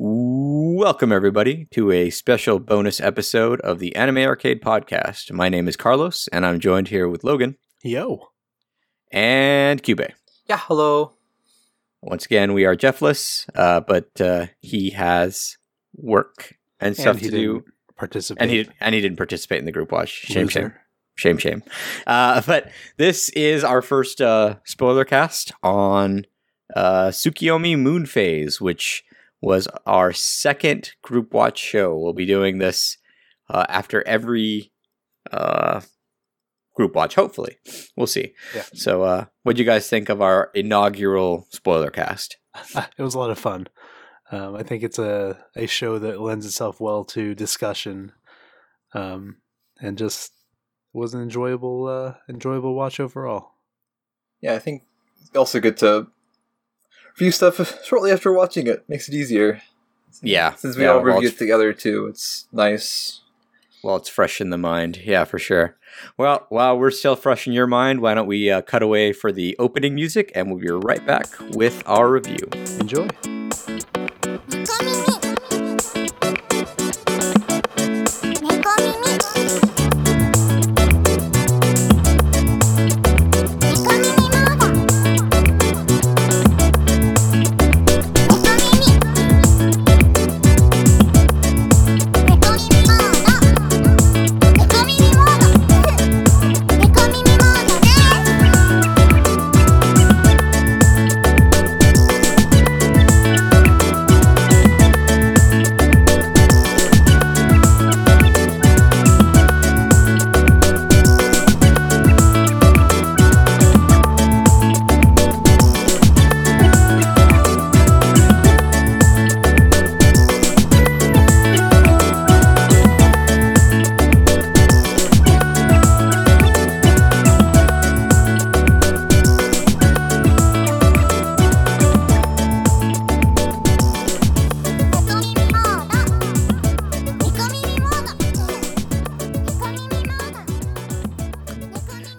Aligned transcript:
Welcome, 0.00 1.10
everybody, 1.10 1.66
to 1.72 1.90
a 1.90 2.10
special 2.10 2.60
bonus 2.60 3.00
episode 3.00 3.60
of 3.62 3.80
the 3.80 3.96
Anime 3.96 4.18
Arcade 4.18 4.62
Podcast. 4.62 5.32
My 5.32 5.48
name 5.48 5.66
is 5.66 5.76
Carlos, 5.76 6.28
and 6.28 6.46
I'm 6.46 6.60
joined 6.60 6.86
here 6.86 7.08
with 7.08 7.24
Logan 7.24 7.56
Yo. 7.82 8.28
and 9.10 9.82
Cube. 9.82 10.02
Yeah, 10.48 10.60
hello. 10.60 11.14
Once 12.00 12.26
again, 12.26 12.52
we 12.52 12.64
are 12.64 12.76
Jeffless, 12.76 13.48
uh, 13.56 13.80
but 13.80 14.20
uh, 14.20 14.46
he 14.60 14.90
has 14.90 15.56
work 15.96 16.56
and 16.78 16.94
stuff 16.96 17.16
and 17.16 17.20
he 17.20 17.30
to 17.30 17.36
do, 17.36 17.52
didn't 17.54 17.74
participate. 17.96 18.40
and 18.42 18.50
he 18.52 18.68
and 18.80 18.94
he 18.94 19.00
didn't 19.00 19.16
participate 19.16 19.58
in 19.58 19.64
the 19.64 19.72
group 19.72 19.90
watch. 19.90 20.10
Shame, 20.10 20.46
shame. 20.46 20.62
Loser. 20.62 20.80
shame 21.16 21.38
shame 21.38 21.64
uh, 22.06 22.40
but 22.46 22.70
this 22.98 23.30
is 23.30 23.64
our 23.64 23.82
first 23.82 24.20
uh, 24.20 24.54
spoiler 24.64 25.04
cast 25.04 25.50
on 25.64 26.24
uh, 26.76 27.08
Tsukuyomi 27.08 27.76
Moon 27.76 28.06
Phase, 28.06 28.60
which 28.60 29.02
was 29.40 29.68
our 29.86 30.12
second 30.12 30.92
group 31.02 31.32
watch 31.32 31.58
show. 31.58 31.96
We'll 31.96 32.12
be 32.12 32.26
doing 32.26 32.58
this 32.58 32.98
uh, 33.48 33.66
after 33.68 34.06
every 34.06 34.72
uh, 35.30 35.80
group 36.74 36.94
watch, 36.94 37.14
hopefully. 37.14 37.58
We'll 37.96 38.06
see. 38.06 38.34
Yeah. 38.54 38.64
So, 38.74 39.02
uh, 39.02 39.24
what 39.42 39.56
do 39.56 39.62
you 39.62 39.66
guys 39.66 39.88
think 39.88 40.08
of 40.08 40.20
our 40.20 40.50
inaugural 40.54 41.46
spoiler 41.50 41.90
cast? 41.90 42.38
it 42.74 43.02
was 43.02 43.14
a 43.14 43.18
lot 43.18 43.30
of 43.30 43.38
fun. 43.38 43.68
Um, 44.30 44.56
I 44.56 44.62
think 44.62 44.82
it's 44.82 44.98
a, 44.98 45.38
a 45.56 45.66
show 45.66 45.98
that 45.98 46.20
lends 46.20 46.44
itself 46.44 46.80
well 46.80 47.04
to 47.06 47.34
discussion, 47.34 48.12
um, 48.92 49.38
and 49.80 49.96
just 49.96 50.32
was 50.92 51.14
an 51.14 51.22
enjoyable 51.22 51.86
uh, 51.86 52.14
enjoyable 52.28 52.74
watch 52.74 53.00
overall. 53.00 53.52
Yeah, 54.40 54.54
I 54.54 54.58
think 54.58 54.82
also 55.34 55.60
good 55.60 55.76
to 55.78 56.08
review 57.18 57.32
stuff 57.32 57.82
shortly 57.84 58.10
after 58.12 58.32
watching 58.32 58.66
it. 58.66 58.84
Makes 58.88 59.08
it 59.08 59.14
easier. 59.14 59.60
Yeah. 60.22 60.54
Since 60.54 60.76
we 60.76 60.84
Yeah, 60.84 60.90
all 60.90 60.96
well, 60.96 61.04
review 61.16 61.28
it's- 61.28 61.34
it 61.34 61.38
together 61.38 61.72
too, 61.72 62.06
it's 62.06 62.46
nice. 62.52 63.20
Well, 63.84 63.94
it's 63.96 64.08
fresh 64.08 64.40
in 64.40 64.50
the 64.50 64.58
mind. 64.58 64.96
Yeah, 65.04 65.22
for 65.24 65.38
sure. 65.38 65.76
Well, 66.16 66.46
while 66.48 66.76
we're 66.76 66.90
still 66.90 67.14
fresh 67.14 67.46
in 67.46 67.52
your 67.52 67.68
mind, 67.68 68.00
why 68.00 68.14
don't 68.14 68.26
we 68.26 68.50
uh, 68.50 68.60
cut 68.62 68.82
away 68.82 69.12
for 69.12 69.30
the 69.30 69.54
opening 69.60 69.94
music 69.94 70.32
and 70.34 70.50
we'll 70.50 70.58
be 70.60 70.68
right 70.86 71.04
back 71.06 71.26
with 71.54 71.82
our 71.86 72.10
review. 72.10 72.38
Enjoy. 72.80 73.08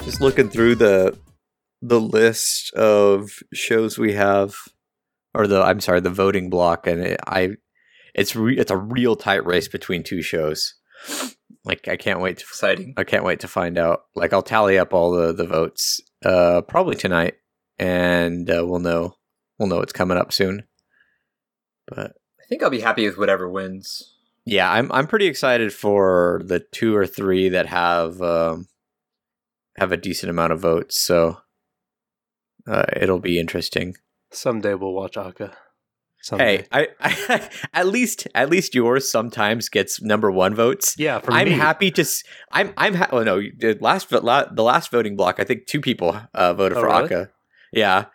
Just 0.10 0.22
looking 0.22 0.50
through 0.50 0.74
the 0.74 1.16
the 1.84 2.02
list 2.02 2.74
of 2.74 3.30
shows 3.54 4.00
we 4.00 4.14
have, 4.14 4.56
or 5.36 5.46
the 5.46 5.62
I'm 5.62 5.80
sorry, 5.80 6.00
the 6.00 6.10
voting 6.10 6.50
block, 6.50 6.88
and 6.88 7.00
it, 7.00 7.20
I, 7.28 7.58
it's 8.16 8.36
re, 8.36 8.58
it's 8.58 8.72
a 8.72 8.76
real 8.76 9.16
tight 9.16 9.46
race 9.46 9.68
between 9.68 10.02
two 10.02 10.24
shows. 10.24 10.74
Like 11.64 11.88
I 11.88 11.96
can't 11.96 12.22
wait 12.22 12.40
to 12.40 12.44
Exciting. 12.44 12.96
I 12.98 13.04
can't 13.04 13.24
wait 13.24 13.42
to 13.42 13.48
find 13.48 13.78
out. 13.78 14.06
Like 14.16 14.34
I'll 14.34 14.42
tally 14.42 14.80
up 14.80 14.96
all 14.96 15.12
the 15.12 15.32
the 15.32 15.46
votes, 15.46 16.02
uh, 16.26 16.62
probably 16.62 16.96
tonight, 16.96 17.36
and 17.78 18.50
uh, 18.50 18.66
we'll 18.66 18.80
know 18.80 19.14
we'll 19.60 19.70
know 19.70 19.82
it's 19.82 19.94
coming 19.94 20.18
up 20.18 20.34
soon. 20.34 20.64
But 21.88 22.14
I 22.42 22.46
think 22.50 22.64
I'll 22.64 22.72
be 22.72 22.82
happy 22.82 23.06
with 23.06 23.20
whatever 23.20 23.48
wins. 23.48 24.16
yeah, 24.44 24.72
I'm 24.72 24.92
I'm 24.92 25.06
pretty 25.06 25.28
excited 25.28 25.72
for 25.72 26.42
the 26.44 26.62
two 26.62 26.96
or 26.96 27.06
three 27.06 27.50
that 27.50 27.68
have 27.68 28.24
um, 28.24 28.66
have 29.80 29.92
a 29.92 29.98
decent 29.98 30.30
amount 30.30 30.54
of 30.54 30.60
votes. 30.60 31.00
So 31.00 31.38
uh, 32.68 32.86
it'll 32.96 33.20
be 33.20 33.40
interesting. 33.40 33.96
Someday 34.32 34.74
we'll 34.76 34.94
watch 34.94 35.18
Aka. 35.18 35.52
Someday. 36.22 36.58
Hey, 36.58 36.66
I, 36.72 36.88
I 37.00 37.50
at 37.74 37.88
least 37.88 38.28
at 38.36 38.50
least 38.50 38.76
yours 38.76 39.10
sometimes 39.10 39.70
gets 39.70 40.02
number 40.02 40.30
one 40.30 40.54
votes. 40.54 40.96
yeah, 40.98 41.20
for 41.20 41.32
me. 41.32 41.38
I'm 41.38 41.46
me. 41.48 41.54
happy 41.54 41.92
to. 41.92 42.06
I'm 42.52 42.74
I'm. 42.78 42.94
Ha- 42.96 43.08
oh 43.12 43.24
no, 43.24 43.40
the 43.40 43.78
last 43.80 44.10
the 44.10 44.20
last 44.64 44.92
voting 44.92 45.16
block. 45.16 45.40
I 45.40 45.46
think 45.46 45.66
two 45.66 45.80
people 45.82 46.20
uh, 46.34 46.54
voted 46.54 46.78
Oh, 46.78 46.82
for 46.82 46.88
really? 46.88 47.06
Aka. 47.06 47.28
Yeah, 47.72 48.06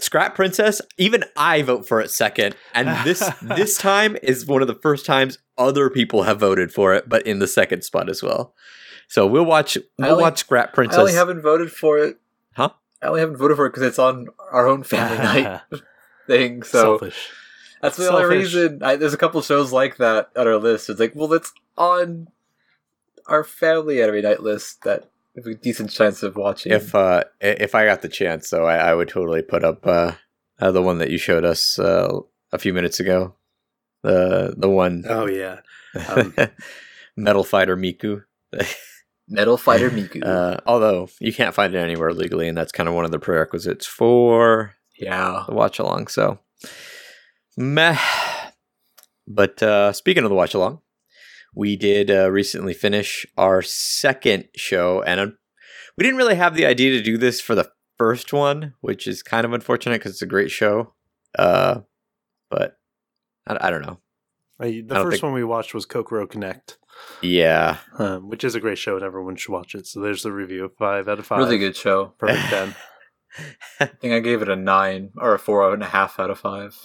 Scrap 0.00 0.34
Princess. 0.34 0.80
Even 0.98 1.24
I 1.36 1.62
vote 1.62 1.86
for 1.86 2.00
it 2.00 2.10
second, 2.10 2.56
and 2.74 2.88
this 3.06 3.20
this 3.42 3.78
time 3.78 4.16
is 4.22 4.46
one 4.46 4.60
of 4.62 4.66
the 4.68 4.74
first 4.82 5.06
times 5.06 5.38
other 5.56 5.88
people 5.90 6.24
have 6.24 6.40
voted 6.40 6.72
for 6.72 6.92
it, 6.92 7.08
but 7.08 7.24
in 7.24 7.38
the 7.38 7.46
second 7.46 7.82
spot 7.82 8.08
as 8.10 8.20
well. 8.22 8.54
So 9.08 9.26
we'll 9.26 9.44
watch. 9.44 9.76
We'll 9.98 10.12
only- 10.12 10.22
watch 10.22 10.38
Scrap 10.38 10.72
Princess. 10.74 10.98
I 10.98 11.00
only 11.00 11.12
haven't 11.14 11.42
voted 11.42 11.70
for 11.70 11.98
it. 11.98 12.18
Huh? 12.54 12.70
I 13.02 13.06
only 13.08 13.20
haven't 13.20 13.36
voted 13.36 13.56
for 13.56 13.66
it 13.66 13.70
because 13.70 13.82
it's 13.82 13.98
on 13.98 14.28
our 14.50 14.66
own 14.66 14.82
family 14.82 15.18
night 15.44 15.60
thing. 16.26 16.62
So 16.62 16.98
Selfish. 16.98 17.28
that's 17.82 17.96
the 17.96 18.10
only 18.10 18.24
reason. 18.36 18.82
I, 18.82 18.96
there's 18.96 19.14
a 19.14 19.18
couple 19.18 19.40
shows 19.42 19.72
like 19.72 19.98
that 19.98 20.30
on 20.36 20.46
our 20.48 20.56
list. 20.56 20.88
It's 20.90 21.00
like, 21.00 21.12
well, 21.14 21.32
it's 21.34 21.52
on 21.76 22.28
our 23.26 23.44
family 23.44 24.02
anime 24.02 24.22
night 24.22 24.40
list 24.42 24.82
that 24.84 25.08
we 25.34 25.42
have 25.42 25.46
a 25.46 25.54
decent 25.54 25.90
chance 25.90 26.22
of 26.22 26.36
watching. 26.36 26.72
if 26.72 26.94
uh 26.94 27.24
i- 27.42 27.46
if 27.46 27.74
I 27.74 27.84
got 27.86 28.02
the 28.02 28.08
chance, 28.08 28.50
though, 28.50 28.66
I, 28.66 28.76
I 28.76 28.94
would 28.94 29.08
totally 29.08 29.42
put 29.42 29.64
up 29.64 29.86
uh, 29.86 30.12
uh 30.60 30.70
the 30.70 30.82
one 30.82 30.98
that 30.98 31.10
you 31.10 31.18
showed 31.18 31.44
us 31.44 31.78
uh, 31.78 32.20
a 32.52 32.58
few 32.58 32.72
minutes 32.72 33.00
ago. 33.00 33.34
The 34.02 34.54
the 34.56 34.68
one 34.70 35.04
Oh 35.08 35.26
yeah. 35.26 35.60
Um, 36.08 36.34
Metal 37.16 37.44
Fighter 37.44 37.76
Miku. 37.76 38.24
Metal 39.28 39.56
Fighter 39.56 39.90
Miku. 39.92 40.24
Uh, 40.24 40.58
although 40.66 41.08
you 41.20 41.32
can't 41.32 41.54
find 41.54 41.74
it 41.74 41.78
anywhere 41.78 42.12
legally, 42.12 42.48
and 42.48 42.56
that's 42.56 42.72
kind 42.72 42.88
of 42.88 42.94
one 42.94 43.04
of 43.04 43.10
the 43.10 43.18
prerequisites 43.18 43.86
for 43.86 44.74
yeah. 44.98 45.44
the 45.48 45.54
watch 45.54 45.78
along. 45.78 46.08
So, 46.08 46.38
meh. 47.56 47.98
But 49.26 49.62
uh, 49.62 49.92
speaking 49.92 50.24
of 50.24 50.28
the 50.30 50.36
watch 50.36 50.54
along, 50.54 50.80
we 51.54 51.76
did 51.76 52.10
uh, 52.10 52.30
recently 52.30 52.74
finish 52.74 53.24
our 53.38 53.62
second 53.62 54.48
show, 54.54 55.02
and 55.02 55.20
uh, 55.20 55.26
we 55.96 56.04
didn't 56.04 56.18
really 56.18 56.34
have 56.34 56.54
the 56.54 56.66
idea 56.66 56.90
to 56.90 57.02
do 57.02 57.16
this 57.16 57.40
for 57.40 57.54
the 57.54 57.70
first 57.96 58.32
one, 58.32 58.74
which 58.80 59.06
is 59.06 59.22
kind 59.22 59.44
of 59.46 59.52
unfortunate 59.52 59.98
because 60.00 60.12
it's 60.12 60.22
a 60.22 60.26
great 60.26 60.50
show. 60.50 60.92
Uh, 61.38 61.80
but 62.50 62.76
I, 63.46 63.68
I 63.68 63.70
don't 63.70 63.82
know. 63.82 63.98
I- 64.60 64.82
the 64.86 64.96
I 64.96 65.02
first 65.02 65.14
think- 65.14 65.22
one 65.22 65.32
we 65.32 65.44
watched 65.44 65.74
was 65.74 65.86
Kokoro 65.86 66.26
Connect, 66.26 66.76
Yeah, 67.22 67.78
um, 67.98 68.28
which 68.28 68.44
is 68.44 68.54
a 68.54 68.60
great 68.60 68.78
show 68.78 68.96
and 68.96 69.04
everyone 69.04 69.36
should 69.36 69.52
watch 69.52 69.74
it. 69.74 69.86
So 69.86 70.00
there's 70.00 70.22
the 70.22 70.32
review. 70.32 70.70
Five 70.78 71.08
out 71.08 71.18
of 71.18 71.26
five. 71.26 71.38
Really 71.38 71.58
good 71.58 71.76
show. 71.76 72.12
Perfect 72.18 72.48
ten. 72.48 72.74
I 73.80 73.86
think 73.86 74.12
I 74.14 74.20
gave 74.20 74.42
it 74.42 74.48
a 74.48 74.56
nine 74.56 75.10
or 75.16 75.34
a 75.34 75.38
four 75.38 75.72
and 75.72 75.82
a 75.82 75.86
half 75.86 76.20
out 76.20 76.30
of 76.30 76.38
five. 76.38 76.76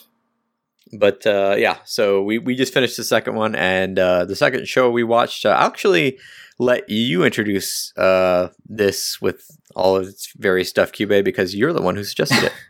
but 0.92 1.26
uh, 1.28 1.56
yeah, 1.58 1.78
so 1.86 2.24
we, 2.24 2.40
we 2.40 2.56
just 2.56 2.74
finished 2.74 2.98
the 2.98 3.04
second 3.04 3.36
one, 3.36 3.54
and 3.56 4.00
uh, 4.00 4.26
the 4.26 4.36
second 4.36 4.68
show 4.68 4.90
we 4.90 5.04
watched. 5.04 5.46
Uh, 5.46 5.50
I'll 5.50 5.68
actually 5.68 6.18
let 6.58 6.90
you 6.90 7.24
introduce 7.24 7.96
uh, 7.98 8.50
this 8.68 9.22
with 9.22 9.46
all 9.76 9.96
of 9.96 10.08
its 10.08 10.34
various 10.38 10.70
stuff, 10.70 10.92
Cube, 10.92 11.24
because 11.24 11.54
you're 11.56 11.74
the 11.74 11.82
one 11.82 11.96
who 11.96 12.04
suggested 12.04 12.46
it. 12.46 12.54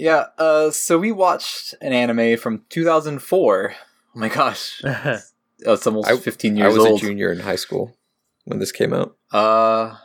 Yeah, 0.00 0.26
uh, 0.38 0.70
so 0.70 0.96
we 0.96 1.10
watched 1.10 1.74
an 1.80 1.92
anime 1.92 2.36
from 2.38 2.62
2004. 2.68 3.74
Oh 3.74 4.18
my 4.18 4.28
gosh. 4.28 4.80
Uh, 5.66 5.72
It's 5.72 5.86
almost 5.86 6.08
I- 6.08 6.16
15 6.16 6.60
I 6.62 6.68
was 6.68 6.78
old. 6.78 6.98
a 7.02 7.06
junior 7.06 7.32
in 7.32 7.40
high 7.40 7.56
school 7.56 7.96
when 8.44 8.58
this 8.58 8.72
came 8.72 8.92
out. 8.92 9.16
Uh, 9.32 9.96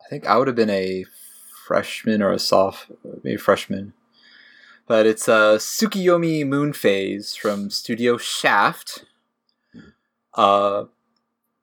I 0.00 0.08
think 0.10 0.26
I 0.26 0.36
would 0.36 0.46
have 0.48 0.56
been 0.56 0.70
a 0.70 1.04
freshman 1.66 2.20
or 2.22 2.32
a 2.32 2.38
soph, 2.38 2.90
maybe 3.22 3.36
freshman. 3.36 3.92
but 4.86 5.06
it's 5.06 5.28
uh, 5.28 5.56
Tsukuyomi 5.56 6.44
Moon 6.44 6.72
Phase 6.72 7.36
from 7.36 7.70
Studio 7.70 8.16
Shaft, 8.16 9.04
uh, 10.34 10.84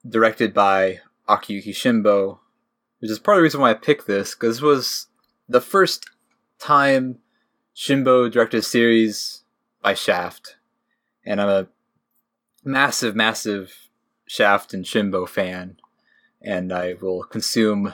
directed 0.08 0.54
by 0.54 1.02
Akiyuki 1.28 1.70
Shimbo, 1.74 2.40
which 3.00 3.12
is 3.12 3.20
part 3.20 3.36
of 3.38 3.40
the 3.40 3.44
reason 3.44 3.60
why 3.60 3.72
I 3.72 3.74
picked 3.74 4.08
this 4.08 4.34
because 4.34 4.58
this 4.58 4.62
was 4.62 5.08
the 5.50 5.60
first 5.60 6.10
time 6.58 7.20
Shimbo 7.76 8.32
directed 8.32 8.60
a 8.60 8.62
series 8.64 9.44
by 9.82 9.94
Shaft, 9.94 10.56
and 11.26 11.42
I'm 11.42 11.50
a 11.50 11.68
massive, 12.68 13.16
massive 13.16 13.88
Shaft 14.28 14.74
and 14.74 14.86
Shimbo 14.86 15.28
fan, 15.28 15.78
and 16.42 16.72
I 16.72 16.96
will 17.02 17.24
consume. 17.24 17.94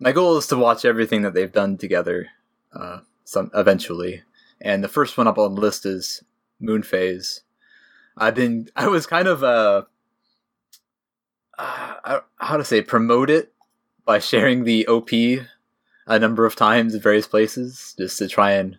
My 0.00 0.12
goal 0.12 0.36
is 0.38 0.46
to 0.48 0.56
watch 0.56 0.84
everything 0.84 1.22
that 1.22 1.34
they've 1.34 1.52
done 1.52 1.76
together, 1.76 2.28
uh, 2.72 3.00
some 3.24 3.50
eventually. 3.54 4.22
And 4.60 4.82
the 4.82 4.88
first 4.88 5.16
one 5.16 5.28
up 5.28 5.38
on 5.38 5.54
the 5.54 5.60
list 5.60 5.86
is 5.86 6.24
Moon 6.58 6.82
Phase. 6.82 7.42
I've 8.16 8.34
been, 8.34 8.68
I 8.76 8.88
was 8.88 9.06
kind 9.06 9.28
of 9.28 9.44
uh, 9.44 9.82
uh, 11.58 12.20
how 12.36 12.56
to 12.56 12.64
say, 12.64 12.80
promote 12.80 13.30
it 13.30 13.52
by 14.04 14.18
sharing 14.18 14.64
the 14.64 14.86
OP 14.86 15.10
a 16.06 16.18
number 16.18 16.46
of 16.46 16.56
times 16.56 16.94
in 16.94 17.00
various 17.00 17.26
places, 17.26 17.94
just 17.98 18.18
to 18.18 18.28
try 18.28 18.52
and 18.52 18.78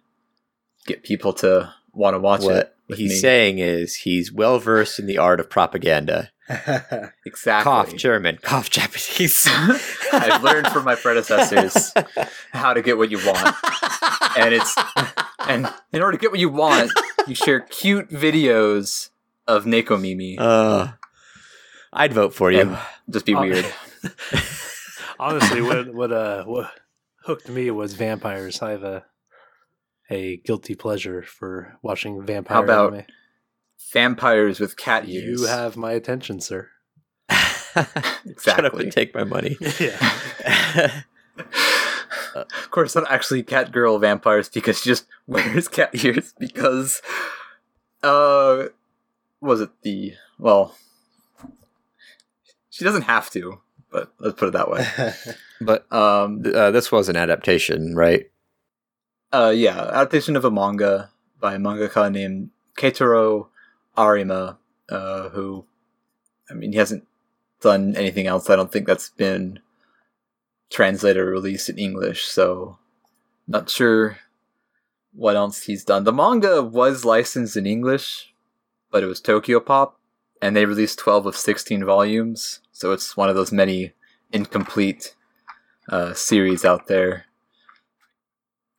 get 0.87 1.03
people 1.03 1.33
to 1.33 1.71
want 1.93 2.15
to 2.15 2.19
watch 2.19 2.41
what 2.41 2.55
it. 2.55 2.75
With 2.89 2.97
he's 2.97 3.11
me. 3.11 3.15
saying 3.17 3.59
is 3.59 3.95
he's 3.97 4.31
well 4.33 4.59
versed 4.59 4.99
in 4.99 5.05
the 5.05 5.17
art 5.17 5.39
of 5.39 5.49
propaganda. 5.49 6.31
exactly. 7.25 7.63
Cough 7.63 7.95
German, 7.95 8.39
cough 8.41 8.69
Japanese. 8.69 9.47
I've 10.13 10.43
learned 10.43 10.67
from 10.69 10.83
my 10.83 10.95
predecessors 10.95 11.93
how 12.51 12.73
to 12.73 12.81
get 12.81 12.97
what 12.97 13.11
you 13.11 13.19
want. 13.19 13.55
And 14.37 14.53
it's 14.53 14.75
and 15.47 15.71
in 15.93 16.01
order 16.01 16.17
to 16.17 16.21
get 16.21 16.31
what 16.31 16.39
you 16.39 16.49
want, 16.49 16.91
you 17.27 17.35
share 17.35 17.59
cute 17.61 18.09
videos 18.09 19.09
of 19.47 19.65
Neko 19.65 19.99
Mimi. 20.01 20.37
Uh, 20.39 20.87
I'd 21.93 22.13
vote 22.13 22.33
for 22.33 22.51
you. 22.51 22.61
and 22.61 22.77
just 23.09 23.25
be 23.25 23.35
Uh, 23.35 23.41
weird. 23.41 23.65
Honestly, 25.19 25.61
what 25.61 25.93
what 25.93 26.11
uh 26.11 26.43
what 26.45 26.71
hooked 27.25 27.49
me 27.49 27.69
was 27.71 27.93
vampires. 27.93 28.61
I 28.61 28.71
have 28.71 28.83
a 28.83 29.05
a 30.09 30.37
guilty 30.37 30.75
pleasure 30.75 31.21
for 31.21 31.77
watching 31.81 32.25
vampire 32.25 32.57
How 32.57 32.63
about 32.63 32.93
anime. 32.93 33.05
Vampires 33.93 34.59
with 34.59 34.77
cat 34.77 35.07
ears. 35.07 35.41
You 35.41 35.47
have 35.47 35.77
my 35.77 35.93
attention, 35.93 36.41
sir. 36.41 36.69
Shut 37.29 38.65
up 38.65 38.73
and 38.73 38.91
take 38.91 39.13
my 39.13 39.23
money. 39.23 39.57
yeah. 39.79 41.01
of 42.35 42.71
course, 42.71 42.95
not 42.95 43.09
actually 43.09 43.43
cat 43.43 43.71
girl 43.71 43.97
vampires 43.99 44.49
because 44.49 44.81
she 44.81 44.89
just 44.89 45.05
wears 45.27 45.67
cat 45.67 45.91
ears 46.03 46.33
because, 46.39 47.01
uh, 48.03 48.65
was 49.41 49.61
it 49.61 49.69
the 49.83 50.13
well? 50.37 50.75
She 52.69 52.83
doesn't 52.85 53.03
have 53.03 53.29
to, 53.31 53.59
but 53.91 54.13
let's 54.19 54.37
put 54.39 54.49
it 54.49 54.53
that 54.53 54.69
way. 54.69 54.85
but 55.61 55.91
Um, 55.91 56.43
uh, 56.45 56.71
this 56.71 56.91
was 56.91 57.09
an 57.09 57.15
adaptation, 57.15 57.95
right? 57.95 58.29
Uh, 59.31 59.53
yeah, 59.55 59.79
adaptation 59.79 60.35
of 60.35 60.45
a 60.45 60.51
manga 60.51 61.09
by 61.39 61.55
a 61.55 61.59
mangaka 61.59 62.11
named 62.11 62.49
Keitaro 62.77 63.47
Arima, 63.97 64.57
uh, 64.89 65.29
who, 65.29 65.65
I 66.49 66.53
mean, 66.53 66.71
he 66.71 66.77
hasn't 66.77 67.05
done 67.61 67.95
anything 67.95 68.27
else. 68.27 68.49
I 68.49 68.55
don't 68.55 68.71
think 68.71 68.87
that's 68.87 69.09
been 69.09 69.59
translated 70.69 71.17
or 71.17 71.25
released 71.25 71.69
in 71.69 71.77
English, 71.77 72.25
so 72.25 72.77
not 73.47 73.69
sure 73.69 74.19
what 75.13 75.35
else 75.35 75.63
he's 75.63 75.83
done. 75.83 76.03
The 76.03 76.13
manga 76.13 76.61
was 76.63 77.05
licensed 77.05 77.57
in 77.57 77.65
English, 77.65 78.33
but 78.91 79.03
it 79.03 79.07
was 79.07 79.19
Tokyo 79.19 79.59
Pop, 79.59 79.99
and 80.41 80.55
they 80.55 80.65
released 80.65 80.99
12 80.99 81.25
of 81.25 81.35
16 81.35 81.83
volumes, 81.83 82.61
so 82.71 82.91
it's 82.91 83.17
one 83.17 83.29
of 83.29 83.35
those 83.35 83.51
many 83.51 83.93
incomplete 84.31 85.15
uh, 85.89 86.13
series 86.13 86.63
out 86.63 86.87
there 86.87 87.25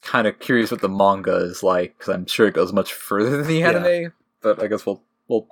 kind 0.03 0.27
of 0.27 0.39
curious 0.39 0.71
what 0.71 0.81
the 0.81 0.89
manga 0.89 1.37
is 1.37 1.63
like 1.63 1.97
because 1.99 2.15
I'm 2.15 2.27
sure 2.27 2.47
it 2.47 2.55
goes 2.55 2.73
much 2.73 2.93
further 2.93 3.37
than 3.37 3.47
the 3.47 3.59
Yeah. 3.59 3.71
anime. 3.71 4.13
But 4.43 4.63
I 4.63 4.67
guess 4.69 4.87
we'll 4.87 5.03
we'll 5.29 5.47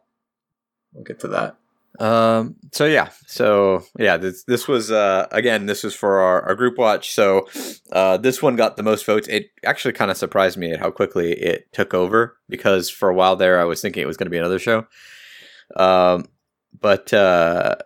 we'll 0.92 1.04
get 1.04 1.20
to 1.20 1.28
that. 1.28 1.56
Um. 2.00 2.56
So 2.72 2.84
yeah. 2.84 3.10
So 3.26 3.82
yeah. 3.98 4.16
This 4.16 4.44
this 4.44 4.68
was 4.68 4.90
uh 4.90 5.26
again. 5.32 5.66
This 5.66 5.82
was 5.82 5.94
for 5.94 6.20
our, 6.20 6.42
our 6.42 6.54
group 6.54 6.78
watch. 6.78 7.12
So 7.12 7.48
uh, 7.92 8.16
this 8.18 8.40
one 8.42 8.56
got 8.56 8.76
the 8.76 8.82
most 8.82 9.04
votes. 9.04 9.26
It 9.28 9.50
actually 9.64 9.92
kind 9.94 10.10
of 10.10 10.16
surprised 10.16 10.56
me 10.56 10.72
at 10.72 10.78
how 10.80 10.90
quickly 10.90 11.32
it 11.32 11.72
took 11.72 11.92
over 11.94 12.38
because 12.48 12.88
for 12.88 13.08
a 13.08 13.14
while 13.14 13.36
there 13.36 13.60
I 13.60 13.64
was 13.64 13.80
thinking 13.82 14.02
it 14.02 14.06
was 14.06 14.16
going 14.16 14.26
to 14.26 14.30
be 14.30 14.38
another 14.38 14.58
show. 14.60 14.86
Um. 15.76 16.26
But 16.80 17.12
uh, 17.12 17.76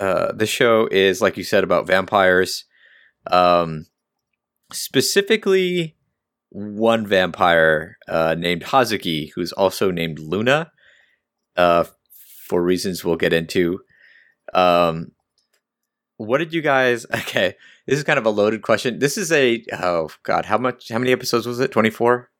uh, 0.00 0.32
this 0.32 0.48
show 0.48 0.88
is 0.90 1.20
like 1.20 1.36
you 1.36 1.44
said 1.44 1.64
about 1.64 1.86
vampires. 1.86 2.64
Um. 3.30 3.86
Specifically, 4.72 5.96
one 6.50 7.06
vampire 7.06 7.96
uh, 8.08 8.34
named 8.38 8.62
Hazuki, 8.62 9.30
who's 9.34 9.52
also 9.52 9.90
named 9.90 10.18
Luna. 10.18 10.70
Uh, 11.56 11.84
for 12.48 12.62
reasons 12.62 13.04
we'll 13.04 13.16
get 13.16 13.32
into. 13.32 13.80
Um, 14.52 15.12
what 16.16 16.38
did 16.38 16.52
you 16.52 16.62
guys? 16.62 17.06
Okay, 17.14 17.54
this 17.86 17.98
is 17.98 18.04
kind 18.04 18.18
of 18.18 18.26
a 18.26 18.30
loaded 18.30 18.62
question. 18.62 18.98
This 18.98 19.16
is 19.18 19.30
a 19.32 19.64
oh 19.72 20.10
god, 20.22 20.44
how 20.46 20.58
much? 20.58 20.88
How 20.90 20.98
many 20.98 21.12
episodes 21.12 21.46
was 21.46 21.60
it? 21.60 21.70
24? 21.72 22.30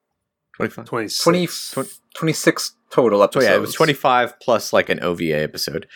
25? 0.57 0.85
26. 0.85 1.73
20, 1.73 1.89
26 2.15 2.77
total 2.91 3.19
So 3.19 3.25
episodes. 3.25 3.45
yeah, 3.47 3.55
it 3.57 3.61
was 3.61 3.75
twenty 3.75 3.93
five 3.93 4.39
plus 4.41 4.73
like 4.73 4.89
an 4.89 5.01
OVA 5.03 5.43
episode. 5.43 5.87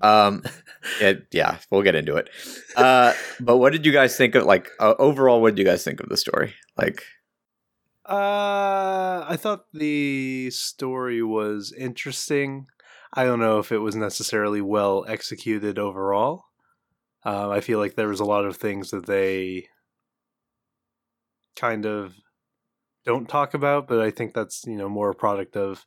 Um, 0.00 0.44
it, 1.00 1.26
yeah, 1.32 1.58
we'll 1.70 1.82
get 1.82 1.94
into 1.94 2.16
it. 2.16 2.28
Uh, 2.76 3.12
but 3.40 3.58
what 3.58 3.72
did 3.72 3.84
you 3.86 3.92
guys 3.92 4.16
think 4.16 4.34
of 4.34 4.44
like 4.44 4.70
uh, 4.80 4.94
overall? 4.98 5.40
What 5.40 5.54
did 5.54 5.58
you 5.58 5.64
guys 5.64 5.84
think 5.84 6.00
of 6.00 6.08
the 6.08 6.16
story? 6.16 6.54
Like, 6.76 7.02
Uh, 8.04 9.24
I 9.28 9.36
thought 9.38 9.66
the 9.72 10.50
story 10.50 11.22
was 11.22 11.72
interesting. 11.76 12.66
I 13.12 13.24
don't 13.24 13.40
know 13.40 13.58
if 13.58 13.72
it 13.72 13.78
was 13.78 13.96
necessarily 13.96 14.60
well 14.60 15.04
executed 15.08 15.78
overall. 15.78 16.44
Uh, 17.24 17.50
I 17.50 17.60
feel 17.60 17.78
like 17.78 17.94
there 17.96 18.08
was 18.08 18.20
a 18.20 18.24
lot 18.24 18.44
of 18.44 18.56
things 18.56 18.90
that 18.90 19.06
they 19.06 19.68
kind 21.56 21.84
of 21.84 22.14
don't 23.04 23.28
talk 23.28 23.54
about, 23.54 23.88
but 23.88 24.00
I 24.00 24.10
think 24.10 24.34
that's 24.34 24.64
you 24.66 24.76
know 24.76 24.88
more 24.88 25.10
a 25.10 25.14
product 25.14 25.56
of 25.56 25.84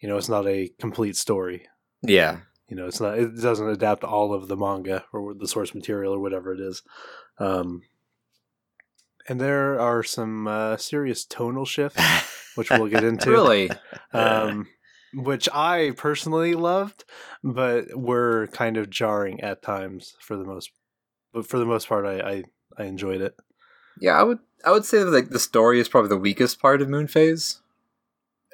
you 0.00 0.08
know 0.08 0.16
it's 0.16 0.28
not 0.28 0.46
a 0.46 0.70
complete 0.78 1.16
story. 1.16 1.66
yeah, 2.02 2.40
You 2.68 2.76
know, 2.76 2.86
it's 2.86 3.00
not 3.00 3.18
it 3.18 3.36
doesn't 3.40 3.68
adapt 3.68 4.04
all 4.04 4.32
of 4.32 4.48
the 4.48 4.56
manga 4.56 5.04
or 5.12 5.34
the 5.34 5.48
source 5.48 5.74
material 5.74 6.14
or 6.14 6.20
whatever 6.20 6.52
it 6.52 6.60
is. 6.60 6.82
Um, 7.38 7.82
and 9.28 9.40
there 9.40 9.78
are 9.80 10.02
some 10.02 10.46
uh, 10.46 10.76
serious 10.76 11.24
tonal 11.24 11.64
shifts 11.64 12.02
which 12.54 12.70
we'll 12.70 12.88
get 12.88 13.04
into. 13.10 13.30
really. 13.30 13.70
Um, 14.12 14.68
which 15.12 15.48
I 15.52 15.92
personally 15.96 16.54
loved, 16.54 17.04
but 17.42 17.96
were 17.96 18.48
kind 18.52 18.76
of 18.76 18.90
jarring 18.90 19.40
at 19.40 19.60
times 19.60 20.14
for 20.20 20.36
the 20.36 20.44
most. 20.44 20.70
But 21.32 21.48
for 21.48 21.58
the 21.58 21.66
most 21.66 21.88
part, 21.88 22.06
I 22.06 22.20
I, 22.20 22.44
I 22.78 22.84
enjoyed 22.84 23.20
it. 23.20 23.34
Yeah, 24.00 24.12
I 24.12 24.22
would 24.22 24.38
I 24.64 24.70
would 24.70 24.84
say 24.84 24.98
that 24.98 25.10
like 25.10 25.30
the 25.30 25.40
story 25.40 25.80
is 25.80 25.88
probably 25.88 26.10
the 26.10 26.16
weakest 26.16 26.60
part 26.60 26.80
of 26.80 26.88
Moon 26.88 27.08
Phase. 27.08 27.60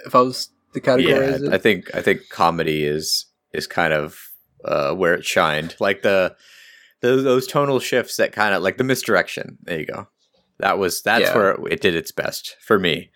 If 0.06 0.14
I 0.14 0.22
was 0.22 0.48
to 0.72 0.80
categorize 0.80 1.40
yeah. 1.40 1.48
it, 1.48 1.52
I 1.52 1.58
think 1.58 1.94
I 1.94 2.00
think 2.00 2.30
comedy 2.30 2.84
is 2.84 3.26
is 3.52 3.66
kind 3.66 3.92
of 3.92 4.18
uh, 4.64 4.92
where 4.94 5.14
it 5.14 5.24
shined. 5.24 5.76
Like 5.80 6.02
the, 6.02 6.36
the 7.00 7.16
those 7.16 7.46
tonal 7.46 7.80
shifts 7.80 8.16
that 8.16 8.32
kind 8.32 8.54
of 8.54 8.62
like 8.62 8.76
the 8.78 8.84
misdirection. 8.84 9.58
There 9.62 9.78
you 9.80 9.86
go. 9.86 10.08
That 10.58 10.78
was 10.78 11.02
that's 11.02 11.22
Yeah. 11.30 11.34
where 11.34 11.56
it 11.70 11.80
did 11.80 11.94
its 11.94 12.12
best 12.12 12.56
for 12.60 12.78
me. 12.78 13.10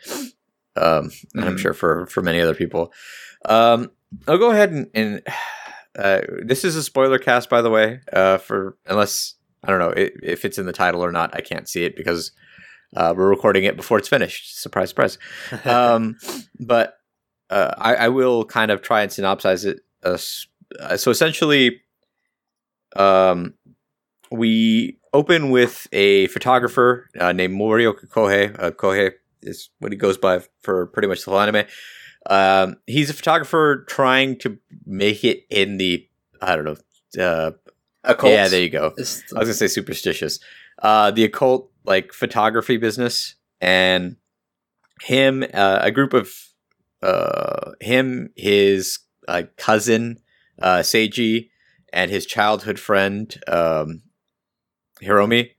Um, 0.77 1.11
and 1.35 1.45
I'm 1.45 1.57
Mhm. 1.57 1.61
sure 1.61 1.75
for 1.75 2.07
for 2.07 2.23
many 2.23 2.41
other 2.41 2.55
people. 2.55 2.93
Um, 3.45 3.91
I'll 4.27 4.39
go 4.39 4.51
ahead 4.51 4.71
and, 4.73 4.89
and 4.95 5.23
uh, 5.99 6.23
this 6.43 6.65
is 6.65 6.75
a 6.77 6.83
spoiler 6.83 7.19
cast, 7.19 7.49
by 7.51 7.63
the 7.63 7.71
way. 7.71 8.01
Uh, 8.13 8.39
for 8.39 8.77
unless 8.87 9.35
I 9.63 9.69
don't 9.69 9.79
know 9.79 9.91
i 9.97 10.11
if 10.23 10.45
it's 10.45 10.59
in 10.59 10.67
the 10.67 10.73
title 10.73 11.05
or 11.05 11.13
not, 11.13 11.35
I 11.35 11.41
can't 11.41 11.69
see 11.69 11.85
it 11.85 11.95
because 11.97 12.33
uh, 12.97 13.13
we're 13.17 13.29
recording 13.29 13.65
it 13.65 13.77
before 13.77 13.99
it's 13.99 14.09
finished. 14.09 14.61
Surprise, 14.61 14.91
surprise 14.91 15.19
um, 15.65 16.17
but 16.59 16.97
uh, 17.51 17.75
I, 17.79 17.95
I 17.95 18.09
will 18.09 18.45
kind 18.45 18.71
of 18.71 18.83
try 18.83 19.03
and 19.03 19.11
synopsize 19.13 19.65
it. 19.65 19.81
Uh, 20.05 20.97
so 20.97 21.11
essentially, 21.11 21.81
um, 22.97 23.55
we 24.31 24.99
open 25.13 25.51
with 25.51 25.87
a 25.93 26.27
photographer 26.29 27.09
uh, 27.19 27.33
named 27.33 27.59
Morioka 27.59 28.09
Kohei. 28.09 28.55
Uh, 28.59 28.71
Kohei 28.71 29.13
is 29.43 29.71
what 29.79 29.93
he 29.93 29.99
goes 29.99 30.19
by 30.19 30.43
for 30.63 30.87
pretty 30.87 31.09
much 31.09 31.25
the 31.25 31.31
whole 31.31 31.41
anime. 31.41 31.65
Um, 32.27 32.77
he's 32.87 33.11
a 33.11 33.15
photographer 33.15 33.85
trying 33.89 34.39
to 34.39 34.59
make 34.87 35.25
it 35.25 35.45
in 35.51 35.77
the 35.77 36.09
I 36.41 36.57
don't 36.57 36.65
know. 36.65 37.23
Uh, 37.23 37.53
occult. 38.03 38.33
yeah, 38.33 38.49
there 38.49 38.63
you 38.63 38.71
go. 38.71 38.93
I 38.97 39.01
was 39.01 39.23
gonna 39.33 39.55
say 39.55 39.69
superstitious. 39.69 40.41
Uh, 40.83 41.11
the 41.11 41.25
occult 41.25 41.71
like 41.85 42.13
photography 42.13 42.77
business, 42.77 43.37
and 43.61 44.17
him, 45.03 45.45
uh, 45.55 45.79
a 45.81 45.91
group 45.91 46.13
of 46.15 46.33
uh, 47.03 47.73
him, 47.81 48.31
his 48.37 48.99
uh, 49.29 49.43
cousin 49.57 50.19
uh, 50.61 50.79
Seiji, 50.79 51.51
and 51.93 52.11
his 52.11 52.27
childhood 52.27 52.79
friend 52.79 53.41
um, 53.49 54.03
Hiromi. 55.03 55.51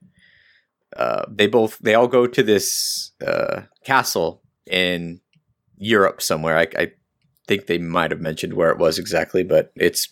Uh, 0.96 1.26
they 1.30 1.48
both 1.48 1.78
they 1.80 1.94
all 1.94 2.08
go 2.08 2.26
to 2.28 2.42
this 2.44 3.12
uh, 3.26 3.62
castle 3.84 4.42
in 4.66 5.20
Europe 5.78 6.22
somewhere. 6.22 6.58
I, 6.58 6.68
I 6.78 6.92
think 7.48 7.68
they 7.68 7.78
might 7.78 8.12
have 8.12 8.22
mentioned 8.22 8.54
where 8.54 8.72
it 8.72 8.78
was 8.78 8.98
exactly, 8.98 9.44
but 9.44 9.72
it's 9.76 10.10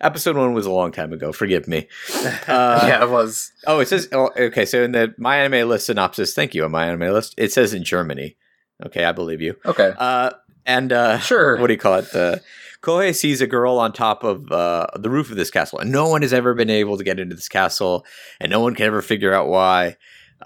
episode 0.00 0.36
one 0.36 0.52
was 0.54 0.66
a 0.66 0.70
long 0.70 0.92
time 0.92 1.12
ago. 1.12 1.32
Forgive 1.32 1.66
me. 1.68 1.88
Uh, 2.46 2.84
yeah, 2.86 3.02
it 3.02 3.08
was. 3.08 3.52
Oh, 3.66 3.80
it 3.80 3.88
says 3.88 4.06
oh, 4.12 4.30
okay. 4.36 4.66
So 4.66 4.82
in 4.82 4.92
the 4.92 5.14
my 5.16 5.38
anime 5.38 5.66
list 5.66 5.86
synopsis, 5.86 6.34
thank 6.34 6.54
you 6.54 6.62
on 6.64 6.70
my 6.70 6.86
anime 6.86 7.12
list, 7.12 7.34
it 7.38 7.52
says 7.52 7.72
in 7.72 7.84
Germany. 7.84 8.36
Okay, 8.84 9.04
I 9.04 9.12
believe 9.12 9.40
you. 9.40 9.56
Okay. 9.64 9.94
Uh, 9.96 10.30
and 10.66 10.92
uh, 10.92 11.18
Sure. 11.20 11.58
what 11.58 11.68
do 11.68 11.72
you 11.72 11.78
call 11.78 11.94
it? 11.94 12.12
The 12.12 12.42
Kohei 12.84 13.14
sees 13.14 13.40
a 13.40 13.46
girl 13.46 13.78
on 13.78 13.92
top 13.92 14.22
of 14.24 14.52
uh, 14.52 14.86
the 14.94 15.08
roof 15.08 15.30
of 15.30 15.36
this 15.36 15.50
castle, 15.50 15.78
and 15.78 15.90
no 15.90 16.08
one 16.08 16.20
has 16.22 16.34
ever 16.34 16.52
been 16.52 16.68
able 16.70 16.98
to 16.98 17.04
get 17.04 17.18
into 17.18 17.34
this 17.34 17.48
castle, 17.48 18.04
and 18.40 18.50
no 18.50 18.60
one 18.60 18.74
can 18.74 18.84
ever 18.86 19.00
figure 19.00 19.32
out 19.32 19.48
why. 19.48 19.96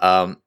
Um, 0.01 0.37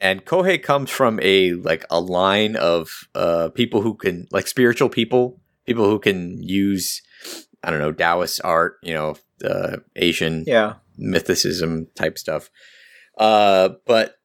and 0.00 0.24
Kohei 0.24 0.60
comes 0.60 0.90
from 0.90 1.20
a 1.22 1.52
like 1.54 1.84
a 1.90 2.00
line 2.00 2.56
of 2.56 3.08
uh, 3.14 3.50
people 3.50 3.82
who 3.82 3.94
can 3.94 4.26
like 4.32 4.48
spiritual 4.48 4.88
people, 4.88 5.40
people 5.64 5.88
who 5.88 6.00
can 6.00 6.42
use 6.42 7.02
I 7.62 7.70
don't 7.70 7.80
know 7.80 7.92
Taoist 7.92 8.40
art, 8.44 8.78
you 8.82 8.94
know, 8.94 9.16
uh, 9.44 9.76
Asian 9.96 10.44
Yeah. 10.46 10.74
mythicism 10.98 11.86
type 11.94 12.18
stuff. 12.18 12.50
Uh, 13.16 13.70
but 13.86 14.16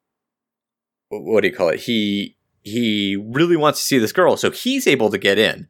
what 1.09 1.41
do 1.41 1.47
you 1.47 1.53
call 1.53 1.69
it? 1.69 1.81
He 1.81 2.37
he 2.63 3.15
really 3.15 3.57
wants 3.57 3.79
to 3.79 3.85
see 3.85 3.99
this 3.99 4.13
girl, 4.13 4.37
so 4.37 4.49
he's 4.49 4.87
able 4.87 5.09
to 5.11 5.17
get 5.17 5.37
in. 5.37 5.67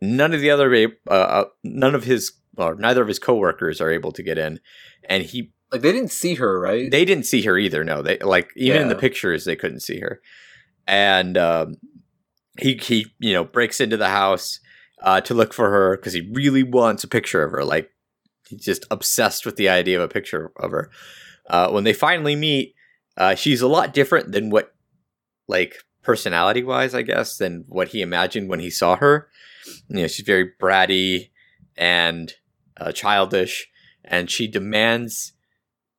None 0.00 0.32
of 0.32 0.40
the 0.40 0.50
other 0.50 0.72
uh, 1.08 1.12
uh, 1.12 1.44
none 1.64 1.94
of 1.94 2.04
his 2.04 2.32
or 2.56 2.74
neither 2.74 3.02
of 3.02 3.08
his 3.08 3.18
coworkers 3.18 3.80
are 3.80 3.90
able 3.90 4.12
to 4.12 4.22
get 4.22 4.38
in, 4.38 4.60
and 5.08 5.24
he 5.24 5.52
Like 5.72 5.82
they 5.82 5.92
didn't 5.92 6.12
see 6.12 6.34
her, 6.34 6.60
right? 6.60 6.90
they 6.90 7.04
didn't 7.04 7.26
see 7.26 7.42
her 7.42 7.58
either. 7.58 7.84
No, 7.84 8.02
they 8.02 8.18
like 8.18 8.50
even 8.56 8.82
in 8.82 8.88
the 8.88 8.94
pictures 8.94 9.44
they 9.44 9.56
couldn't 9.56 9.80
see 9.80 10.00
her, 10.00 10.20
and 10.86 11.36
um, 11.36 11.76
he 12.60 12.74
he 12.74 13.06
you 13.18 13.32
know 13.32 13.44
breaks 13.44 13.80
into 13.80 13.96
the 13.96 14.08
house 14.08 14.60
uh, 15.02 15.20
to 15.22 15.34
look 15.34 15.52
for 15.52 15.70
her 15.70 15.96
because 15.96 16.12
he 16.12 16.30
really 16.32 16.62
wants 16.62 17.04
a 17.04 17.08
picture 17.08 17.42
of 17.42 17.50
her. 17.52 17.64
Like 17.64 17.90
he's 18.48 18.64
just 18.64 18.86
obsessed 18.90 19.46
with 19.46 19.56
the 19.56 19.68
idea 19.68 19.96
of 19.96 20.04
a 20.04 20.12
picture 20.12 20.52
of 20.56 20.70
her. 20.70 20.90
Uh, 21.48 21.70
when 21.70 21.84
they 21.84 21.92
finally 21.92 22.36
meet, 22.36 22.74
uh, 23.16 23.34
she's 23.34 23.62
a 23.62 23.68
lot 23.68 23.94
different 23.94 24.32
than 24.32 24.50
what 24.50 24.74
like 25.48 25.76
personality 26.02 26.62
wise, 26.62 26.94
I 26.94 27.02
guess, 27.02 27.36
than 27.36 27.64
what 27.68 27.88
he 27.88 28.00
imagined 28.00 28.48
when 28.48 28.60
he 28.60 28.70
saw 28.70 28.96
her. 28.96 29.28
You 29.88 30.02
know, 30.02 30.06
she's 30.06 30.26
very 30.26 30.50
bratty 30.60 31.30
and 31.76 32.32
uh, 32.76 32.92
childish, 32.92 33.68
and 34.04 34.30
she 34.30 34.48
demands 34.48 35.32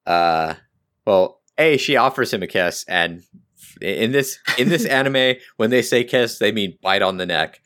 uh 0.05 0.55
well 1.05 1.41
a 1.57 1.77
she 1.77 1.95
offers 1.95 2.33
him 2.33 2.41
a 2.41 2.47
kiss 2.47 2.83
and 2.87 3.21
in 3.81 4.11
this 4.11 4.39
in 4.57 4.69
this 4.69 4.85
anime 4.99 5.35
when 5.57 5.69
they 5.69 5.81
say 5.81 6.03
kiss 6.03 6.39
they 6.39 6.51
mean 6.51 6.77
bite 6.81 7.01
on 7.01 7.17
the 7.17 7.25
neck. 7.25 7.61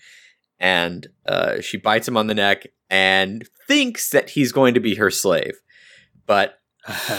And 0.59 1.07
uh 1.25 1.61
she 1.61 1.77
bites 1.77 2.07
him 2.07 2.17
on 2.17 2.27
the 2.27 2.35
neck 2.35 2.67
and 2.89 3.47
thinks 3.67 4.09
that 4.09 4.31
he's 4.31 4.51
going 4.51 4.73
to 4.73 4.79
be 4.79 4.95
her 4.95 5.09
slave 5.09 5.59
but 6.27 6.59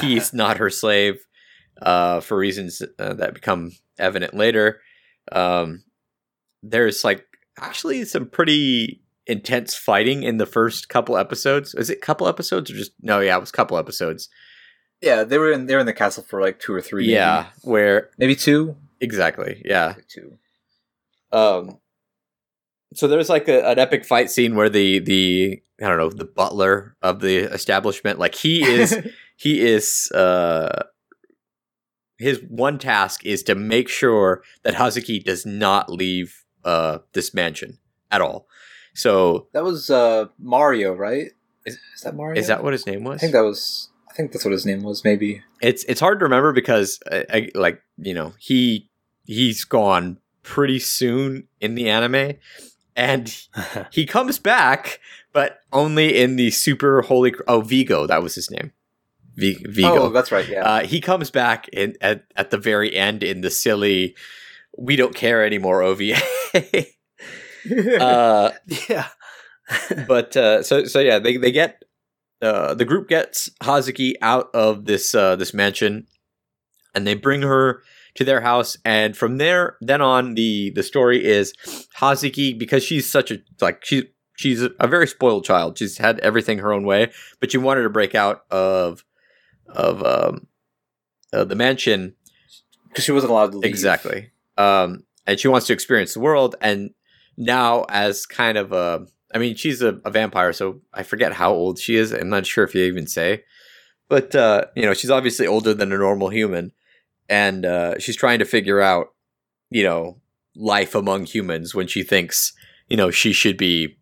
he's 0.00 0.32
not 0.34 0.58
her 0.58 0.70
slave 0.70 1.24
uh 1.80 2.20
for 2.20 2.36
reasons 2.36 2.82
uh, 2.98 3.14
that 3.14 3.34
become 3.34 3.72
evident 3.98 4.34
later. 4.34 4.80
Um 5.32 5.84
there's 6.62 7.04
like 7.04 7.26
actually 7.58 8.04
some 8.04 8.26
pretty 8.26 9.00
intense 9.26 9.74
fighting 9.74 10.22
in 10.22 10.36
the 10.36 10.46
first 10.46 10.88
couple 10.88 11.16
episodes 11.16 11.74
is 11.74 11.88
it 11.88 12.00
couple 12.02 12.28
episodes 12.28 12.70
or 12.70 12.74
just 12.74 12.92
no 13.00 13.20
yeah 13.20 13.36
it 13.36 13.40
was 13.40 13.50
couple 13.50 13.78
episodes 13.78 14.28
yeah, 15.00 15.22
they 15.22 15.36
were 15.36 15.52
in 15.52 15.66
they 15.66 15.74
were 15.74 15.80
in 15.80 15.86
the 15.86 15.92
castle 15.92 16.22
for 16.22 16.40
like 16.40 16.58
two 16.58 16.72
or 16.72 16.80
three. 16.80 17.06
yeah 17.06 17.46
where 17.62 18.08
maybe, 18.16 18.30
maybe 18.30 18.36
two. 18.36 18.76
exactly 19.00 19.62
yeah 19.64 19.94
Two. 20.08 20.38
um 21.32 21.78
so 22.94 23.08
there's 23.08 23.28
like 23.28 23.48
a, 23.48 23.68
an 23.68 23.78
epic 23.78 24.04
fight 24.04 24.30
scene 24.30 24.54
where 24.54 24.70
the 24.70 25.00
the 25.00 25.62
i 25.82 25.88
don't 25.88 25.98
know 25.98 26.10
the 26.10 26.24
butler 26.24 26.96
of 27.02 27.20
the 27.20 27.52
establishment 27.52 28.18
like 28.18 28.34
he 28.34 28.62
is 28.62 28.96
he 29.36 29.60
is 29.60 30.10
uh 30.12 30.84
his 32.18 32.40
one 32.48 32.78
task 32.78 33.26
is 33.26 33.42
to 33.42 33.54
make 33.54 33.88
sure 33.88 34.42
that 34.62 34.74
hazuki 34.74 35.22
does 35.22 35.44
not 35.44 35.90
leave 35.90 36.43
uh 36.64 36.98
this 37.12 37.34
mansion 37.34 37.78
at 38.10 38.20
all 38.20 38.46
so 38.94 39.48
That 39.52 39.64
was 39.64 39.90
uh 39.90 40.26
Mario, 40.38 40.94
right? 40.94 41.32
Is, 41.66 41.78
is 41.96 42.02
that 42.02 42.14
Mario? 42.14 42.38
is 42.38 42.46
that 42.46 42.62
what 42.62 42.72
his 42.72 42.86
name 42.86 43.02
was 43.04 43.16
I 43.16 43.18
think 43.18 43.32
that 43.32 43.42
was. 43.44 43.88
I 44.08 44.14
think 44.14 44.30
that's 44.30 44.44
what 44.44 44.52
his 44.52 44.64
name 44.64 44.82
was. 44.84 45.02
Maybe. 45.02 45.42
it's 45.60 45.82
it's 45.84 45.98
hard 46.00 46.20
to 46.20 46.24
remember 46.26 46.52
because 46.52 47.00
I, 47.10 47.24
I, 47.32 47.50
like 47.56 47.82
you 47.98 48.14
know 48.14 48.34
he 48.38 48.88
he's 49.24 49.64
gone 49.64 50.18
pretty 50.44 50.78
soon 50.78 51.48
in 51.60 51.74
the 51.74 51.88
anime 51.90 52.34
and 52.94 53.36
he 53.90 54.06
comes 54.06 54.38
back 54.38 55.00
but 55.32 55.58
only 55.72 56.16
in 56.20 56.36
the 56.36 56.50
super 56.52 57.02
holy 57.02 57.34
oh 57.48 57.62
vigo 57.62 58.06
that 58.06 58.22
was 58.22 58.34
his 58.36 58.50
name 58.52 58.70
v- 59.34 59.64
vigo 59.68 60.04
Oh, 60.04 60.08
that's 60.10 60.30
right. 60.30 60.48
Yeah. 60.48 60.62
uh, 60.64 60.86
he 60.86 61.00
comes 61.00 61.30
back 61.32 61.66
in 61.72 61.96
at, 62.00 62.24
at 62.36 62.50
the 62.50 62.58
very 62.58 62.94
end 62.94 63.22
in 63.24 63.40
the 63.40 63.50
silly 63.50 64.14
we 64.78 64.96
don't 64.96 65.14
care 65.14 65.44
anymore 65.44 65.82
ova 65.82 66.14
uh, 68.00 68.50
yeah. 68.88 69.08
but 70.06 70.36
uh, 70.36 70.62
so 70.62 70.84
so 70.84 71.00
yeah, 71.00 71.18
they 71.18 71.36
they 71.36 71.52
get 71.52 71.82
uh, 72.42 72.74
the 72.74 72.84
group 72.84 73.08
gets 73.08 73.50
Hazuki 73.62 74.14
out 74.20 74.48
of 74.54 74.84
this 74.84 75.14
uh, 75.14 75.36
this 75.36 75.54
mansion, 75.54 76.06
and 76.94 77.06
they 77.06 77.14
bring 77.14 77.42
her 77.42 77.82
to 78.16 78.24
their 78.24 78.42
house. 78.42 78.76
And 78.84 79.16
from 79.16 79.38
there, 79.38 79.76
then 79.80 80.00
on, 80.00 80.34
the 80.34 80.70
the 80.74 80.82
story 80.82 81.24
is 81.24 81.54
Hazuki 81.98 82.56
because 82.56 82.82
she's 82.82 83.10
such 83.10 83.30
a 83.30 83.38
like 83.60 83.84
she's 83.84 84.04
she's 84.36 84.62
a 84.62 84.86
very 84.86 85.06
spoiled 85.06 85.44
child. 85.44 85.78
She's 85.78 85.98
had 85.98 86.18
everything 86.20 86.58
her 86.58 86.72
own 86.72 86.84
way, 86.84 87.10
but 87.40 87.50
she 87.50 87.58
wanted 87.58 87.82
to 87.82 87.90
break 87.90 88.14
out 88.14 88.42
of 88.50 89.04
of 89.66 90.04
um, 90.04 90.46
uh, 91.32 91.44
the 91.44 91.56
mansion 91.56 92.14
Because 92.88 93.04
she 93.04 93.12
wasn't 93.12 93.32
allowed 93.32 93.52
to 93.52 93.58
leave. 93.58 93.70
Exactly. 93.70 94.30
Um, 94.56 95.04
and 95.26 95.38
she 95.38 95.48
wants 95.48 95.66
to 95.66 95.72
experience 95.72 96.14
the 96.14 96.20
world. 96.20 96.56
And 96.60 96.90
now, 97.36 97.84
as 97.88 98.26
kind 98.26 98.58
of 98.58 98.72
a, 98.72 99.06
I 99.34 99.38
mean, 99.38 99.56
she's 99.56 99.82
a, 99.82 100.00
a 100.04 100.10
vampire, 100.10 100.52
so 100.52 100.80
I 100.92 101.02
forget 101.02 101.32
how 101.32 101.52
old 101.52 101.78
she 101.78 101.96
is. 101.96 102.12
I'm 102.12 102.28
not 102.28 102.46
sure 102.46 102.64
if 102.64 102.74
you 102.74 102.84
even 102.84 103.06
say, 103.06 103.44
but 104.08 104.34
uh, 104.34 104.66
you 104.76 104.82
know, 104.82 104.94
she's 104.94 105.10
obviously 105.10 105.46
older 105.46 105.74
than 105.74 105.92
a 105.92 105.98
normal 105.98 106.28
human, 106.28 106.72
and 107.28 107.64
uh, 107.64 107.98
she's 107.98 108.16
trying 108.16 108.38
to 108.38 108.44
figure 108.44 108.80
out, 108.80 109.08
you 109.70 109.82
know, 109.82 110.20
life 110.54 110.94
among 110.94 111.26
humans 111.26 111.74
when 111.74 111.88
she 111.88 112.02
thinks, 112.02 112.52
you 112.88 112.96
know, 112.96 113.10
she 113.10 113.32
should 113.32 113.56
be, 113.56 113.96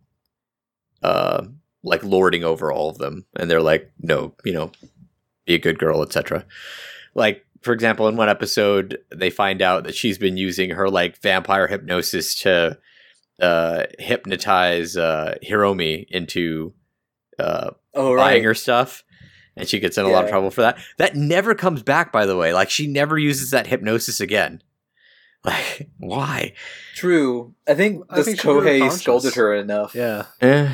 uh, 1.02 1.46
like 1.82 2.04
lording 2.04 2.44
over 2.44 2.70
all 2.70 2.90
of 2.90 2.98
them, 2.98 3.24
and 3.36 3.50
they're 3.50 3.62
like, 3.62 3.90
no, 4.00 4.34
you 4.44 4.52
know, 4.52 4.70
be 5.46 5.54
a 5.54 5.58
good 5.58 5.78
girl, 5.78 6.02
etc. 6.02 6.44
Like 7.14 7.44
for 7.62 7.72
example, 7.72 8.08
in 8.08 8.16
one 8.16 8.28
episode, 8.28 8.98
they 9.14 9.30
find 9.30 9.62
out 9.62 9.84
that 9.84 9.94
she's 9.94 10.18
been 10.18 10.36
using 10.36 10.70
her 10.70 10.88
like 10.88 11.20
vampire 11.22 11.66
hypnosis 11.66 12.34
to 12.40 12.78
uh, 13.40 13.84
hypnotize 13.98 14.96
uh, 14.96 15.34
Hiromi 15.44 16.06
into 16.08 16.74
uh, 17.38 17.70
Oh 17.94 18.16
buying 18.16 18.36
right. 18.36 18.44
her 18.44 18.54
stuff, 18.54 19.02
and 19.56 19.68
she 19.68 19.78
gets 19.80 19.98
in 19.98 20.04
a 20.04 20.08
lot 20.08 20.24
of 20.24 20.30
trouble 20.30 20.50
for 20.50 20.62
that. 20.62 20.78
That 20.98 21.14
never 21.16 21.54
comes 21.54 21.82
back, 21.82 22.12
by 22.12 22.26
the 22.26 22.36
way. 22.36 22.52
Like 22.52 22.70
she 22.70 22.86
never 22.86 23.18
uses 23.18 23.50
that 23.50 23.66
hypnosis 23.66 24.20
again. 24.20 24.62
Like 25.44 25.88
why? 25.98 26.52
True. 26.94 27.52
I 27.66 27.74
think 27.74 28.04
I 28.08 28.14
this 28.18 28.26
think 28.26 28.38
Kohei 28.40 28.88
scolded 28.92 29.34
her 29.34 29.52
enough. 29.52 29.92
Yeah. 29.92 30.26
Eh, 30.40 30.72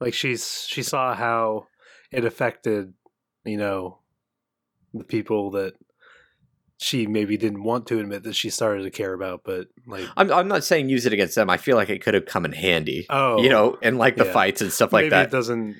Like 0.00 0.14
she's 0.14 0.64
she 0.66 0.82
saw 0.82 1.14
how 1.14 1.66
it 2.10 2.24
affected, 2.24 2.94
you 3.44 3.58
know, 3.58 3.98
the 4.94 5.04
people 5.04 5.50
that 5.52 5.74
she 6.78 7.06
maybe 7.06 7.36
didn't 7.36 7.62
want 7.62 7.86
to 7.88 7.98
admit 8.00 8.22
that 8.24 8.34
she 8.34 8.48
started 8.50 8.82
to 8.84 8.90
care 8.90 9.12
about, 9.12 9.42
but 9.44 9.66
like 9.86 10.06
I'm 10.16 10.32
I'm 10.32 10.48
not 10.48 10.64
saying 10.64 10.88
use 10.88 11.04
it 11.06 11.12
against 11.12 11.34
them. 11.34 11.50
I 11.50 11.56
feel 11.56 11.76
like 11.76 11.88
it 11.90 12.02
could 12.02 12.14
have 12.14 12.26
come 12.26 12.44
in 12.44 12.52
handy. 12.52 13.06
oh, 13.10 13.42
you 13.42 13.48
know, 13.48 13.76
and 13.82 13.98
like 13.98 14.16
the 14.16 14.24
yeah. 14.24 14.32
fights 14.32 14.60
and 14.62 14.72
stuff 14.72 14.92
like 14.92 15.04
maybe 15.04 15.10
that. 15.10 15.26
it 15.26 15.30
doesn't 15.30 15.76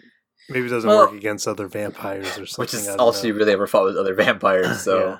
maybe 0.50 0.66
it 0.66 0.70
doesn't 0.70 0.88
Well- 0.88 0.98
work 1.06 1.12
against 1.14 1.48
other 1.48 1.66
vampires 1.68 2.38
or 2.38 2.44
something. 2.46 2.62
Which 2.62 2.74
is 2.74 2.86
don't 2.86 3.00
all 3.00 3.12
she 3.12 3.32
really 3.32 3.52
ever 3.52 3.66
fought 3.66 3.84
with 3.86 3.96
other 3.96 4.14
vampires. 4.14 4.80
So 4.84 5.18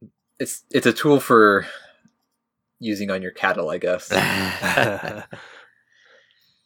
Yeah. 0.00 0.08
it's 0.38 0.64
it's 0.70 0.86
a 0.86 0.92
tool 0.92 1.20
for 1.20 1.66
using 2.80 3.10
on 3.10 3.22
your 3.22 3.32
cattle, 3.32 3.70
I 3.70 3.78
guess. 3.78 4.10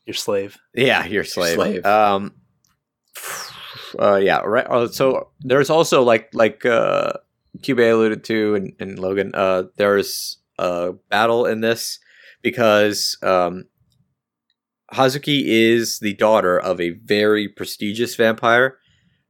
Your 0.06 0.14
slave. 0.14 0.56
Yeah, 0.72 1.04
your 1.04 1.24
slave. 1.24 1.56
slave. 1.56 1.84
Um, 1.84 2.32
uh, 4.00 4.16
yeah, 4.16 4.38
right. 4.38 4.66
uh, 4.68 4.88
So 4.88 5.28
there's 5.40 5.70
also 5.70 6.02
like 6.02 6.30
like 6.32 6.64
uh, 6.64 7.12
Cube 7.62 7.78
alluded 7.78 8.24
to 8.24 8.54
and, 8.54 8.72
and 8.78 8.98
Logan, 8.98 9.32
uh, 9.34 9.64
there's 9.76 10.38
a 10.58 10.92
battle 11.10 11.46
in 11.46 11.60
this 11.60 11.98
because 12.42 13.18
um, 13.22 13.64
Hazuki 14.92 15.42
is 15.44 15.98
the 15.98 16.14
daughter 16.14 16.58
of 16.58 16.80
a 16.80 16.90
very 16.90 17.48
prestigious 17.48 18.14
vampire. 18.14 18.78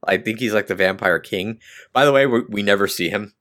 I 0.05 0.17
think 0.17 0.39
he's 0.39 0.53
like 0.53 0.67
the 0.67 0.75
vampire 0.75 1.19
king. 1.19 1.59
By 1.93 2.05
the 2.05 2.11
way, 2.11 2.25
we, 2.27 2.43
we 2.49 2.61
never 2.63 2.87
see 2.87 3.09
him. 3.09 3.33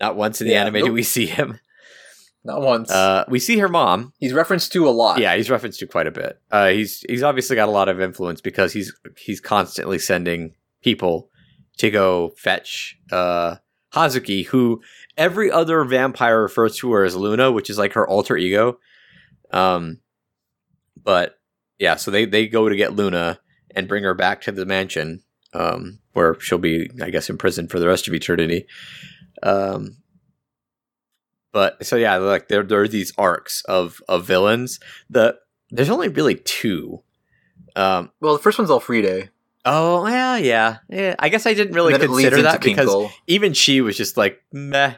Not 0.00 0.16
once 0.16 0.40
in 0.40 0.46
the 0.46 0.54
Yeah, 0.54 0.62
anime 0.62 0.84
do 0.84 0.92
we 0.92 1.02
see 1.02 1.26
him. 1.26 1.60
Not 2.42 2.62
once. 2.62 2.90
Uh, 2.90 3.24
we 3.28 3.38
see 3.38 3.58
her 3.58 3.68
mom. 3.68 4.12
He's 4.18 4.32
referenced 4.32 4.72
to 4.72 4.88
a 4.88 4.90
lot. 4.90 5.18
Yeah, 5.20 5.36
he's 5.36 5.50
referenced 5.50 5.78
to 5.80 5.86
quite 5.86 6.06
a 6.06 6.10
bit. 6.10 6.40
Uh, 6.50 6.68
he's 6.68 7.04
he's 7.08 7.22
obviously 7.22 7.54
got 7.56 7.68
a 7.68 7.72
lot 7.72 7.88
of 7.88 8.00
influence 8.00 8.40
because 8.40 8.72
he's 8.72 8.94
he's 9.18 9.40
constantly 9.40 9.98
sending 9.98 10.54
people 10.82 11.30
to 11.78 11.90
go 11.90 12.30
fetch 12.36 12.98
uh, 13.10 13.56
Hazuki, 13.92 14.46
who 14.46 14.80
every 15.16 15.50
other 15.50 15.84
vampire 15.84 16.42
refers 16.42 16.76
to 16.76 16.92
her 16.92 17.04
as 17.04 17.16
Luna, 17.16 17.50
which 17.50 17.70
is 17.70 17.78
like 17.78 17.94
her 17.94 18.06
alter 18.08 18.36
ego. 18.36 18.78
Um, 19.52 20.00
but 21.02 21.38
yeah, 21.78 21.96
so 21.96 22.10
they 22.10 22.24
they 22.24 22.46
go 22.46 22.68
to 22.68 22.76
get 22.76 22.94
Luna 22.94 23.40
and 23.74 23.88
bring 23.88 24.04
her 24.04 24.14
back 24.14 24.42
to 24.42 24.52
the 24.52 24.66
mansion, 24.66 25.22
um, 25.54 26.00
where 26.12 26.38
she'll 26.40 26.58
be, 26.58 26.90
I 27.02 27.10
guess, 27.10 27.30
imprisoned 27.30 27.70
for 27.70 27.78
the 27.78 27.88
rest 27.88 28.06
of 28.06 28.14
eternity. 28.14 28.66
Um, 29.42 29.96
but 31.52 31.84
so 31.84 31.96
yeah, 31.96 32.16
like 32.16 32.48
there 32.48 32.62
there 32.62 32.82
are 32.82 32.88
these 32.88 33.12
arcs 33.18 33.62
of 33.64 34.00
of 34.08 34.26
villains. 34.26 34.78
The 35.08 35.36
there's 35.70 35.90
only 35.90 36.08
really 36.08 36.36
two. 36.36 37.02
Um, 37.76 38.10
Well, 38.20 38.34
the 38.34 38.42
first 38.42 38.58
one's 38.58 38.70
Elfriede. 38.70 39.30
Oh 39.64 40.06
yeah, 40.06 40.36
yeah, 40.36 40.78
yeah. 40.88 41.14
I 41.18 41.28
guess 41.28 41.46
I 41.46 41.54
didn't 41.54 41.74
really 41.74 41.92
and 41.92 42.02
then 42.02 42.10
it 42.10 42.12
leads 42.12 42.30
consider 42.30 42.42
that 42.42 42.62
because 42.62 42.88
Kinkel. 42.88 43.10
even 43.26 43.52
she 43.52 43.80
was 43.80 43.96
just 43.96 44.16
like 44.16 44.40
meh. 44.52 44.94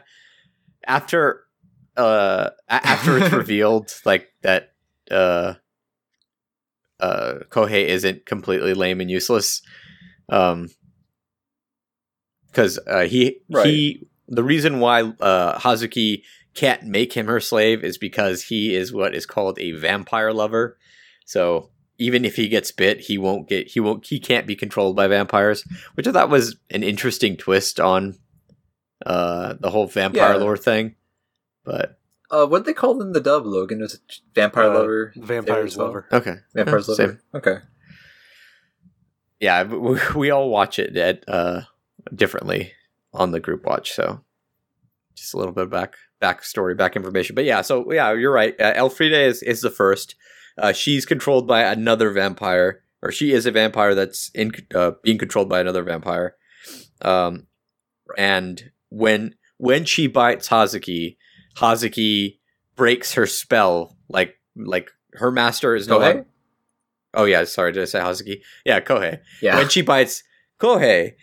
After 0.85 1.41
uh 1.97 2.49
after 2.69 3.17
it's 3.17 3.33
revealed 3.33 3.93
like 4.05 4.29
that 4.41 4.73
uh 5.11 5.55
uh 6.99 7.33
Kohei 7.49 7.85
isn't 7.87 8.25
completely 8.25 8.73
lame 8.73 9.01
and 9.01 9.11
useless. 9.11 9.61
Um 10.29 10.69
because 12.47 12.79
uh, 12.87 13.03
he 13.05 13.41
Right. 13.49 13.67
he 13.67 14.07
the 14.27 14.43
reason 14.43 14.79
why 14.79 15.01
uh 15.01 15.59
Hazuki 15.59 16.23
can't 16.53 16.83
make 16.83 17.13
him 17.13 17.27
her 17.27 17.39
slave 17.39 17.83
is 17.83 17.97
because 17.97 18.43
he 18.43 18.75
is 18.75 18.93
what 18.93 19.15
is 19.15 19.25
called 19.25 19.59
a 19.59 19.71
vampire 19.71 20.31
lover. 20.31 20.77
So 21.25 21.71
even 21.97 22.25
if 22.25 22.35
he 22.35 22.47
gets 22.47 22.71
bit, 22.71 23.01
he 23.01 23.17
won't 23.17 23.47
get 23.47 23.67
he 23.67 23.79
won't 23.79 24.05
he 24.07 24.19
can't 24.19 24.47
be 24.47 24.55
controlled 24.55 24.95
by 24.95 25.07
vampires, 25.07 25.63
which 25.95 26.07
I 26.07 26.11
thought 26.11 26.29
was 26.29 26.55
an 26.69 26.83
interesting 26.83 27.37
twist 27.37 27.79
on 27.79 28.17
uh 29.05 29.55
the 29.59 29.69
whole 29.69 29.87
vampire 29.87 30.33
Yeah. 30.33 30.37
lore 30.39 30.57
thing. 30.57 30.95
But 31.63 31.99
Uh, 32.31 32.45
what 32.47 32.59
did 32.59 32.65
they 32.65 32.73
call 32.73 32.95
them? 32.95 33.13
The 33.13 33.19
dub 33.21 33.45
Logan 33.45 33.79
was 33.81 33.93
a 33.95 33.97
vampire 34.33 34.71
Uh, 34.71 34.73
lover. 34.73 35.13
Vampire's 35.15 35.45
there 35.45 35.63
as 35.65 35.77
well? 35.77 35.87
lover. 35.87 36.07
okay, 36.11 36.35
Vampire's 36.55 36.87
Yeah, 36.87 36.91
lover. 36.91 37.11
same. 37.13 37.19
Okay. 37.35 37.57
yeah, 39.39 39.63
we, 39.63 39.99
we 40.15 40.31
all 40.31 40.49
watch 40.49 40.79
it 40.79 40.95
at 40.97 41.23
uh 41.27 41.61
differently 42.13 42.73
on 43.13 43.31
the 43.31 43.39
group 43.39 43.65
watch, 43.65 43.91
so 43.91 44.23
just 45.15 45.33
a 45.33 45.37
little 45.37 45.53
bit 45.53 45.65
of 45.65 45.69
back 45.69 45.95
backstory, 46.21 46.75
back 46.75 46.95
information. 46.95 47.35
But 47.35 47.45
yeah, 47.45 47.61
so 47.61 47.91
yeah, 47.91 48.11
you're 48.13 48.31
right. 48.33 48.59
Uh, 48.59 48.73
Elfriede 48.73 49.11
is 49.27 49.43
is 49.43 49.61
the 49.61 49.69
first. 49.69 50.15
Uh, 50.57 50.71
she's 50.73 51.05
controlled 51.05 51.47
by 51.47 51.63
another 51.63 52.11
vampire, 52.11 52.81
or 53.01 53.11
she 53.11 53.31
is 53.33 53.45
a 53.45 53.51
vampire 53.51 53.95
that's 53.95 54.29
in 54.35 54.51
uh, 54.75 54.91
being 55.03 55.17
controlled 55.17 55.49
by 55.49 55.59
another 55.59 55.83
vampire. 55.83 56.35
Um, 57.01 57.47
and 58.17 58.71
when 58.89 59.35
when 59.57 59.85
she 59.85 60.07
bites 60.07 60.49
Hazuki, 60.49 61.17
Hazuki 61.57 62.39
breaks 62.75 63.13
her 63.13 63.25
spell. 63.25 63.97
Like 64.09 64.35
like 64.55 64.89
her 65.13 65.31
master 65.31 65.75
is 65.75 65.87
no 65.87 65.97
longer. 65.99 66.25
Oh 67.13 67.25
yeah, 67.25 67.43
sorry, 67.43 67.71
did 67.71 67.81
I 67.81 67.85
say 67.85 67.99
Hazuki? 67.99 68.41
Yeah, 68.65 68.79
Kohei 68.79 69.19
Yeah. 69.41 69.57
when 69.57 69.69
she 69.69 69.81
bites 69.81 70.23
Kohei, 70.59 71.13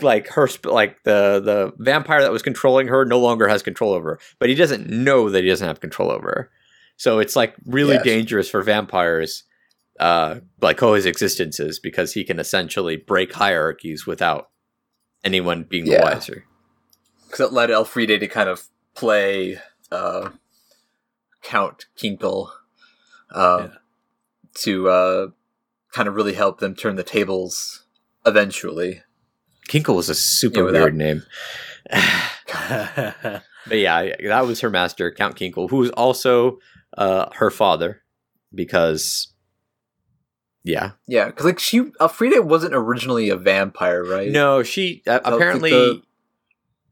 like 0.00 0.28
her, 0.28 0.46
sp- 0.46 0.66
like 0.66 1.02
the 1.04 1.40
the 1.40 1.72
vampire 1.78 2.22
that 2.22 2.32
was 2.32 2.42
controlling 2.42 2.88
her 2.88 3.04
no 3.04 3.18
longer 3.18 3.48
has 3.48 3.62
control 3.62 3.92
over 3.92 4.10
her, 4.14 4.20
but 4.38 4.48
he 4.48 4.54
doesn't 4.54 4.88
know 4.88 5.28
that 5.30 5.42
he 5.42 5.48
doesn't 5.48 5.66
have 5.66 5.80
control 5.80 6.10
over 6.10 6.26
her. 6.28 6.50
So 7.00 7.18
it's 7.18 7.34
like 7.34 7.54
really 7.64 7.94
Yes. 7.94 8.04
dangerous 8.04 8.50
for 8.50 8.62
vampires, 8.62 9.44
uh, 9.98 10.40
like 10.60 10.76
Kohei's 10.76 11.06
existences 11.06 11.78
because 11.80 12.12
he 12.12 12.24
can 12.24 12.38
essentially 12.38 12.96
break 12.98 13.32
hierarchies 13.32 14.06
without 14.06 14.50
anyone 15.24 15.62
being 15.62 15.86
the 15.86 15.92
Yeah. 15.92 16.02
wiser. 16.02 16.44
because 17.24 17.40
it 17.40 17.52
led 17.54 17.70
Elfriede 17.70 18.18
to 18.20 18.26
kind 18.28 18.50
of 18.50 18.64
play 18.94 19.58
uh, 19.90 20.28
Count 21.42 21.86
Kinkel 21.96 22.50
uh, 23.34 23.68
Yeah. 23.70 23.76
to 24.56 24.88
uh, 24.90 25.26
kind 25.92 26.06
of 26.06 26.14
really 26.16 26.34
help 26.34 26.60
them 26.60 26.74
turn 26.74 26.96
the 26.96 27.02
tables 27.02 27.86
eventually. 28.26 29.04
Kinkel 29.70 29.94
was 29.96 30.10
a 30.10 30.14
super 30.14 30.66
Yeah, 30.66 30.70
weird 30.72 30.96
name. 30.96 31.22
But 33.66 33.78
yeah, 33.78 34.16
that 34.24 34.46
was 34.46 34.60
her 34.60 34.70
master, 34.70 35.10
Count 35.12 35.36
Kinkel, 35.36 35.70
who 35.70 35.76
was 35.78 35.90
also 35.90 36.58
uh, 36.96 37.26
her 37.34 37.50
father, 37.50 38.02
because 38.54 39.32
yeah, 40.62 40.92
Yeah, 41.06 41.26
because 41.26 41.46
like 41.46 41.58
she 41.58 41.80
Elfriede 42.00 42.44
wasn't 42.44 42.74
originally 42.74 43.30
a 43.30 43.36
vampire, 43.36 44.04
right? 44.04 44.30
No, 44.30 44.62
she 44.62 45.02
uh, 45.06 45.20
like 45.24 45.34
apparently. 45.34 46.02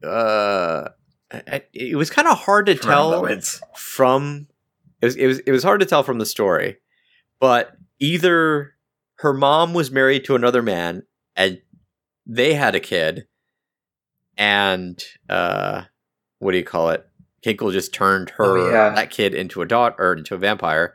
uh, 0.02 0.88
it, 1.30 1.68
it 1.74 1.96
was 1.96 2.10
kind 2.10 2.28
of 2.28 2.38
hard 2.38 2.66
to 2.66 2.74
tell 2.74 3.26
from. 3.76 4.48
It 5.00 5.06
was 5.06 5.16
it 5.16 5.26
was 5.26 5.38
it 5.40 5.52
was 5.52 5.62
hard 5.62 5.80
to 5.80 5.86
tell 5.86 6.02
from 6.02 6.18
the 6.18 6.26
story, 6.26 6.78
but 7.40 7.72
either 7.98 8.74
her 9.16 9.34
mom 9.34 9.74
was 9.74 9.90
married 9.90 10.24
to 10.24 10.34
another 10.34 10.62
man 10.62 11.02
and 11.36 11.60
they 12.26 12.54
had 12.54 12.74
a 12.74 12.80
kid, 12.80 13.26
and 14.36 15.02
uh, 15.28 15.82
what 16.38 16.52
do 16.52 16.58
you 16.58 16.64
call 16.64 16.90
it? 16.90 17.07
Kinkel 17.44 17.72
just 17.72 17.92
turned 17.94 18.30
her 18.30 18.58
Oh, 18.58 18.70
yeah. 18.70 18.90
that 18.94 19.10
kid 19.10 19.34
into 19.34 19.62
a 19.62 19.66
dot 19.66 19.96
or 19.98 20.14
into 20.14 20.34
a 20.34 20.38
vampire, 20.38 20.94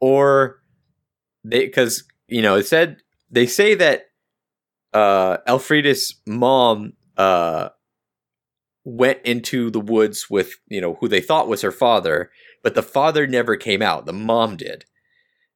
or 0.00 0.60
they 1.44 1.66
because 1.66 2.04
you 2.26 2.42
know 2.42 2.56
it 2.56 2.66
said 2.66 2.98
they 3.30 3.46
say 3.46 3.74
that 3.74 4.06
uh 4.94 5.36
Elfriede's 5.46 6.20
mom 6.26 6.94
uh 7.16 7.68
went 8.84 9.18
into 9.24 9.70
the 9.70 9.80
woods 9.80 10.28
with 10.30 10.54
you 10.68 10.80
know 10.80 10.94
who 11.00 11.08
they 11.08 11.20
thought 11.20 11.48
was 11.48 11.60
her 11.62 11.70
father 11.72 12.30
but 12.62 12.74
the 12.74 12.82
father 12.82 13.26
never 13.26 13.54
came 13.56 13.82
out 13.82 14.06
the 14.06 14.12
mom 14.12 14.56
did 14.56 14.84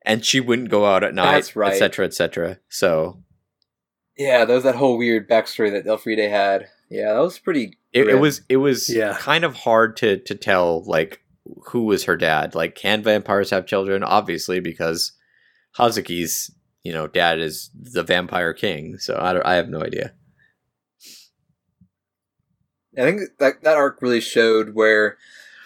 and 0.04 0.24
she 0.24 0.38
wouldn't 0.38 0.68
go 0.68 0.84
out 0.84 1.02
at 1.02 1.14
night 1.14 1.32
That's 1.32 1.56
right. 1.56 1.72
etc 1.72 2.04
etc 2.04 2.58
so 2.68 3.22
Yeah, 4.18 4.44
there 4.44 4.56
was 4.56 4.64
that 4.64 4.74
whole 4.76 4.98
weird 4.98 5.28
backstory 5.30 5.70
that 5.72 5.86
Elfriede 5.86 6.28
had. 6.28 6.68
Yeah, 6.90 7.14
that 7.14 7.20
was 7.20 7.38
pretty. 7.38 7.78
It, 7.92 8.08
it 8.08 8.14
was 8.20 8.42
it 8.48 8.56
was 8.58 8.88
Yeah. 8.88 9.16
kind 9.18 9.44
of 9.44 9.54
hard 9.54 9.96
to 9.98 10.18
to 10.18 10.34
tell 10.34 10.82
like 10.84 11.20
who 11.68 11.84
was 11.84 12.04
her 12.04 12.16
dad. 12.16 12.54
Like 12.54 12.74
can 12.74 13.02
vampires 13.02 13.50
have 13.50 13.66
children? 13.66 14.02
Obviously 14.02 14.60
because 14.60 15.12
Hazuki's 15.78 16.50
you 16.82 16.92
know 16.92 17.06
dad 17.06 17.38
is 17.38 17.70
the 17.74 18.02
vampire 18.02 18.52
king 18.52 18.98
so 18.98 19.18
I, 19.20 19.32
don't, 19.32 19.46
I 19.46 19.54
have 19.54 19.68
no 19.68 19.80
idea. 19.82 20.12
I 22.96 23.02
think 23.02 23.20
that 23.38 23.62
that 23.62 23.76
arc 23.76 24.02
really 24.02 24.20
showed 24.20 24.74
where 24.74 25.16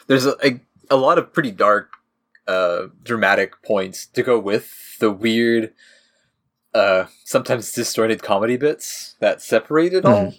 there's 0.07 0.27
a, 0.27 0.37
a, 0.45 0.61
a 0.91 0.97
lot 0.97 1.19
of 1.19 1.33
pretty 1.33 1.51
dark, 1.51 1.91
uh, 2.47 2.87
dramatic 3.03 3.61
points 3.63 4.07
to 4.07 4.23
go 4.23 4.39
with 4.39 4.97
the 5.01 5.11
weird, 5.11 5.73
uh, 6.73 7.07
sometimes 7.25 7.73
distorted 7.73 8.23
comedy 8.23 8.57
bits 8.57 9.17
that 9.19 9.43
separate 9.43 9.93
it 9.93 10.05
all. 10.05 10.35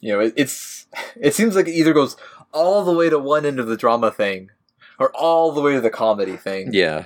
You 0.00 0.12
know, 0.12 0.20
it, 0.20 0.34
it's 0.36 0.86
it 1.20 1.34
seems 1.34 1.56
like 1.56 1.68
it 1.68 1.74
either 1.74 1.92
goes 1.92 2.16
all 2.52 2.84
the 2.84 2.92
way 2.92 3.08
to 3.08 3.18
one 3.18 3.46
end 3.46 3.60
of 3.60 3.66
the 3.66 3.76
drama 3.76 4.10
thing, 4.10 4.50
or 4.98 5.14
all 5.14 5.52
the 5.52 5.60
way 5.60 5.74
to 5.74 5.80
the 5.80 5.90
comedy 5.90 6.36
thing. 6.36 6.70
Yeah. 6.72 7.04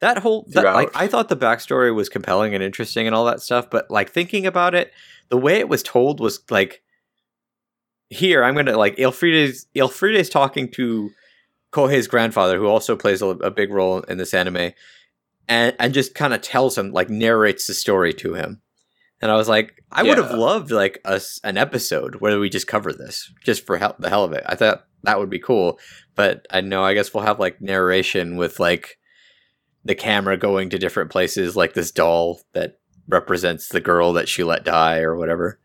That 0.00 0.18
whole 0.18 0.44
that, 0.48 0.64
like 0.64 0.94
I 0.94 1.06
thought 1.06 1.30
the 1.30 1.36
backstory 1.36 1.94
was 1.94 2.10
compelling 2.10 2.54
and 2.54 2.62
interesting 2.62 3.06
and 3.06 3.16
all 3.16 3.24
that 3.24 3.40
stuff, 3.40 3.70
but 3.70 3.90
like 3.90 4.10
thinking 4.10 4.46
about 4.46 4.74
it, 4.74 4.92
the 5.30 5.38
way 5.38 5.58
it 5.58 5.70
was 5.70 5.82
told 5.82 6.20
was 6.20 6.40
like 6.50 6.82
here 8.10 8.44
I'm 8.44 8.54
gonna 8.54 8.76
like 8.76 8.98
Elfriede's 8.98 9.66
Elfriede's 9.74 10.28
talking 10.28 10.70
to 10.72 11.10
Kohei's 11.72 12.08
grandfather, 12.08 12.58
who 12.58 12.66
also 12.66 12.96
plays 12.96 13.22
a, 13.22 13.28
a 13.28 13.50
big 13.50 13.70
role 13.70 14.00
in 14.00 14.18
this 14.18 14.34
anime, 14.34 14.72
and 15.48 15.76
and 15.78 15.94
just 15.94 16.14
kind 16.14 16.32
of 16.34 16.40
tells 16.40 16.76
him 16.76 16.92
like 16.92 17.10
narrates 17.10 17.66
the 17.66 17.74
story 17.74 18.12
to 18.14 18.34
him, 18.34 18.60
and 19.20 19.30
I 19.30 19.36
was 19.36 19.48
like, 19.48 19.82
I 19.90 20.02
would 20.02 20.18
have 20.18 20.32
loved 20.32 20.70
like 20.70 21.00
a 21.04 21.20
an 21.44 21.56
episode 21.56 22.16
where 22.16 22.38
we 22.38 22.50
just 22.50 22.66
cover 22.66 22.92
this 22.92 23.32
just 23.42 23.64
for 23.64 23.78
hell, 23.78 23.96
the 23.98 24.08
hell 24.08 24.24
of 24.24 24.32
it. 24.32 24.42
I 24.46 24.54
thought 24.54 24.86
that 25.04 25.18
would 25.18 25.30
be 25.30 25.38
cool, 25.38 25.78
but 26.14 26.46
I 26.50 26.60
know 26.60 26.84
I 26.84 26.94
guess 26.94 27.14
we'll 27.14 27.24
have 27.24 27.40
like 27.40 27.60
narration 27.60 28.36
with 28.36 28.60
like 28.60 28.98
the 29.84 29.94
camera 29.94 30.36
going 30.36 30.70
to 30.70 30.78
different 30.78 31.10
places, 31.10 31.56
like 31.56 31.74
this 31.74 31.90
doll 31.90 32.40
that 32.52 32.78
represents 33.08 33.68
the 33.68 33.80
girl 33.80 34.12
that 34.14 34.28
she 34.28 34.42
let 34.42 34.64
die 34.64 35.00
or 35.00 35.16
whatever. 35.16 35.60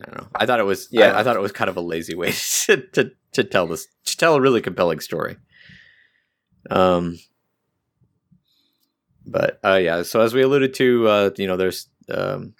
I 0.00 0.04
don't 0.04 0.18
know. 0.18 0.28
I 0.34 0.46
thought 0.46 0.60
it 0.60 0.64
was 0.64 0.88
Yeah. 0.90 1.12
I, 1.12 1.20
I 1.20 1.24
thought 1.24 1.36
it 1.36 1.42
was 1.42 1.52
kind 1.52 1.70
of 1.70 1.76
a 1.76 1.80
lazy 1.80 2.14
way 2.14 2.32
to, 2.66 2.76
to 2.92 3.10
to 3.32 3.44
tell 3.44 3.66
this 3.66 3.88
to 4.04 4.16
tell 4.16 4.34
a 4.34 4.40
really 4.40 4.60
compelling 4.60 5.00
story. 5.00 5.36
Um 6.70 7.18
but 9.26 9.58
uh 9.64 9.80
yeah, 9.82 10.02
so 10.02 10.20
as 10.20 10.34
we 10.34 10.42
alluded 10.42 10.74
to, 10.74 11.08
uh, 11.08 11.30
you 11.36 11.46
know, 11.46 11.56
there's 11.56 11.88
um 12.10 12.54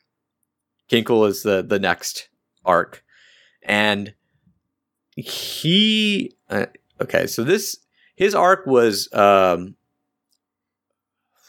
Kinkel 0.90 1.28
is 1.28 1.42
the 1.42 1.62
the 1.62 1.78
next 1.78 2.28
arc. 2.64 3.02
And 3.62 4.14
he 5.16 6.36
uh, 6.50 6.66
okay, 7.00 7.26
so 7.26 7.44
this 7.44 7.78
his 8.14 8.34
arc 8.34 8.66
was 8.66 9.08
um 9.12 9.76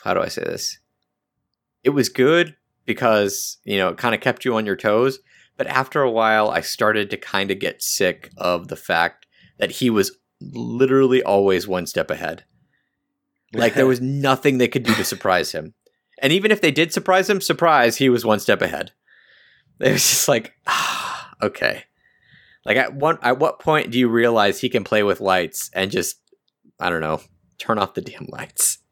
how 0.04 0.14
do 0.14 0.22
I 0.22 0.28
say 0.28 0.44
this? 0.44 0.80
It 1.84 1.90
was 1.90 2.10
good 2.10 2.56
because, 2.86 3.58
you 3.64 3.78
know, 3.78 3.90
it 3.90 3.98
kind 3.98 4.14
of 4.14 4.22
kept 4.22 4.46
you 4.46 4.56
on 4.56 4.66
your 4.66 4.76
toes, 4.76 5.20
but 5.58 5.68
after 5.68 6.02
a 6.02 6.12
while 6.12 6.50
I 6.50 6.62
started 6.62 7.10
to 7.10 7.18
kind 7.18 7.50
of 7.52 7.60
get 7.60 7.82
sick 7.82 8.30
of 8.38 8.68
the 8.68 8.76
fact 8.76 9.26
that 9.58 9.72
he 9.72 9.90
was 9.90 10.18
literally 10.42 11.24
always 11.24 11.68
one 11.68 11.88
step 11.88 12.12
ahead. 12.12 12.44
Like 13.54 13.74
there 13.74 13.88
was 13.88 14.02
nothing 14.02 14.58
they 14.58 14.68
could 14.68 14.84
do 14.84 14.94
to 14.96 15.06
surprise 15.06 15.52
him. 15.52 15.74
And 16.20 16.32
even 16.32 16.52
if 16.52 16.62
they 16.62 16.72
did 16.72 16.94
surprise 16.94 17.30
him, 17.30 17.42
surprise, 17.42 17.98
he 17.98 18.10
was 18.10 18.26
one 18.26 18.40
step 18.40 18.62
ahead. 18.62 18.92
It 19.80 19.92
was 19.92 20.02
just 20.02 20.28
like, 20.28 20.54
ah, 20.68 21.32
okay. 21.42 21.84
Like 22.66 22.78
at 22.78 22.96
one 22.96 23.20
at 23.22 23.38
what 23.40 23.60
point 23.60 23.92
do 23.92 24.00
you 24.00 24.08
realize 24.08 24.60
he 24.60 24.70
can 24.70 24.84
play 24.84 25.04
with 25.04 25.22
lights 25.22 25.70
and 25.74 25.92
just 25.92 26.18
I 26.80 26.90
don't 26.90 27.02
know, 27.02 27.22
turn 27.58 27.78
off 27.78 27.94
the 27.94 28.02
damn 28.02 28.28
lights? 28.30 28.80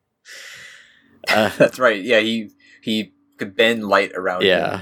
Uh, 1.30 1.50
That's 1.58 1.80
right. 1.80 2.04
Yeah, 2.04 2.20
he 2.20 2.50
he 2.82 3.14
could 3.38 3.56
bend 3.56 3.86
light 3.88 4.12
around. 4.14 4.42
him. 4.42 4.50
yeah. 4.50 4.82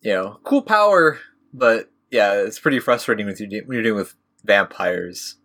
you 0.00 0.12
know, 0.12 0.40
cool 0.42 0.62
power, 0.62 1.20
but 1.54 1.88
yeah, 2.10 2.32
it's 2.32 2.58
pretty 2.58 2.80
frustrating 2.80 3.26
with 3.26 3.40
you 3.40 3.46
de- 3.46 3.60
when 3.60 3.76
you're 3.76 3.84
dealing 3.84 4.00
with 4.00 4.16
vampires. 4.44 5.36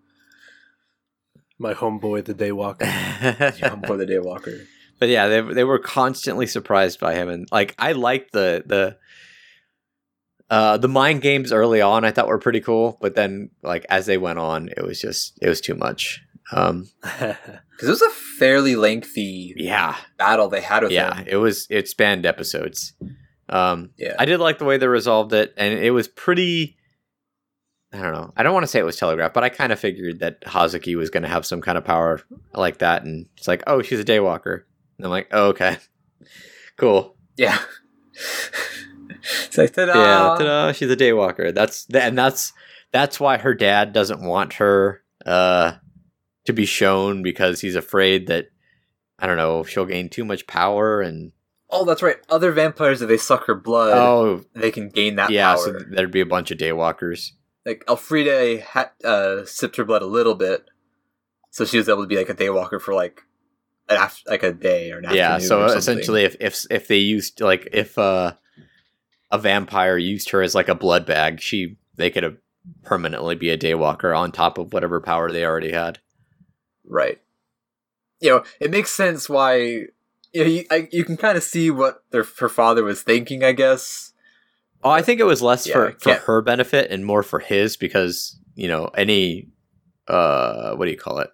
My 1.59 1.75
homeboy, 1.75 2.25
the 2.25 2.33
Daywalker. 2.33 2.79
for 3.85 3.95
the 3.95 4.07
Daywalker. 4.07 4.65
But 4.99 5.09
yeah, 5.09 5.27
they 5.27 5.41
they 5.41 5.63
were 5.63 5.79
constantly 5.79 6.47
surprised 6.47 6.99
by 6.99 7.15
him, 7.15 7.29
and 7.29 7.47
like 7.51 7.75
I 7.79 7.91
liked 7.93 8.31
the 8.31 8.63
the 8.65 8.97
uh 10.49 10.77
the 10.77 10.87
mind 10.87 11.21
games 11.21 11.51
early 11.51 11.81
on. 11.81 12.05
I 12.05 12.11
thought 12.11 12.27
were 12.27 12.37
pretty 12.39 12.61
cool, 12.61 12.97
but 13.01 13.15
then 13.15 13.49
like 13.63 13.85
as 13.89 14.05
they 14.05 14.17
went 14.17 14.39
on, 14.39 14.69
it 14.69 14.83
was 14.83 14.99
just 15.01 15.37
it 15.41 15.49
was 15.49 15.61
too 15.61 15.75
much. 15.75 16.21
Um, 16.51 16.87
Because 17.75 17.89
it 17.89 17.91
was 17.91 18.01
a 18.03 18.09
fairly 18.39 18.77
lengthy 18.77 19.53
yeah, 19.57 19.97
battle 20.17 20.47
they 20.47 20.61
had 20.61 20.83
with 20.83 20.93
yeah, 20.93 21.13
him. 21.17 21.25
it 21.27 21.35
was 21.35 21.67
it 21.69 21.89
spanned 21.89 22.25
episodes. 22.25 22.93
Um, 23.49 23.89
Yeah. 23.97 24.15
I 24.17 24.23
did 24.23 24.39
like 24.39 24.59
the 24.59 24.65
way 24.65 24.77
they 24.77 24.87
resolved 24.87 25.33
it, 25.33 25.53
and 25.57 25.77
it 25.77 25.91
was 25.91 26.07
pretty. 26.07 26.77
I 27.91 28.01
don't 28.01 28.13
know. 28.13 28.31
I 28.37 28.43
don't 28.43 28.53
want 28.53 28.63
to 28.63 28.67
say 28.67 28.79
it 28.79 28.85
was 28.85 28.95
telegraphed, 28.95 29.33
but 29.33 29.43
I 29.43 29.49
kind 29.49 29.73
of 29.73 29.79
figured 29.79 30.19
that 30.19 30.39
Hazuki 30.45 30.95
was 30.95 31.09
going 31.09 31.23
to 31.23 31.29
have 31.29 31.45
some 31.45 31.59
kind 31.61 31.77
of 31.77 31.83
power 31.83 32.21
like 32.53 32.77
that, 32.77 33.03
and 33.03 33.25
it's 33.37 33.47
like, 33.47 33.61
oh, 33.67 33.81
she's 33.81 33.99
a 33.99 34.05
daywalker. 34.05 34.63
And 34.97 35.05
I'm 35.05 35.11
like, 35.11 35.27
oh, 35.31 35.47
okay, 35.47 35.77
cool. 36.77 37.15
Yeah. 37.37 37.57
it's 38.13 39.57
like, 39.57 39.73
ta-da! 39.73 39.93
Yeah, 39.93 40.35
ta-da, 40.37 40.71
she's 40.71 40.89
a 40.89 40.95
daywalker. 40.95 41.53
That's 41.53 41.87
and 41.93 42.17
that's 42.17 42.53
that's 42.91 43.19
why 43.19 43.37
her 43.37 43.53
dad 43.53 43.91
doesn't 43.93 44.21
want 44.21 44.53
her 44.53 45.01
uh, 45.25 45.73
to 46.45 46.53
be 46.53 46.65
shown 46.65 47.23
because 47.23 47.61
he's 47.61 47.75
afraid 47.75 48.27
that 48.27 48.47
I 49.19 49.27
don't 49.27 49.37
know 49.37 49.63
she'll 49.63 49.85
gain 49.85 50.09
too 50.09 50.25
much 50.25 50.47
power 50.47 51.01
and 51.01 51.31
Oh, 51.67 51.83
that's 51.83 52.03
right. 52.03 52.17
Other 52.29 52.51
vampires, 52.51 53.01
if 53.01 53.09
they 53.09 53.17
suck 53.17 53.47
her 53.47 53.55
blood, 53.55 53.97
oh 53.97 54.45
they 54.53 54.71
can 54.71 54.87
gain 54.89 55.15
that 55.15 55.31
yeah, 55.31 55.55
power. 55.55 55.63
so 55.65 55.79
there'd 55.89 56.11
be 56.11 56.21
a 56.21 56.25
bunch 56.25 56.51
of 56.51 56.57
daywalkers. 56.57 57.31
like 57.65 57.83
Elfriede 57.87 58.61
had 58.61 58.91
uh, 59.03 59.43
sipped 59.45 59.75
her 59.77 59.83
blood 59.83 60.03
a 60.03 60.07
little 60.07 60.35
bit, 60.35 60.69
so 61.49 61.65
she 61.65 61.77
was 61.77 61.89
able 61.89 62.03
to 62.03 62.07
be 62.07 62.17
like 62.17 62.29
a 62.29 62.35
daywalker 62.35 62.79
for 62.79 62.93
like 62.93 63.23
af- 63.89 64.23
like 64.27 64.43
a 64.43 64.51
day 64.53 64.91
or 64.91 64.97
an 64.99 65.05
yeah 65.11 65.37
so 65.37 65.65
essentially 65.65 66.23
if 66.23 66.35
if 66.39 66.65
if 66.69 66.87
they 66.87 66.97
used 66.97 67.41
like 67.41 67.67
if 67.71 67.97
uh 67.97 68.33
a 69.31 69.37
vampire 69.37 69.97
used 69.97 70.29
her 70.29 70.41
as 70.41 70.55
like 70.55 70.69
a 70.69 70.75
blood 70.75 71.05
bag 71.05 71.39
she 71.39 71.77
they 71.95 72.09
could 72.09 72.23
have 72.23 72.37
permanently 72.83 73.35
be 73.35 73.49
a 73.49 73.57
daywalker 73.57 74.17
on 74.17 74.31
top 74.31 74.57
of 74.57 74.73
whatever 74.73 74.99
power 74.99 75.31
they 75.31 75.45
already 75.45 75.71
had 75.71 75.99
right? 76.87 77.19
You 78.19 78.29
know, 78.29 78.43
it 78.59 78.71
makes 78.71 78.91
sense 78.91 79.27
why. 79.27 79.55
You 79.55 79.89
know, 80.35 80.43
you, 80.45 80.65
I, 80.69 80.87
you 80.91 81.03
can 81.03 81.17
kind 81.17 81.37
of 81.37 81.43
see 81.43 81.71
what 81.71 82.03
their 82.11 82.25
her 82.39 82.49
father 82.49 82.83
was 82.83 83.01
thinking, 83.01 83.43
I 83.43 83.51
guess. 83.53 84.13
oh 84.83 84.89
i 84.89 85.01
think 85.01 85.19
it 85.19 85.25
was 85.25 85.41
less 85.41 85.65
Yeah, 85.67 85.73
for 85.73 85.91
for 85.99 86.13
her 86.13 86.41
benefit 86.41 86.91
and 86.91 87.05
more 87.05 87.23
for 87.23 87.39
his 87.39 87.77
because 87.77 88.37
you 88.55 88.67
know 88.67 88.85
any 88.95 89.47
uh 90.07 90.75
what 90.75 90.85
do 90.85 90.91
you 90.91 90.97
call 90.97 91.19
it 91.19 91.29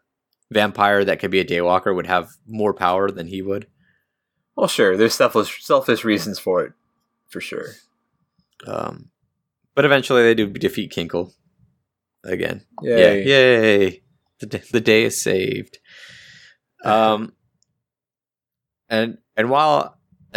vampire 0.51 1.03
that 1.05 1.19
could 1.19 1.31
be 1.31 1.39
a 1.39 1.45
daywalker 1.45 1.95
would 1.95 2.07
have 2.07 2.29
more 2.45 2.73
power 2.73 3.09
than 3.09 3.27
he 3.27 3.41
would 3.41 3.65
Well, 4.55 4.67
sure, 4.67 4.95
there's 4.97 5.15
selfish 5.15 5.63
selfish 5.63 6.03
reasons 6.03 6.37
for 6.39 6.63
it, 6.65 6.73
for 7.29 7.41
sure. 7.41 7.67
um 8.67 9.09
but 9.73 9.85
eventually 9.85 10.21
they 10.23 10.35
do 10.35 10.47
defeat 10.47 10.91
kinkel 10.91 11.31
again 12.23 12.65
Yay. 12.83 13.23
Yeah, 13.23 13.59
yay! 13.59 14.03
The 14.39 14.45
day, 14.47 14.63
the 14.71 14.81
day 14.81 15.03
is 15.03 15.21
saved. 15.21 15.77
Um, 16.83 17.33
and 18.89 19.19
and 19.37 19.51
while 19.51 19.99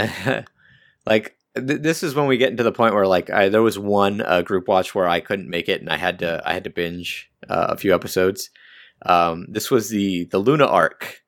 like 1.06 1.36
th- 1.56 1.80
this 1.80 2.02
is 2.02 2.14
when 2.14 2.26
we 2.26 2.36
get 2.36 2.50
into 2.50 2.62
the 2.62 2.70
point 2.70 2.94
where 2.94 3.06
like 3.06 3.30
I 3.30 3.48
there 3.48 3.62
was 3.62 3.78
one 3.78 4.20
uh, 4.20 4.42
group 4.42 4.68
watch 4.68 4.94
where 4.94 5.08
I 5.08 5.20
couldn't 5.20 5.48
make 5.48 5.70
it 5.70 5.80
and 5.80 5.88
I 5.88 5.96
had 5.96 6.18
to 6.18 6.42
I 6.44 6.52
had 6.52 6.64
to 6.64 6.70
binge 6.70 7.30
uh, 7.48 7.68
a 7.70 7.76
few 7.78 7.94
episodes. 7.94 8.50
Um, 9.04 9.46
this 9.48 9.70
was 9.70 9.88
the 9.90 10.24
the 10.24 10.38
Luna 10.38 10.66
arc 10.66 11.20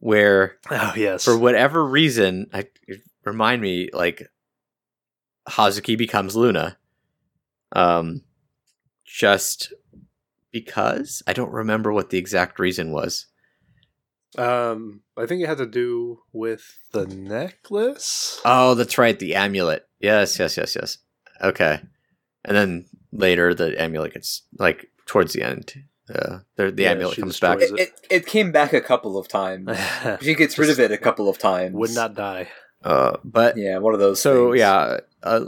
where 0.00 0.58
oh 0.70 0.92
yes. 0.96 1.24
for 1.24 1.38
whatever 1.38 1.84
reason, 1.84 2.48
I, 2.52 2.66
remind 3.24 3.62
me 3.62 3.88
like 3.92 4.28
Hazuki 5.48 5.96
becomes 5.96 6.36
Luna. 6.36 6.76
Um, 7.72 8.22
just 9.04 9.72
because 10.52 11.22
I 11.26 11.32
don't 11.32 11.52
remember 11.52 11.92
what 11.92 12.10
the 12.10 12.18
exact 12.18 12.58
reason 12.58 12.92
was. 12.92 13.26
um, 14.38 15.02
I 15.16 15.26
think 15.26 15.42
it 15.42 15.48
had 15.48 15.58
to 15.58 15.66
do 15.66 16.20
with 16.32 16.78
the 16.92 17.06
necklace. 17.06 18.40
Oh, 18.44 18.74
that's 18.74 18.98
right, 18.98 19.18
the 19.18 19.34
amulet. 19.34 19.86
Yes, 20.00 20.38
yes, 20.38 20.56
yes, 20.56 20.76
yes. 20.76 20.98
Okay, 21.40 21.80
and 22.44 22.56
then 22.56 22.86
later 23.12 23.54
the 23.54 23.80
amulet 23.80 24.14
gets 24.14 24.42
like 24.58 24.90
towards 25.06 25.32
the 25.32 25.42
end. 25.42 25.74
Uh, 26.08 26.38
the 26.56 26.70
the 26.70 26.82
Yeah, 26.82 26.90
amulet 26.92 27.16
comes 27.18 27.40
back. 27.40 27.58
destroys 27.60 27.80
It, 27.80 27.88
it 27.88 28.06
it 28.10 28.26
came 28.26 28.52
back 28.52 28.72
a 28.72 28.80
couple 28.80 29.16
of 29.18 29.26
times. 29.28 29.68
She 30.22 30.34
gets 30.34 30.58
rid 30.58 30.70
of 30.70 30.78
it 30.80 30.90
a 30.92 30.98
couple 30.98 31.28
of 31.28 31.38
times. 31.38 31.74
Would 31.74 31.94
not 31.94 32.14
die. 32.14 32.48
Uh, 32.82 33.16
but 33.24 33.56
Yeah, 33.56 33.78
one 33.78 33.94
of 33.94 34.00
those. 34.00 34.20
so 34.20 34.48
things. 34.50 34.58
yeah 34.60 34.98
uh, 35.22 35.46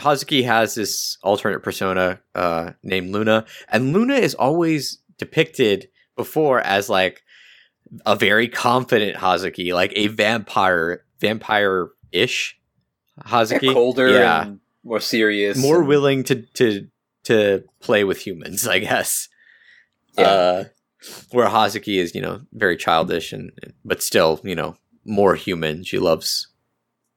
hazuki 0.00 0.44
has 0.44 0.74
this 0.74 1.16
alternate 1.22 1.60
persona 1.62 2.20
uh, 2.34 2.72
named 2.82 3.10
luna 3.10 3.44
and 3.68 3.92
luna 3.92 4.14
is 4.14 4.34
always 4.34 4.98
depicted 5.18 5.88
before 6.16 6.60
as 6.60 6.88
like 6.88 7.22
a 8.04 8.16
very 8.16 8.48
confident 8.48 9.16
hazuki 9.18 9.72
like 9.72 9.92
a 9.94 10.08
vampire 10.08 11.04
vampire-ish 11.20 12.58
hazuki 13.26 13.62
Yeah, 13.62 13.72
colder 13.72 14.08
yeah 14.10 14.42
and 14.42 14.60
more 14.84 14.98
serious, 15.00 15.56
more 15.58 15.78
and- 15.78 15.88
willing 15.88 16.24
to 16.24 16.42
to 16.54 16.88
to 17.24 17.62
play 17.80 18.02
with 18.04 18.26
humans 18.26 18.66
i 18.76 18.78
guess 18.80 19.28
Yeah. 20.18 20.24
uh 20.26 20.64
where 21.32 21.48
hazuki 21.48 21.98
is 21.98 22.14
you 22.14 22.20
know 22.20 22.42
very 22.52 22.76
childish 22.76 23.32
and 23.32 23.50
but 23.84 24.02
still 24.02 24.40
you 24.44 24.54
know 24.54 24.76
more 25.04 25.34
human. 25.34 25.82
She 25.84 25.98
loves 25.98 26.48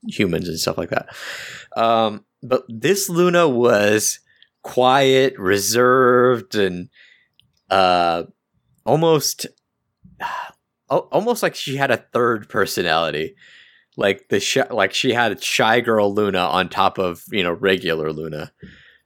humans 0.07 0.47
and 0.49 0.59
stuff 0.59 0.77
like 0.77 0.89
that. 0.89 1.09
Um 1.75 2.25
but 2.41 2.63
this 2.67 3.09
luna 3.09 3.47
was 3.49 4.19
quiet 4.63 5.37
reserved 5.37 6.55
and 6.55 6.89
uh 7.69 8.23
almost 8.85 9.45
almost 10.89 11.43
like 11.43 11.55
she 11.55 11.75
had 11.77 11.91
a 11.91 11.97
third 12.13 12.49
personality. 12.49 13.35
Like 13.97 14.27
the 14.29 14.39
sh- 14.39 14.69
like 14.71 14.93
she 14.93 15.13
had 15.13 15.31
a 15.31 15.41
shy 15.41 15.79
girl 15.81 16.13
luna 16.13 16.39
on 16.39 16.69
top 16.69 16.97
of 16.97 17.23
you 17.31 17.43
know 17.43 17.51
regular 17.53 18.11
luna. 18.11 18.51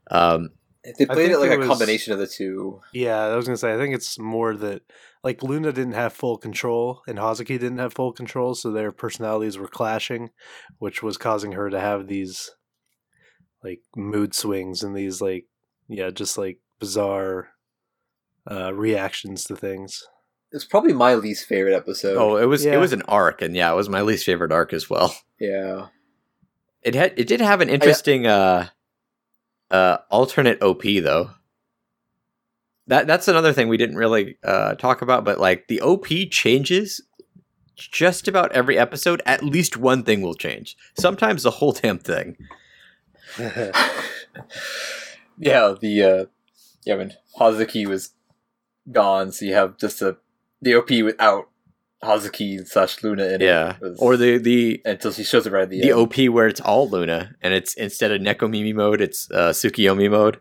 Um 0.10 0.50
They 0.84 1.06
played 1.06 1.32
it 1.32 1.40
like 1.40 1.52
it 1.52 1.56
a 1.56 1.58
was- 1.60 1.68
combination 1.68 2.14
of 2.14 2.20
the 2.20 2.28
two. 2.28 2.82
Yeah, 2.94 3.20
I 3.20 3.36
was 3.36 3.46
gonna 3.46 3.58
say. 3.58 3.74
I 3.74 3.78
think 3.78 3.94
it's 3.94 4.18
more 4.18 4.56
that 4.56 4.82
like 5.24 5.44
Luna 5.44 5.74
didn't 5.74 5.94
have 5.94 6.14
full 6.14 6.38
control 6.38 7.02
and 7.08 7.18
Hazuki 7.18 7.60
didn't 7.60 7.80
have 7.80 7.94
full 7.94 8.14
control, 8.14 8.56
so 8.56 8.72
their 8.72 8.92
personalities 8.92 9.58
were 9.58 9.68
clashing, 9.68 10.30
which 10.78 11.04
was 11.04 11.18
causing 11.18 11.52
her 11.52 11.70
to 11.70 11.80
have 11.80 12.08
these 12.08 12.52
like 13.64 13.82
mood 13.96 14.34
swings 14.34 14.82
and 14.84 14.96
these 14.96 15.22
like 15.22 15.46
yeah, 15.90 16.10
just 16.12 16.38
like 16.38 16.60
bizarre 16.80 17.50
uh 18.50 18.74
reactions 18.74 19.44
to 19.46 19.56
things. 19.56 20.02
It's 20.52 20.66
probably 20.66 20.94
my 20.94 21.14
least 21.16 21.46
favorite 21.46 21.76
episode. 21.76 22.18
oh 22.18 22.38
it 22.38 22.46
was 22.46 22.66
it 22.66 22.80
was 22.80 22.94
an 22.94 23.04
arc 23.04 23.42
and 23.42 23.56
yeah 23.56 23.72
it 23.72 23.76
was 23.76 23.90
my 23.90 24.02
least 24.02 24.26
favorite 24.26 24.52
arc 24.52 24.74
as 24.74 24.90
well 24.90 25.16
yeah. 25.40 25.88
it 26.82 26.96
had 26.96 27.14
it 27.20 27.28
did 27.28 27.40
have 27.40 27.62
an 27.62 27.70
interesting 27.70 28.26
uh 28.26 28.70
uh, 29.72 29.98
alternate 30.10 30.62
OP 30.62 30.84
though. 30.84 31.32
That 32.88 33.08
that's 33.08 33.28
another 33.28 33.54
thing 33.54 33.68
we 33.68 33.78
didn't 33.78 33.98
really 33.98 34.38
uh, 34.44 34.76
talk 34.76 35.02
about, 35.02 35.24
but 35.24 35.40
like 35.40 35.68
the 35.68 35.82
OP 35.82 36.08
changes 36.32 37.02
just 37.76 38.28
about 38.28 38.52
every 38.52 38.78
episode. 38.78 39.22
At 39.26 39.44
least 39.44 39.78
one 39.78 40.04
thing 40.04 40.22
will 40.22 40.34
change. 40.34 40.76
Sometimes 40.98 41.44
the 41.44 41.52
whole 41.52 41.72
damn 41.72 42.00
thing. 42.00 42.36
yeah, 43.38 43.74
the 45.80 46.04
uh 46.04 46.26
yeah, 46.86 46.96
when 46.96 47.14
Hazuki 47.40 47.86
was 47.86 48.12
gone, 48.92 49.32
so 49.32 49.46
you 49.46 49.54
have 49.54 49.78
just 49.78 50.02
a 50.02 50.18
the 50.62 50.76
OP 50.76 50.90
without 50.90 51.49
Hazuki 52.04 52.66
slash 52.68 53.04
Luna 53.04 53.26
in 53.28 53.42
Yeah, 53.42 53.72
it. 53.76 53.82
was- 53.82 54.00
or 54.00 54.16
the 54.18 54.38
the 54.38 54.82
until 54.86 55.12
she 55.12 55.24
shows 55.24 55.46
up 55.46 55.54
right 55.54 55.64
at 55.64 55.70
the, 55.70 55.82
the 55.82 55.90
end. 55.92 56.00
OP 56.00 56.16
where 56.34 56.48
it's 56.48 56.62
all 56.62 56.90
Luna, 56.90 57.36
and 57.42 57.54
it's 57.54 57.74
instead 57.74 58.12
of 58.12 58.22
Nekomimi 58.22 58.74
mode, 58.74 59.02
it's 59.02 59.30
uh, 59.32 59.50
Tsukuyomi 59.52 60.10
mode. 60.10 60.40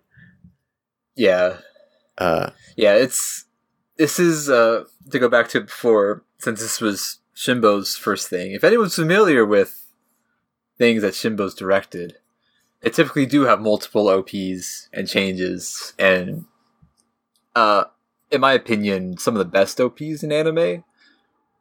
yeah. 1.17 1.59
Uh, 2.17 2.51
Yeah, 2.77 2.95
it's 2.95 3.45
this 3.97 4.19
is 4.19 4.49
uh 4.51 4.85
to 5.11 5.19
go 5.19 5.29
back 5.29 5.49
to 5.51 5.61
before 5.61 6.25
since 6.39 6.61
this 6.61 6.81
was 6.81 7.19
Shimbo's 7.35 7.97
first 7.97 8.29
thing. 8.29 8.53
If 8.53 8.65
anyone's 8.65 8.95
familiar 8.97 9.45
with 9.45 9.87
things 10.79 11.03
that 11.03 11.15
Shimbo's 11.15 11.55
directed, 11.55 12.17
they 12.81 12.91
typically 12.91 13.27
do 13.27 13.43
have 13.43 13.61
multiple 13.61 14.09
OPs 14.09 14.89
and 14.93 15.09
changes 15.09 15.93
and 15.99 16.45
uh 17.57 17.85
in 18.31 18.41
my 18.41 18.53
opinion, 18.53 19.17
some 19.19 19.35
of 19.35 19.39
the 19.39 19.45
best 19.45 19.81
OPs 19.81 20.23
in 20.23 20.31
anime 20.33 20.85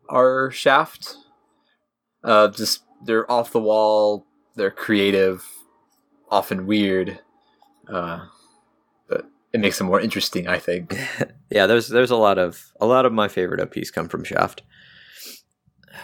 are 0.09 0.51
Shaft. 0.51 1.15
Uh 2.23 2.49
just 2.49 2.83
they're 3.05 3.29
off 3.31 3.51
the 3.51 3.59
wall, 3.59 4.25
they're 4.55 4.71
creative, 4.71 5.45
often 6.29 6.65
weird. 6.65 7.19
Uh 7.91 8.25
but 9.07 9.25
it 9.53 9.59
makes 9.59 9.77
them 9.77 9.87
more 9.87 10.01
interesting, 10.01 10.47
I 10.47 10.59
think. 10.59 10.97
yeah, 11.49 11.67
there's 11.67 11.87
there's 11.87 12.11
a 12.11 12.17
lot 12.17 12.37
of 12.37 12.71
a 12.79 12.85
lot 12.85 13.05
of 13.05 13.13
my 13.13 13.27
favorite 13.27 13.61
OPs 13.61 13.91
come 13.91 14.07
from 14.07 14.23
Shaft. 14.23 14.63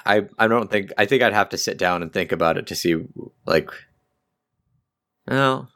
I 0.05 0.27
I 0.39 0.47
don't 0.47 0.71
think 0.71 0.91
I 0.97 1.05
think 1.05 1.21
I'd 1.23 1.33
have 1.33 1.49
to 1.49 1.57
sit 1.57 1.77
down 1.77 2.01
and 2.01 2.11
think 2.11 2.31
about 2.31 2.57
it 2.57 2.67
to 2.67 2.75
see 2.75 2.95
like 3.45 3.69
well 5.27 5.69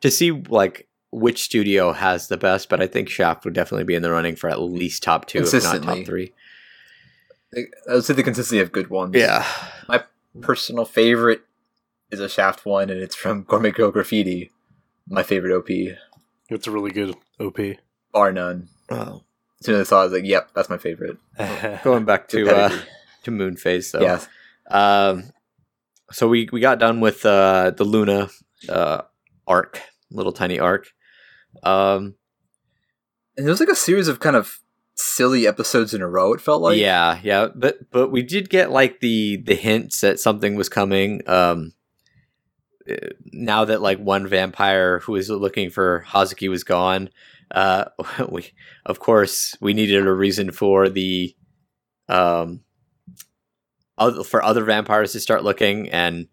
to 0.00 0.10
see 0.10 0.30
like 0.30 0.88
which 1.10 1.42
studio 1.42 1.92
has 1.92 2.28
the 2.28 2.36
best, 2.36 2.68
but 2.68 2.82
I 2.82 2.86
think 2.86 3.08
Shaft 3.08 3.44
would 3.44 3.54
definitely 3.54 3.84
be 3.84 3.94
in 3.94 4.02
the 4.02 4.10
running 4.10 4.36
for 4.36 4.50
at 4.50 4.60
least 4.60 5.02
top 5.02 5.26
two, 5.26 5.38
if 5.38 5.64
not 5.64 5.82
top 5.82 6.04
three. 6.04 6.32
I 7.56 7.94
would 7.94 8.04
say 8.04 8.14
the 8.14 8.22
consistency 8.22 8.60
of 8.60 8.72
good 8.72 8.88
ones. 8.90 9.14
Yeah, 9.16 9.46
My 9.88 10.04
personal 10.40 10.84
favorite 10.84 11.42
is 12.10 12.20
a 12.20 12.28
Shaft 12.28 12.66
one, 12.66 12.90
and 12.90 13.00
it's 13.00 13.14
from 13.16 13.42
Gourmet 13.48 13.70
Girl 13.70 13.90
Graffiti. 13.90 14.50
My 15.08 15.22
favorite 15.22 15.56
OP, 15.56 15.70
It's 16.50 16.66
a 16.66 16.70
really 16.70 16.90
good 16.90 17.16
OP. 17.40 17.58
bar 18.12 18.32
none. 18.32 18.68
oh. 18.90 19.22
As 19.60 19.66
soon 19.66 19.74
as 19.74 19.88
I 19.88 19.90
saw, 19.90 19.96
it, 19.96 20.00
I 20.00 20.04
was 20.04 20.12
like, 20.12 20.24
"Yep, 20.24 20.50
that's 20.54 20.70
my 20.70 20.78
favorite." 20.78 21.16
going 21.82 22.04
back 22.04 22.28
to 22.28 22.48
uh, 22.48 22.78
to 23.24 23.30
Moon 23.32 23.56
Phase 23.56 23.90
though. 23.90 24.02
yeah, 24.02 24.20
Um, 24.70 25.32
so 26.12 26.28
we 26.28 26.48
we 26.52 26.60
got 26.60 26.78
done 26.78 27.00
with 27.00 27.26
uh, 27.26 27.72
the 27.72 27.82
Luna 27.82 28.28
uh, 28.68 29.02
arc, 29.48 29.80
little 30.12 30.30
tiny 30.30 30.60
arc. 30.60 30.92
Um, 31.64 32.14
and 33.36 33.46
there 33.46 33.50
was 33.50 33.58
like 33.58 33.68
a 33.68 33.74
series 33.74 34.06
of 34.06 34.20
kind 34.20 34.36
of 34.36 34.60
silly 34.98 35.46
episodes 35.46 35.94
in 35.94 36.02
a 36.02 36.08
row. 36.08 36.32
It 36.34 36.40
felt 36.40 36.62
like, 36.62 36.78
yeah, 36.78 37.18
yeah, 37.22 37.48
but 37.54 37.90
but 37.90 38.10
we 38.10 38.22
did 38.22 38.50
get 38.50 38.70
like 38.70 39.00
the 39.00 39.36
the 39.36 39.54
hints 39.54 40.00
that 40.00 40.20
something 40.20 40.56
was 40.56 40.68
coming. 40.68 41.22
Um, 41.28 41.72
uh, 42.90 43.08
now 43.32 43.64
that 43.64 43.80
like 43.82 43.98
one 43.98 44.26
vampire 44.26 45.00
who 45.00 45.12
was 45.12 45.30
looking 45.30 45.70
for 45.70 46.04
Hazuki 46.08 46.48
was 46.48 46.64
gone, 46.64 47.10
uh, 47.50 47.86
we 48.28 48.52
of 48.84 49.00
course 49.00 49.56
we 49.60 49.74
needed 49.74 50.06
a 50.06 50.12
reason 50.12 50.50
for 50.50 50.88
the 50.88 51.34
um 52.08 52.60
other, 53.98 54.24
for 54.24 54.42
other 54.42 54.64
vampires 54.64 55.12
to 55.12 55.20
start 55.20 55.44
looking 55.44 55.88
and 55.90 56.28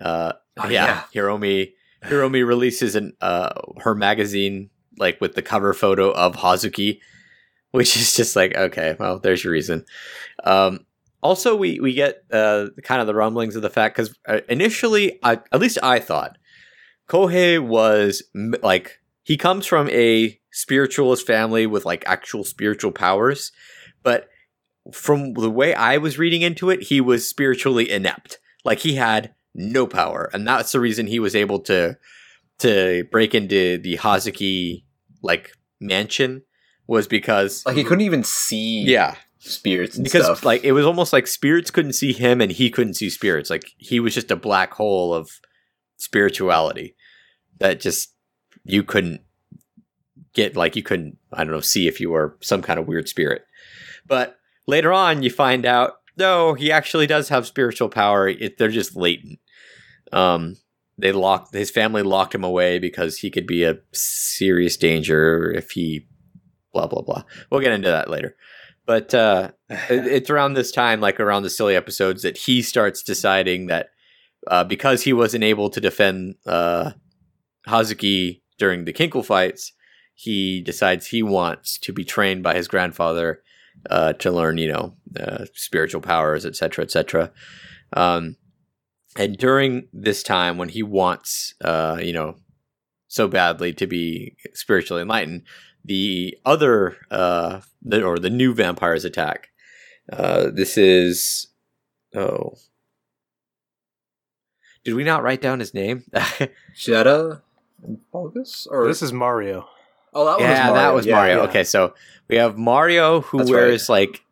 uh 0.00 0.32
Oh, 0.56 0.68
yeah, 0.68 1.02
Hiromi 1.12 1.72
Hiromi 2.04 2.46
releases 2.46 2.94
an 2.94 3.16
uh 3.20 3.50
her 3.78 3.94
magazine 3.94 4.70
like 4.98 5.20
with 5.20 5.34
the 5.34 5.42
cover 5.42 5.74
photo 5.74 6.12
of 6.12 6.36
Hazuki, 6.36 7.00
which 7.74 7.96
is 7.96 8.14
just 8.14 8.36
like 8.36 8.56
okay, 8.56 8.94
well, 9.00 9.18
there's 9.18 9.42
your 9.42 9.52
reason. 9.52 9.84
Um, 10.44 10.86
also, 11.24 11.56
we 11.56 11.80
we 11.80 11.92
get 11.92 12.22
uh 12.32 12.66
kind 12.84 13.00
of 13.00 13.08
the 13.08 13.16
rumblings 13.16 13.56
of 13.56 13.62
the 13.62 13.70
fact 13.70 13.96
because 13.96 14.14
uh, 14.28 14.42
initially, 14.48 15.18
I 15.24 15.40
at 15.50 15.58
least 15.58 15.78
I 15.82 15.98
thought 15.98 16.38
Kohei 17.08 17.58
was 17.58 18.22
like 18.62 19.00
he 19.24 19.36
comes 19.36 19.66
from 19.66 19.90
a 19.90 20.38
spiritualist 20.52 21.26
family 21.26 21.66
with 21.66 21.84
like 21.84 22.04
actual 22.06 22.44
spiritual 22.44 22.92
powers, 22.92 23.50
but 24.04 24.28
from 24.92 25.34
the 25.34 25.50
way 25.50 25.74
I 25.74 25.96
was 25.96 26.16
reading 26.16 26.42
into 26.42 26.70
it, 26.70 26.84
he 26.84 27.00
was 27.00 27.28
spiritually 27.28 27.90
inept. 27.90 28.38
Like 28.64 28.78
he 28.78 28.94
had 28.94 29.34
no 29.52 29.88
power, 29.88 30.30
and 30.32 30.46
that's 30.46 30.70
the 30.70 30.78
reason 30.78 31.08
he 31.08 31.18
was 31.18 31.34
able 31.34 31.58
to 31.62 31.98
to 32.60 33.02
break 33.10 33.34
into 33.34 33.78
the 33.78 33.96
Hazuki 33.96 34.84
like 35.22 35.50
mansion 35.80 36.42
was 36.86 37.06
because 37.06 37.64
like 37.66 37.76
he 37.76 37.84
couldn't 37.84 38.04
even 38.04 38.24
see 38.24 38.82
yeah. 38.82 39.16
spirits 39.38 39.96
and 39.96 40.04
because 40.04 40.24
stuff. 40.24 40.44
like 40.44 40.64
it 40.64 40.72
was 40.72 40.86
almost 40.86 41.12
like 41.12 41.26
spirits 41.26 41.70
couldn't 41.70 41.94
see 41.94 42.12
him 42.12 42.40
and 42.40 42.52
he 42.52 42.70
couldn't 42.70 42.94
see 42.94 43.10
spirits. 43.10 43.50
Like 43.50 43.72
he 43.78 44.00
was 44.00 44.14
just 44.14 44.30
a 44.30 44.36
black 44.36 44.74
hole 44.74 45.14
of 45.14 45.30
spirituality 45.96 46.94
that 47.58 47.80
just 47.80 48.14
you 48.64 48.82
couldn't 48.82 49.20
get 50.34 50.56
like 50.56 50.74
you 50.74 50.82
couldn't 50.82 51.16
i 51.32 51.44
don't 51.44 51.52
know 51.52 51.60
see 51.60 51.86
if 51.86 52.00
you 52.00 52.10
were 52.10 52.36
some 52.40 52.62
kind 52.62 52.78
of 52.78 52.86
weird 52.86 53.08
spirit. 53.08 53.42
But 54.06 54.36
later 54.66 54.92
on 54.92 55.22
you 55.22 55.30
find 55.30 55.64
out 55.64 55.94
no 56.16 56.54
he 56.54 56.70
actually 56.70 57.06
does 57.06 57.28
have 57.28 57.46
spiritual 57.46 57.88
power. 57.88 58.28
It, 58.28 58.58
they're 58.58 58.68
just 58.68 58.96
latent. 58.96 59.38
Um 60.12 60.56
they 60.98 61.12
locked 61.12 61.54
his 61.54 61.70
family 61.70 62.02
locked 62.02 62.34
him 62.34 62.44
away 62.44 62.78
because 62.78 63.18
he 63.18 63.30
could 63.30 63.46
be 63.46 63.64
a 63.64 63.78
serious 63.92 64.76
danger 64.76 65.50
if 65.50 65.70
he 65.70 66.06
blah 66.74 66.86
blah 66.86 67.00
blah 67.00 67.22
we'll 67.50 67.62
get 67.62 67.72
into 67.72 67.88
that 67.88 68.10
later 68.10 68.36
but 68.84 69.14
uh 69.14 69.50
it's 69.90 70.30
around 70.30 70.54
this 70.54 70.70
time, 70.70 71.00
like 71.00 71.20
around 71.20 71.42
the 71.42 71.50
silly 71.50 71.76
episodes, 71.76 72.22
that 72.22 72.36
he 72.36 72.62
starts 72.62 73.02
deciding 73.02 73.66
that 73.66 73.90
uh, 74.46 74.64
because 74.64 75.02
he 75.02 75.12
wasn't 75.12 75.44
able 75.44 75.70
to 75.70 75.80
defend 75.80 76.36
uh, 76.46 76.92
Hazuki 77.66 78.42
during 78.58 78.84
the 78.84 78.92
Kinkel 78.92 79.24
fights, 79.24 79.72
he 80.14 80.60
decides 80.60 81.06
he 81.06 81.22
wants 81.22 81.78
to 81.78 81.92
be 81.92 82.04
trained 82.04 82.42
by 82.42 82.54
his 82.54 82.68
grandfather 82.68 83.42
uh, 83.90 84.12
to 84.14 84.30
learn, 84.30 84.58
you 84.58 84.70
know, 84.70 84.94
uh, 85.18 85.44
spiritual 85.54 86.00
powers, 86.00 86.46
etc., 86.46 86.84
etc. 86.84 87.32
Um, 87.94 88.36
and 89.16 89.36
during 89.36 89.88
this 89.92 90.22
time, 90.22 90.58
when 90.58 90.68
he 90.68 90.82
wants, 90.82 91.54
uh, 91.62 91.98
you 92.00 92.12
know, 92.12 92.36
so 93.08 93.28
badly 93.28 93.72
to 93.72 93.86
be 93.86 94.36
spiritually 94.54 95.02
enlightened, 95.02 95.42
the 95.84 96.36
other, 96.44 96.96
uh, 97.10 97.60
the, 97.82 98.02
or 98.02 98.18
the 98.18 98.30
new 98.30 98.54
vampires 98.54 99.04
attack. 99.04 99.50
Uh, 100.12 100.50
this 100.52 100.76
is 100.76 101.48
oh. 102.14 102.54
Did 104.84 104.94
we 104.94 105.04
not 105.04 105.22
write 105.22 105.40
down 105.40 105.60
his 105.60 105.72
name? 105.72 106.04
Jetta 106.76 107.42
and 107.82 108.00
August, 108.12 108.68
or 108.70 108.86
this 108.86 109.00
is 109.02 109.12
Mario. 109.12 109.66
oh 110.12 110.24
that 110.26 110.32
one 110.32 110.40
yeah, 110.40 110.50
was 110.50 110.58
Mario. 110.58 110.74
that 110.74 110.94
was 110.94 111.06
Yeah, 111.06 111.14
Mario. 111.14 111.36
yeah. 111.42 111.48
Okay, 111.48 111.64
so 111.64 111.94
we 112.28 112.36
have 112.36 112.58
Mario 112.58 113.22
who 113.22 113.38
That's 113.38 113.50
wears 113.50 113.88
like 113.88 114.22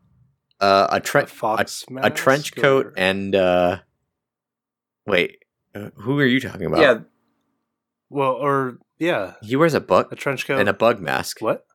uh, 0.61 0.88
a 0.91 0.97
A 0.97 1.01
tre- 1.01 1.25
fox 1.27 1.85
a 2.03 2.11
trench 2.11 2.55
coat 2.55 2.87
or- 2.87 2.95
and 2.97 3.35
uh, 3.35 3.79
wait, 5.07 5.38
uh, 5.75 5.88
who 5.97 6.19
are 6.19 6.27
you 6.27 6.38
talking 6.41 6.67
about? 6.67 6.81
Yeah, 6.81 6.99
well, 8.11 8.33
or 8.33 8.79
yeah, 8.98 9.35
he 9.42 9.57
wears 9.57 9.74
a 9.74 9.81
bug 9.81 10.12
a 10.12 10.16
trench 10.16 10.46
coat 10.46 10.59
and 10.61 10.68
a 10.68 10.72
bug 10.72 11.00
mask. 11.00 11.40
What? 11.40 11.66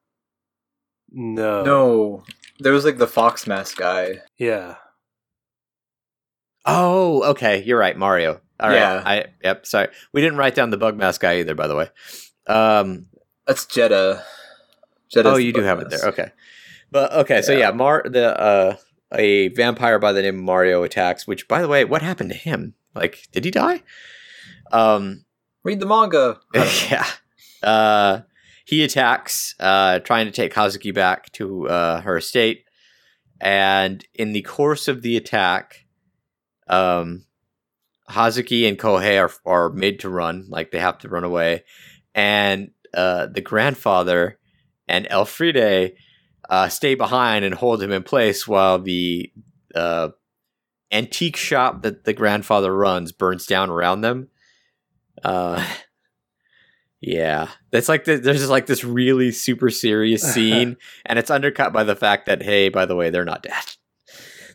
No. 1.10 1.64
no, 1.64 2.24
there 2.60 2.74
was 2.74 2.84
like 2.86 2.98
the 2.98 3.08
fox 3.08 3.48
mask 3.48 3.78
guy. 3.78 4.22
Yeah. 4.38 4.76
Oh, 6.66 7.24
okay, 7.32 7.64
you're 7.64 7.80
right, 7.80 7.98
Mario. 7.98 8.42
All 8.60 8.70
right, 8.70 8.76
Yeah. 8.76 9.04
I 9.06 9.26
yep. 9.44 9.66
Sorry, 9.66 9.88
we 10.12 10.22
didn't 10.22 10.38
write 10.38 10.56
down 10.56 10.70
the 10.70 10.78
bug 10.78 10.98
mask 10.98 11.22
guy 11.22 11.40
either. 11.40 11.56
By 11.56 11.68
the 11.68 11.76
way, 11.76 11.90
um, 12.48 13.08
That's 13.46 13.66
Jetta. 13.66 14.24
Jetta's 15.10 15.34
oh, 15.34 15.38
you 15.38 15.54
do 15.54 15.62
bug 15.62 15.66
have 15.66 15.80
it 15.80 15.90
there. 15.90 16.10
Okay, 16.10 16.32
but 16.92 17.14
okay, 17.14 17.42
so 17.42 17.54
Yeah. 17.54 17.60
yeah, 17.60 17.72
Mar 17.72 18.04
the 18.06 18.38
uh 18.40 18.76
a 19.14 19.48
vampire 19.50 20.00
by 20.00 20.12
the 20.12 20.22
name 20.22 20.36
of 20.40 20.44
Mario 20.44 20.84
attacks. 20.84 21.26
Which, 21.26 21.48
by 21.48 21.62
the 21.62 21.68
way, 21.70 21.86
what 21.86 22.02
happened 22.02 22.32
to 22.32 22.36
him? 22.38 22.74
Like, 22.94 23.28
did 23.32 23.46
he 23.46 23.52
die? 23.52 23.84
Um, 24.72 25.24
Read 25.68 25.82
the 25.82 25.86
manga. 25.86 26.40
Yeah. 26.90 27.06
Uh, 27.62 28.22
he 28.64 28.86
attacks, 28.86 29.54
uh, 29.60 30.00
trying 30.00 30.26
to 30.26 30.32
take 30.32 30.54
Hazuki 30.54 30.94
back 30.94 31.30
to 31.34 31.68
uh, 31.68 32.00
her 32.02 32.16
estate, 32.16 32.64
and 33.42 34.06
in 34.14 34.32
the 34.32 34.44
course 34.44 34.88
of 34.88 35.02
the 35.02 35.18
attack, 35.18 35.86
um, 36.70 37.26
Hazuki 38.10 38.66
and 38.66 38.80
Kohei 38.80 39.22
are 39.22 39.32
are 39.46 39.70
made 39.70 40.00
to 40.00 40.10
run, 40.10 40.46
like 40.48 40.72
they 40.72 40.80
have 40.80 41.00
to 41.00 41.10
run 41.10 41.26
away, 41.26 41.66
and 42.16 42.72
uh, 42.94 43.26
the 43.26 43.42
grandfather 43.42 44.40
and 44.88 45.06
Elfriede 45.08 45.96
uh, 46.50 46.70
stay 46.70 46.96
behind 46.96 47.44
and 47.44 47.56
hold 47.56 47.84
him 47.84 47.92
in 47.92 48.04
place 48.04 48.48
while 48.48 48.80
the 48.80 49.34
uh, 49.76 50.10
antique 50.94 51.36
shop 51.36 51.82
that 51.82 52.06
the 52.06 52.14
grandfather 52.14 52.74
runs 52.74 53.12
burns 53.12 53.46
down 53.46 53.70
around 53.70 54.00
them. 54.00 54.30
Uh, 55.24 55.66
yeah, 57.00 57.50
that's 57.72 57.90
like 57.90 58.06
the, 58.06 58.18
there's 58.18 58.40
just 58.40 58.50
like 58.50 58.66
this 58.66 58.84
really 58.84 59.32
super 59.32 59.70
serious 59.70 60.22
scene, 60.34 60.78
and 61.06 61.20
it's 61.20 61.30
undercut 61.32 61.74
by 61.74 61.84
the 61.84 61.96
fact 61.96 62.26
that 62.26 62.42
hey, 62.42 62.70
by 62.70 62.86
the 62.86 62.96
way, 62.96 63.10
they're 63.10 63.26
not 63.26 63.44
dead. 63.44 63.64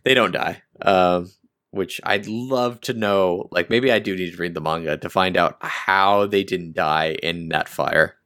They 0.05 0.15
don't 0.15 0.33
die. 0.33 0.63
Um, 0.81 1.31
which 1.71 2.01
I'd 2.05 2.27
love 2.27 2.81
to 2.83 2.93
know. 2.93 3.49
Like 3.51 3.71
maybe 3.71 3.93
I 3.93 3.99
do 4.01 4.17
need 4.17 4.33
to 4.33 4.37
read 4.37 4.55
the 4.55 4.61
manga 4.61 4.97
to 4.99 5.09
find 5.09 5.37
out 5.37 5.57
how 5.61 6.27
they 6.27 6.43
didn't 6.45 6.75
die 6.75 7.17
in 7.23 7.49
that 7.51 7.69
fire. 7.69 8.17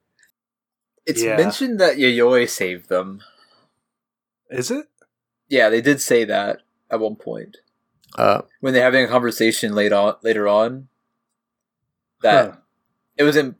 It's 1.05 1.23
Yeah. 1.23 1.37
mentioned 1.37 1.79
that 1.79 1.97
Yayoi 1.99 2.49
saved 2.49 2.89
them. 2.89 3.21
Is 4.51 4.71
it? 4.71 4.87
Yeah, 5.49 5.69
they 5.69 5.81
did 5.81 6.01
say 6.01 6.25
that 6.25 6.63
at 6.91 6.99
one 7.01 7.15
point 7.17 7.59
Uh, 8.17 8.43
when 8.61 8.73
they're 8.75 8.83
having 8.83 9.05
a 9.05 9.09
conversation 9.09 9.75
later 9.75 9.95
on. 9.97 10.17
Later 10.23 10.49
on, 10.49 10.89
that 12.27 12.51
Huh. 12.51 12.57
it 13.17 13.25
was 13.25 13.37
in, 13.37 13.57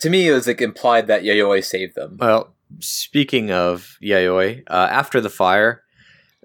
to 0.00 0.08
me, 0.10 0.28
it 0.28 0.32
was 0.32 0.46
like 0.46 0.60
implied 0.60 1.06
that 1.08 1.22
Yayoi 1.22 1.64
saved 1.64 1.94
them. 1.96 2.16
Well, 2.20 2.54
speaking 2.80 3.50
of 3.50 3.96
Yayoi, 4.02 4.62
uh, 4.68 4.88
after 4.90 5.20
the 5.20 5.30
fire, 5.30 5.82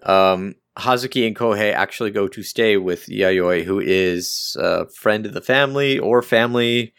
um, 0.03 0.55
Hazuki 0.77 1.27
and 1.27 1.35
Kohei 1.35 1.71
actually 1.73 2.11
go 2.11 2.27
to 2.27 2.41
stay 2.41 2.77
with 2.77 3.05
Yayoi, 3.07 3.63
who 3.63 3.79
is 3.79 4.57
a 4.59 4.87
friend 4.89 5.25
of 5.25 5.33
the 5.33 5.41
family 5.41 5.99
or 5.99 6.21
family. 6.21 6.93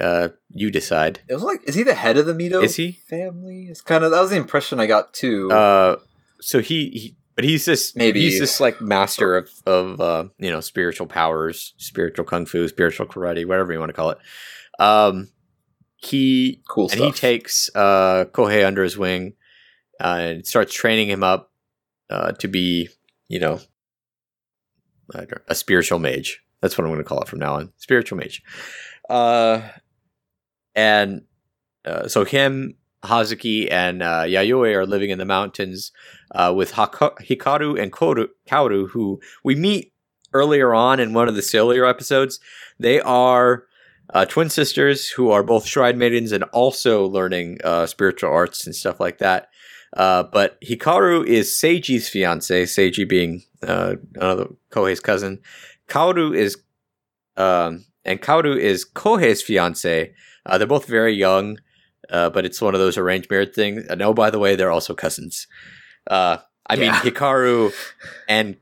Uh, 0.00 0.28
you 0.52 0.70
decide. 0.70 1.20
It 1.28 1.32
was 1.34 1.42
like, 1.42 1.60
is 1.64 1.74
he 1.74 1.82
the 1.82 1.94
head 1.94 2.18
of 2.18 2.26
the 2.26 2.34
Mito 2.34 2.62
Is 2.62 2.76
he? 2.76 3.00
family? 3.08 3.68
It's 3.70 3.80
kind 3.80 4.04
of 4.04 4.10
that 4.10 4.20
was 4.20 4.28
the 4.30 4.36
impression 4.36 4.78
I 4.78 4.86
got 4.86 5.14
too. 5.14 5.50
Uh, 5.50 5.96
so 6.40 6.60
he, 6.60 6.90
he 6.90 7.16
but 7.36 7.44
he's 7.44 7.64
just 7.64 7.96
Maybe. 7.96 8.20
he's 8.20 8.38
just 8.38 8.60
like 8.60 8.80
master 8.80 9.36
of 9.36 9.50
of 9.66 10.00
uh, 10.00 10.24
you 10.38 10.50
know 10.50 10.60
spiritual 10.60 11.06
powers, 11.06 11.74
spiritual 11.76 12.24
kung 12.24 12.46
fu, 12.46 12.66
spiritual 12.66 13.06
karate, 13.06 13.46
whatever 13.46 13.72
you 13.72 13.78
want 13.78 13.90
to 13.90 13.94
call 13.94 14.10
it. 14.10 14.18
Um, 14.78 15.28
he 15.96 16.62
cool 16.68 16.84
and 16.84 16.92
stuff. 16.92 17.14
he 17.14 17.20
takes 17.20 17.70
uh, 17.74 18.24
Kohei 18.32 18.66
under 18.66 18.82
his 18.82 18.98
wing 18.98 19.34
uh, 20.00 20.18
and 20.20 20.46
starts 20.46 20.74
training 20.74 21.08
him 21.08 21.22
up 21.22 21.52
uh, 22.10 22.32
to 22.32 22.48
be, 22.48 22.88
you 23.28 23.38
know, 23.38 23.60
a 25.48 25.54
spiritual 25.54 25.98
mage. 25.98 26.42
That's 26.60 26.76
what 26.76 26.84
I'm 26.84 26.90
going 26.90 27.02
to 27.02 27.08
call 27.08 27.22
it 27.22 27.28
from 27.28 27.38
now 27.38 27.54
on. 27.54 27.72
Spiritual 27.76 28.18
mage. 28.18 28.42
Uh, 29.08 29.62
and 30.74 31.22
uh, 31.84 32.08
so 32.08 32.24
him, 32.24 32.74
Hazuki, 33.06 33.70
and 33.70 34.02
uh, 34.02 34.22
Yayoi 34.22 34.74
are 34.74 34.86
living 34.86 35.10
in 35.10 35.18
the 35.18 35.24
mountains 35.24 35.92
uh, 36.34 36.52
with 36.54 36.72
Hikaru 36.72 37.80
and 37.80 37.92
Koru, 37.92 38.28
Kaoru, 38.48 38.90
who 38.90 39.20
we 39.42 39.54
meet 39.54 39.92
earlier 40.32 40.74
on 40.74 41.00
in 41.00 41.14
one 41.14 41.28
of 41.28 41.34
the 41.34 41.42
sillier 41.42 41.86
episodes. 41.86 42.40
They 42.78 43.00
are 43.00 43.64
uh, 44.12 44.24
twin 44.24 44.50
sisters 44.50 45.08
who 45.08 45.30
are 45.30 45.42
both 45.42 45.66
shrine 45.66 45.98
maidens 45.98 46.32
and 46.32 46.44
also 46.44 47.06
learning 47.06 47.58
uh, 47.64 47.86
spiritual 47.86 48.30
arts 48.30 48.66
and 48.66 48.74
stuff 48.74 49.00
like 49.00 49.18
that. 49.18 49.48
Uh, 49.96 50.24
but 50.24 50.60
Hikaru 50.60 51.24
is 51.24 51.50
Seiji's 51.50 52.08
fiance, 52.08 52.64
Seiji 52.64 53.08
being 53.08 53.42
uh, 53.62 53.96
another 54.14 54.48
Kohei's 54.70 55.00
cousin. 55.00 55.40
Kaoru 55.88 56.36
is, 56.36 56.58
um, 57.36 57.86
and 58.04 58.20
Kaoru 58.20 58.56
is 58.56 58.84
Kohei's 58.84 59.42
fiance. 59.42 60.12
They're 60.44 60.66
both 60.66 60.86
very 60.86 61.14
young, 61.14 61.58
uh, 62.10 62.30
but 62.30 62.44
it's 62.44 62.60
one 62.60 62.74
of 62.74 62.80
those 62.80 62.96
arranged 62.98 63.30
marriage 63.30 63.54
things. 63.54 63.84
And 63.86 64.02
oh, 64.02 64.14
by 64.14 64.30
the 64.30 64.38
way, 64.38 64.56
they're 64.56 64.70
also 64.70 64.94
cousins. 64.94 65.46
Uh, 66.06 66.38
I 66.68 66.76
mean, 66.76 66.92
Hikaru 66.92 67.72
and 68.28 68.56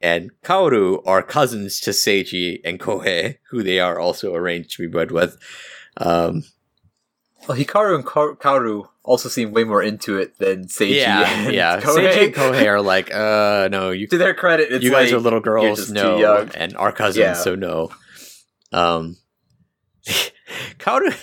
and 0.00 0.30
Kaoru 0.42 1.02
are 1.06 1.22
cousins 1.22 1.78
to 1.80 1.90
Seiji 1.90 2.60
and 2.64 2.80
Kohei, 2.80 3.36
who 3.50 3.62
they 3.62 3.80
are 3.80 3.98
also 3.98 4.34
arranged 4.34 4.76
to 4.76 4.82
be 4.82 4.86
bred 4.88 5.10
with. 5.10 5.36
Um, 5.98 6.44
well, 7.46 7.58
Hikaru 7.58 7.96
and 7.96 8.06
Ka- 8.06 8.34
Kaoru 8.34 8.88
also 9.02 9.28
seem 9.28 9.52
way 9.52 9.64
more 9.64 9.82
into 9.82 10.16
it 10.18 10.38
than 10.38 10.64
Seiji. 10.66 10.96
yeah, 10.96 11.44
and 11.44 11.54
yeah. 11.54 11.80
Kohei. 11.80 12.12
Seiji 12.12 12.24
and 12.26 12.34
Kohei 12.34 12.66
are 12.66 12.80
like, 12.80 13.12
uh, 13.12 13.68
no, 13.70 13.90
you 13.92 14.06
to 14.06 14.16
their 14.18 14.34
credit, 14.34 14.72
it's 14.72 14.84
you 14.84 14.90
guys 14.90 15.10
like, 15.10 15.18
are 15.18 15.22
little 15.22 15.40
girls, 15.40 15.90
no, 15.90 16.48
and 16.54 16.76
our 16.76 16.92
cousins, 16.92 17.18
Yeah. 17.22 17.32
so 17.34 17.54
no. 17.54 17.90
Um, 18.72 19.16
Kaoru, 20.78 21.14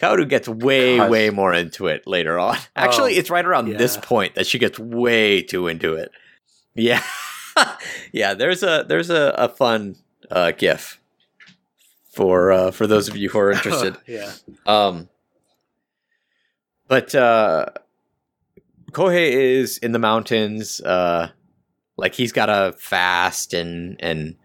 Kaoru 0.00 0.28
gets 0.28 0.46
way, 0.48 0.98
Gosh. 0.98 1.10
way 1.10 1.30
more 1.30 1.54
into 1.54 1.86
it 1.86 2.06
later 2.06 2.38
on. 2.38 2.58
Actually, 2.76 3.14
Oh, 3.16 3.18
it's 3.18 3.30
right 3.30 3.44
around 3.44 3.68
this 3.68 3.96
point 3.96 4.34
that 4.34 4.46
she 4.46 4.58
gets 4.58 4.78
way 4.78 5.42
too 5.42 5.68
into 5.68 5.94
it. 5.94 6.10
Yeah, 6.74 7.02
yeah. 8.12 8.34
There's 8.34 8.62
a 8.62 8.84
there's 8.86 9.08
a, 9.08 9.34
a 9.38 9.48
fun 9.48 9.96
uh, 10.30 10.50
GIF 10.52 11.00
for 12.12 12.52
uh, 12.52 12.70
for 12.72 12.86
those 12.86 13.08
of 13.08 13.16
you 13.16 13.30
who 13.30 13.38
are 13.38 13.50
interested. 13.52 13.96
yeah. 14.06 14.32
Um, 14.66 15.08
but 16.88 17.14
uh, 17.14 17.66
Kohei 18.92 19.30
is 19.32 19.78
in 19.78 19.92
the 19.92 19.98
mountains. 19.98 20.80
Uh, 20.80 21.30
like 21.96 22.14
he's 22.14 22.32
got 22.32 22.46
to 22.46 22.74
fast 22.78 23.54
and 23.54 23.96
and 24.00 24.36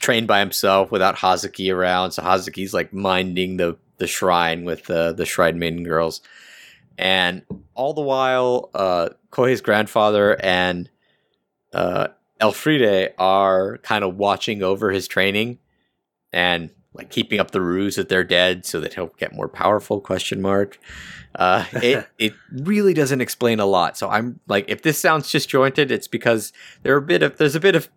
train 0.00 0.24
by 0.26 0.40
himself 0.40 0.90
without 0.90 1.16
Hazuki 1.16 1.72
around. 1.72 2.12
So 2.12 2.22
Hazuki's 2.22 2.72
like 2.72 2.92
minding 2.94 3.58
the 3.58 3.76
the 3.98 4.06
shrine 4.06 4.64
with 4.64 4.84
the 4.84 5.12
the 5.12 5.26
shrine 5.26 5.58
maiden 5.58 5.84
girls, 5.84 6.20
and 6.98 7.42
all 7.74 7.94
the 7.94 8.02
while, 8.02 8.70
uh, 8.74 9.10
Kohei's 9.30 9.60
grandfather 9.60 10.36
and 10.42 10.90
uh, 11.72 12.08
Elfriede 12.40 13.12
are 13.18 13.78
kind 13.78 14.04
of 14.04 14.16
watching 14.16 14.62
over 14.62 14.90
his 14.90 15.08
training 15.08 15.58
and 16.32 16.70
like 16.92 17.10
keeping 17.10 17.40
up 17.40 17.50
the 17.50 17.60
ruse 17.60 17.96
that 17.96 18.08
they're 18.08 18.24
dead 18.24 18.64
so 18.64 18.80
that 18.80 18.94
he'll 18.94 19.12
get 19.18 19.34
more 19.34 19.48
powerful 19.48 20.00
question 20.00 20.40
mark. 20.40 20.78
Uh 21.34 21.64
it 21.74 22.06
it 22.18 22.34
really 22.52 22.94
doesn't 22.94 23.20
explain 23.20 23.58
a 23.60 23.66
lot. 23.66 23.96
So 23.98 24.08
i'm 24.08 24.40
like 24.46 24.66
if 24.68 24.82
this 24.82 24.98
sounds 24.98 25.30
disjointed 25.30 25.90
it's 25.90 26.08
because 26.08 26.52
there 26.82 26.94
are 26.94 26.98
a 26.98 27.02
bit 27.02 27.22
of 27.22 27.36
there's 27.38 27.56
a 27.56 27.60
bit 27.60 27.74
of 27.74 27.88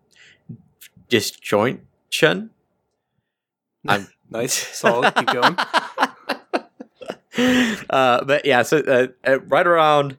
disjointion 1.10 2.50
i'm 3.88 4.08
Nice. 4.30 4.78
Solid. 4.78 5.16
Keep 5.16 5.28
going. 5.28 5.56
uh, 7.90 8.24
but 8.26 8.46
yeah, 8.46 8.64
so 8.64 8.80
uh, 8.80 9.40
right 9.48 9.68
around 9.68 10.18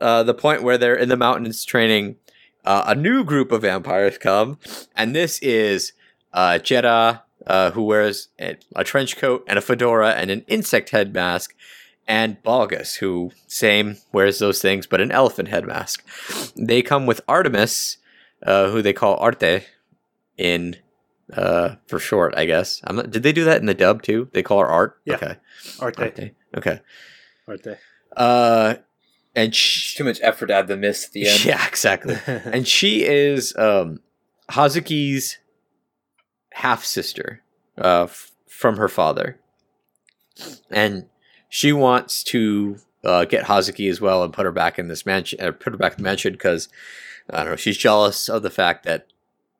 uh, 0.00 0.22
the 0.22 0.34
point 0.34 0.62
where 0.62 0.78
they're 0.78 0.96
in 0.96 1.08
the 1.08 1.16
mountains 1.16 1.64
training, 1.64 2.16
uh, 2.64 2.84
a 2.86 2.94
new 2.94 3.24
group 3.24 3.52
of 3.52 3.62
vampires 3.62 4.18
come, 4.18 4.58
and 4.96 5.14
this 5.14 5.38
is 5.40 5.92
uh, 6.32 6.58
uh, 7.46 7.70
who 7.72 7.82
wears 7.82 8.28
a, 8.40 8.56
a 8.74 8.84
trench 8.84 9.16
coat 9.16 9.44
and 9.46 9.58
a 9.58 9.62
fedora 9.62 10.12
and 10.12 10.30
an 10.30 10.44
insect 10.48 10.90
head 10.90 11.12
mask, 11.12 11.54
and 12.06 12.42
Balgus, 12.42 12.96
who 12.96 13.32
same 13.46 13.98
wears 14.12 14.38
those 14.38 14.60
things 14.60 14.86
but 14.86 15.00
an 15.00 15.12
elephant 15.12 15.48
head 15.48 15.66
mask. 15.66 16.04
They 16.56 16.82
come 16.82 17.06
with 17.06 17.20
Artemis, 17.28 17.98
uh, 18.42 18.70
who 18.70 18.82
they 18.82 18.92
call 18.92 19.16
Arte, 19.16 19.64
in 20.36 20.76
uh, 21.32 21.76
for 21.86 21.98
short, 21.98 22.34
I 22.36 22.44
guess. 22.44 22.80
I'm 22.84 22.96
not, 22.96 23.10
did 23.10 23.22
they 23.22 23.32
do 23.32 23.44
that 23.44 23.60
in 23.60 23.66
the 23.66 23.74
dub 23.74 24.02
too? 24.02 24.28
They 24.32 24.42
call 24.42 24.60
her 24.60 24.66
Art. 24.68 24.98
Yeah. 25.04 25.14
Okay. 25.16 25.36
Arte. 25.80 26.02
Arte. 26.02 26.30
Okay. 26.56 26.80
Arte. 27.48 27.76
Uh, 28.16 28.74
and 29.34 29.48
It's 29.48 29.56
she, 29.56 29.96
too 29.98 30.04
much 30.04 30.20
effort 30.22 30.46
to 30.46 30.54
add 30.54 30.68
the 30.68 30.76
miss 30.76 31.06
at 31.06 31.12
the 31.12 31.26
end. 31.28 31.44
yeah, 31.44 31.66
exactly. 31.66 32.16
and 32.26 32.66
she 32.68 33.04
is 33.04 33.54
um, 33.56 34.00
Hazuki's 34.50 35.38
half 36.52 36.84
sister 36.84 37.42
uh, 37.82 38.04
f- 38.04 38.30
from 38.46 38.76
her 38.76 38.88
father, 38.88 39.40
and 40.70 41.06
she 41.48 41.72
wants 41.72 42.22
to 42.24 42.76
uh, 43.04 43.24
get 43.24 43.46
Hazuki 43.46 43.90
as 43.90 44.00
well 44.00 44.22
and 44.22 44.32
put 44.32 44.44
her 44.46 44.52
back 44.52 44.78
in 44.78 44.86
this 44.88 45.04
mansion. 45.04 45.40
Uh, 45.40 45.50
put 45.52 45.72
her 45.72 45.76
back 45.78 45.92
in 45.92 45.98
the 45.98 46.02
mansion 46.08 46.32
because 46.32 46.68
I 47.30 47.38
don't 47.38 47.50
know. 47.50 47.56
She's 47.56 47.76
jealous 47.76 48.28
of 48.28 48.42
the 48.42 48.50
fact 48.50 48.84
that 48.84 49.08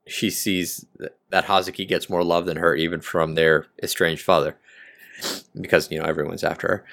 she 0.07 0.30
sees 0.30 0.86
that, 1.30 1.46
Hazuki 1.46 1.86
gets 1.86 2.09
more 2.09 2.22
love 2.22 2.46
than 2.46 2.59
her, 2.59 2.74
even 2.74 3.00
from 3.00 3.34
their 3.34 3.66
estranged 3.82 4.22
father, 4.22 4.57
because 5.61 5.90
you 5.90 5.98
know 5.98 6.05
everyone's 6.05 6.44
after 6.44 6.68
her. 6.68 6.84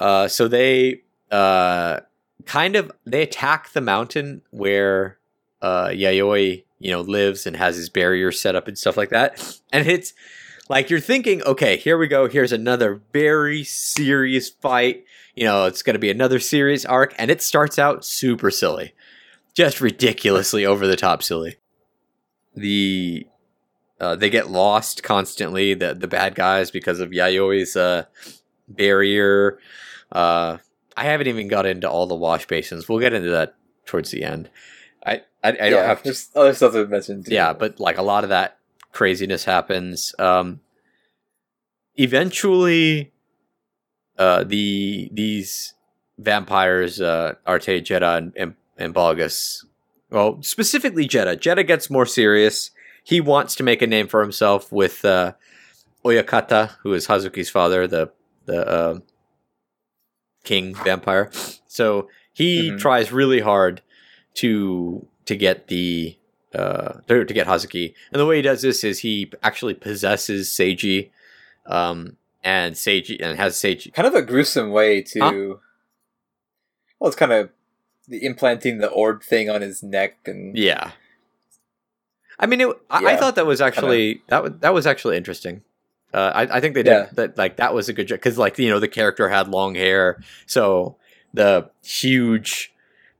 Uh, 0.00 0.28
so 0.28 0.48
they 0.48 1.02
uh, 1.30 2.00
kind 2.46 2.76
of 2.76 2.90
they 3.04 3.22
attack 3.22 3.72
the 3.72 3.80
mountain 3.80 4.42
where 4.50 5.18
uh, 5.62 5.86
Yayoi 5.86 6.64
you 6.78 6.90
know 6.90 7.00
lives 7.00 7.46
and 7.46 7.56
has 7.56 7.76
his 7.76 7.88
barrier 7.88 8.32
set 8.32 8.56
up 8.56 8.66
and 8.66 8.78
stuff 8.78 8.96
like 8.96 9.10
that, 9.10 9.60
and 9.72 9.86
it's 9.86 10.14
like 10.68 10.90
you're 10.90 11.00
thinking, 11.00 11.42
okay, 11.42 11.76
here 11.76 11.96
we 11.96 12.08
go. 12.08 12.28
Here's 12.28 12.52
another 12.52 13.00
very 13.12 13.64
serious 13.64 14.50
fight. 14.50 15.04
You 15.34 15.44
know, 15.44 15.66
it's 15.66 15.82
going 15.82 15.94
to 15.94 16.00
be 16.00 16.10
another 16.10 16.40
serious 16.40 16.84
arc, 16.84 17.14
and 17.18 17.30
it 17.30 17.42
starts 17.42 17.78
out 17.78 18.04
super 18.04 18.50
silly, 18.50 18.92
just 19.54 19.80
ridiculously 19.80 20.66
over 20.66 20.86
the 20.86 20.96
top 20.96 21.22
silly. 21.22 21.56
The 22.54 23.26
uh, 24.00 24.16
they 24.16 24.30
get 24.30 24.50
lost 24.50 25.02
constantly, 25.02 25.74
the 25.74 25.94
the 25.94 26.08
bad 26.08 26.34
guys, 26.34 26.70
because 26.70 27.00
of 27.00 27.10
Yayoi's 27.10 27.76
uh, 27.76 28.04
barrier. 28.68 29.58
Uh, 30.10 30.58
I 30.96 31.04
haven't 31.04 31.28
even 31.28 31.48
got 31.48 31.66
into 31.66 31.88
all 31.88 32.06
the 32.06 32.14
wash 32.14 32.46
basins. 32.46 32.88
We'll 32.88 32.98
get 32.98 33.12
into 33.12 33.30
that 33.30 33.54
towards 33.86 34.10
the 34.10 34.24
end. 34.24 34.50
I 35.04 35.22
I, 35.42 35.50
I 35.50 35.70
don't 35.70 35.86
have 35.86 36.02
there's 36.02 36.30
other 36.34 36.54
stuff 36.54 36.72
to 36.72 36.86
mention. 36.86 37.22
Too. 37.24 37.32
yeah, 37.32 37.52
but 37.52 37.78
like 37.78 37.98
a 37.98 38.02
lot 38.02 38.24
of 38.24 38.30
that 38.30 38.58
craziness 38.92 39.44
happens. 39.44 40.14
Um, 40.18 40.60
eventually, 41.96 43.12
uh, 44.18 44.44
the 44.44 45.08
these 45.12 45.74
vampires, 46.18 47.00
uh, 47.00 47.34
Arte, 47.46 47.80
Jeddah, 47.80 48.16
and, 48.16 48.32
and, 48.36 48.54
and 48.76 48.94
Balgus, 48.94 49.64
well, 50.10 50.42
specifically 50.42 51.06
Jeddah. 51.06 51.36
Jeddah 51.36 51.64
gets 51.64 51.90
more 51.90 52.06
serious. 52.06 52.70
He 53.04 53.20
wants 53.20 53.54
to 53.56 53.62
make 53.62 53.82
a 53.82 53.86
name 53.86 54.06
for 54.08 54.20
himself 54.20 54.70
with 54.72 55.04
uh, 55.04 55.32
Oyakata, 56.04 56.72
who 56.82 56.92
is 56.94 57.06
Hazuki's 57.06 57.50
father, 57.50 57.86
the 57.86 58.10
the 58.46 58.90
um 58.90 59.02
king 60.44 60.74
vampire. 60.74 61.30
So 61.66 62.08
he 62.32 62.70
Mhm. 62.70 62.78
tries 62.78 63.12
really 63.12 63.40
hard 63.40 63.82
to 64.34 65.06
to 65.26 65.36
get 65.36 65.66
the 65.68 66.16
uh 66.54 67.00
to, 67.08 67.24
get 67.24 67.46
Hazuki. 67.46 67.92
And 68.12 68.20
the 68.20 68.24
way 68.26 68.36
he 68.36 68.42
does 68.42 68.62
this 68.62 68.82
is 68.84 69.00
he 69.00 69.30
actually 69.42 69.74
possesses 69.74 70.48
Seiji 70.48 71.10
um 71.66 72.16
and 72.42 72.74
Seiji 72.74 73.18
and 73.20 73.36
has 73.38 73.56
Seiji 73.56 73.92
kind 73.92 74.06
of 74.08 74.14
a 74.14 74.22
gruesome 74.22 74.70
way 74.70 75.02
to. 75.02 75.20
Huh? 75.20 75.32
Well, 76.98 77.08
it's 77.08 77.16
kind 77.16 77.32
of 77.32 77.50
implanting 78.10 78.78
the 78.78 78.88
orb 78.88 79.22
thing 79.22 79.48
on 79.50 79.60
his 79.62 79.82
neck, 79.82 80.16
and 80.26 80.56
Yeah. 80.56 80.92
I 82.40 82.46
mean, 82.46 82.60
it, 82.60 82.68
I, 82.88 83.04
I 83.04 83.16
thought 83.16 83.34
that 83.34 83.46
was 83.46 83.60
actually 83.60 84.22
that 84.28 84.42
was 84.42 84.52
that 84.60 84.72
was 84.74 84.86
actually 84.86 85.16
interesting. 85.16 85.62
Uh, 86.14 86.30
I, 86.34 86.56
I 86.56 86.60
think 86.60 86.74
they 86.74 86.82
did 86.82 86.90
Yeah. 86.92 87.08
that. 87.14 87.36
Like 87.36 87.56
that 87.56 87.74
was 87.74 87.88
a 87.88 87.92
good 87.92 88.06
job 88.08 88.18
because, 88.18 88.38
like 88.38 88.58
you 88.58 88.68
know, 88.70 88.78
the 88.80 88.88
character 88.88 89.28
had 89.28 89.48
long 89.48 89.74
hair, 89.74 90.22
so 90.46 90.96
the 91.34 91.68
huge, 91.84 92.72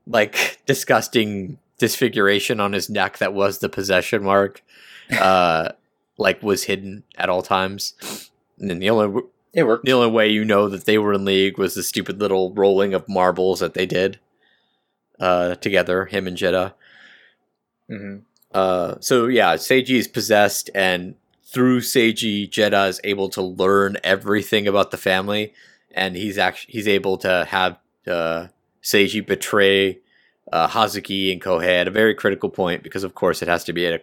like 0.07 0.61
disgusting 0.67 1.59
disfiguration 1.79 2.61
on 2.61 2.73
his 2.73 2.89
neck 2.89 3.19
that 3.19 3.35
was 3.35 3.59
the 3.59 3.69
possession 3.69 4.23
mark, 4.23 4.63
uh, 5.21 5.71
like 6.17 6.43
was 6.43 6.65
hidden 6.65 7.03
at 7.17 7.29
all 7.29 7.43
times. 7.43 8.31
And 8.61 8.71
then 8.71 8.79
the 8.79 8.91
only 8.91 9.23
it 9.53 9.65
worked. 9.65 9.85
the 9.85 9.93
only 9.93 10.11
way 10.11 10.29
you 10.29 10.45
know 10.45 10.69
that 10.69 10.85
they 10.85 10.97
were 10.99 11.13
in 11.13 11.25
league 11.25 11.59
was 11.59 11.75
the 11.75 11.83
stupid 11.83 12.21
little 12.21 12.53
rolling 12.55 12.95
of 12.95 13.09
marbles 13.09 13.59
that 13.61 13.75
they 13.75 13.87
did 13.87 14.19
uh, 15.21 15.55
together, 15.57 16.07
him 16.07 16.27
and 16.27 16.37
Jeddah. 16.37 16.75
hmm 17.89 18.19
Uh, 18.53 18.95
so 19.01 19.27
yeah, 19.27 19.57
Seiji 19.57 19.97
is 19.99 20.09
possessed, 20.09 20.71
and 20.75 21.15
through 21.45 21.81
Seiji, 21.81 22.49
Jeddah 22.49 22.87
is 22.87 23.01
able 23.05 23.29
to 23.31 23.43
learn 23.43 23.97
everything 24.05 24.67
about 24.67 24.91
the 24.91 24.97
family, 24.97 25.53
and 25.93 26.17
he's 26.17 26.39
actually 26.39 26.73
he's 26.73 26.89
able 26.89 27.19
to 27.19 27.45
have 27.47 27.79
uh, 28.07 28.49
Seiji 28.83 29.25
betray 29.25 29.99
uh, 30.53 30.69
Hazuki 30.69 31.33
and 31.33 31.41
Kohei 31.41 31.81
at 31.81 31.89
a 31.89 31.93
very 31.93 32.15
critical 32.15 32.49
point 32.49 32.83
because, 32.83 33.05
of 33.05 33.15
course, 33.15 33.43
it 33.43 33.49
has 33.49 33.65
to 33.65 33.73
be 33.73 33.87
at 33.87 34.01
a 34.01 34.03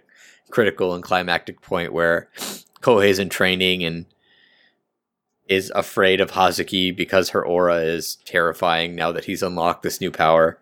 critical 0.52 0.94
and 0.94 1.04
climactic 1.04 1.62
point 1.62 1.94
where 1.94 2.30
Kohei's 2.82 3.20
in 3.20 3.30
training 3.30 3.84
and 3.84 4.06
is 5.48 5.72
afraid 5.76 6.22
of 6.22 6.32
Hazuki 6.32 6.96
because 6.96 7.30
her 7.30 7.46
aura 7.46 7.78
is 7.78 8.18
terrifying 8.26 8.96
now 8.96 9.12
that 9.12 9.26
he's 9.26 9.44
unlocked 9.44 9.84
this 9.84 10.02
new 10.02 10.12
power. 10.12 10.60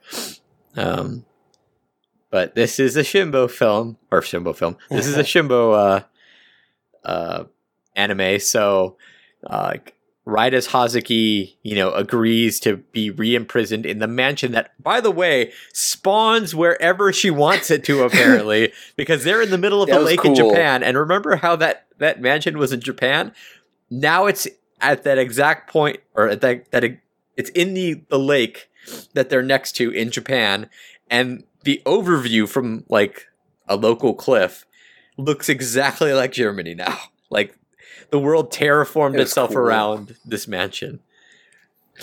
Um, 0.76 1.26
but 2.30 2.56
this 2.56 2.80
is 2.80 2.98
a 2.98 3.02
Shimbo 3.02 3.50
film 3.50 3.98
or 4.12 4.22
Shimbo 4.22 4.56
film. 4.56 4.78
This 4.90 5.06
is 5.06 5.18
a 5.18 5.24
Shimbo 5.24 6.04
uh, 7.06 7.08
uh, 7.08 7.44
anime. 7.96 8.40
So, 8.40 8.98
uh, 9.46 9.76
right 10.26 10.54
as 10.54 10.70
Hazuki, 10.70 11.56
you 11.64 11.76
know, 11.76 11.92
agrees 11.92 12.60
to 12.62 12.78
be 12.78 13.10
re-imprisoned 13.12 13.86
in 13.86 14.00
the 14.00 14.08
mansion 14.08 14.54
that, 14.54 14.72
by 14.82 15.02
the 15.02 15.12
way, 15.12 15.52
spawns 15.74 16.56
wherever 16.56 17.12
she 17.14 17.30
wants 17.30 17.70
it 17.70 17.84
to, 17.84 18.04
apparently, 18.04 18.72
because 18.96 19.24
they're 19.24 19.42
in 19.42 19.52
the 19.52 19.58
middle 19.58 19.84
of 19.84 19.90
That 19.90 19.98
a 19.98 20.00
was 20.00 20.08
lake 20.08 20.26
in. 20.26 20.34
Japan. 20.34 20.82
And 20.82 20.98
remember 20.98 21.36
how 21.36 21.56
that 21.58 21.86
that 22.00 22.22
mansion 22.22 22.58
was 22.58 22.74
in 22.74 22.80
Japan? 22.80 23.34
Now 23.90 24.26
it's 24.26 24.48
at 24.82 25.04
that 25.04 25.18
exact 25.18 25.70
point, 25.70 25.98
or 26.16 26.30
at 26.30 26.42
that 26.42 26.72
that 26.72 26.84
it's 27.38 27.50
in 27.52 27.74
the 27.74 28.02
the 28.10 28.18
lake 28.20 28.70
that 29.14 29.30
they're 29.30 29.42
next 29.44 29.74
to 29.74 29.90
in 29.92 30.12
Japan, 30.12 30.70
and 31.10 31.44
the 31.64 31.82
overview 31.86 32.48
from 32.48 32.84
like 32.90 33.28
a 33.68 33.76
local 33.76 34.14
cliff 34.14 34.66
looks 35.18 35.50
exactly 35.50 36.14
like 36.22 36.32
Germany 36.34 36.74
now. 36.76 36.98
Like 37.30 37.58
the 38.10 38.20
world 38.20 38.52
terraformed 38.52 39.16
It 39.16 39.22
itself 39.22 39.50
cool. 39.52 39.60
around 39.60 40.16
this 40.26 40.48
mansion. 40.48 41.00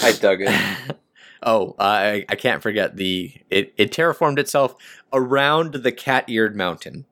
I 0.03 0.13
dug 0.13 0.41
it. 0.43 0.97
oh, 1.43 1.75
I 1.79 2.25
I 2.29 2.35
can't 2.37 2.63
forget 2.63 2.97
the 2.97 3.33
it 3.51 3.73
it 3.77 3.91
terraformed 3.93 4.39
itself 4.39 4.75
around 5.13 5.75
the 5.75 5.93
cat-eared 5.93 6.55
mountain. 6.57 7.07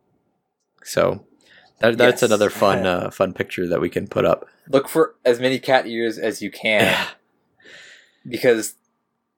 So 0.84 1.24
that, 1.80 1.98
that's 1.98 2.22
Yes. 2.22 2.30
another 2.30 2.48
fun 2.50 2.86
uh, 2.94 3.10
fun 3.10 3.32
picture 3.34 3.66
that 3.68 3.80
we 3.80 3.88
can 3.90 4.06
put 4.08 4.24
up. 4.24 4.46
Look 4.68 4.88
for 4.88 5.14
as 5.24 5.40
many 5.40 5.58
cat 5.58 5.86
ears 5.86 6.18
as 6.18 6.40
you 6.40 6.50
can, 6.50 7.06
because 8.28 8.74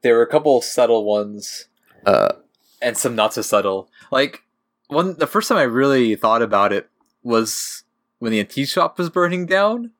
there 0.02 0.16
were 0.16 0.22
a 0.22 0.26
couple 0.26 0.60
subtle 0.62 1.04
ones 1.04 1.66
Uh, 2.06 2.32
and 2.80 2.96
some 2.96 3.14
not 3.14 3.34
so 3.34 3.42
subtle. 3.42 3.90
Like 4.10 4.42
one, 4.88 5.16
the 5.18 5.26
first 5.26 5.48
time 5.48 5.58
I 5.58 5.62
really 5.62 6.16
thought 6.16 6.40
about 6.42 6.72
it 6.72 6.88
was 7.22 7.84
when 8.18 8.32
the 8.32 8.40
antique 8.40 8.68
shop 8.68 8.98
was 8.98 9.10
burning 9.10 9.44
down. 9.46 9.90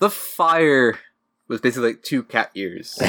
The 0.00 0.10
fire 0.10 0.98
was 1.46 1.60
basically 1.60 1.90
like 1.90 2.02
two 2.02 2.22
cat 2.24 2.50
ears. 2.54 2.98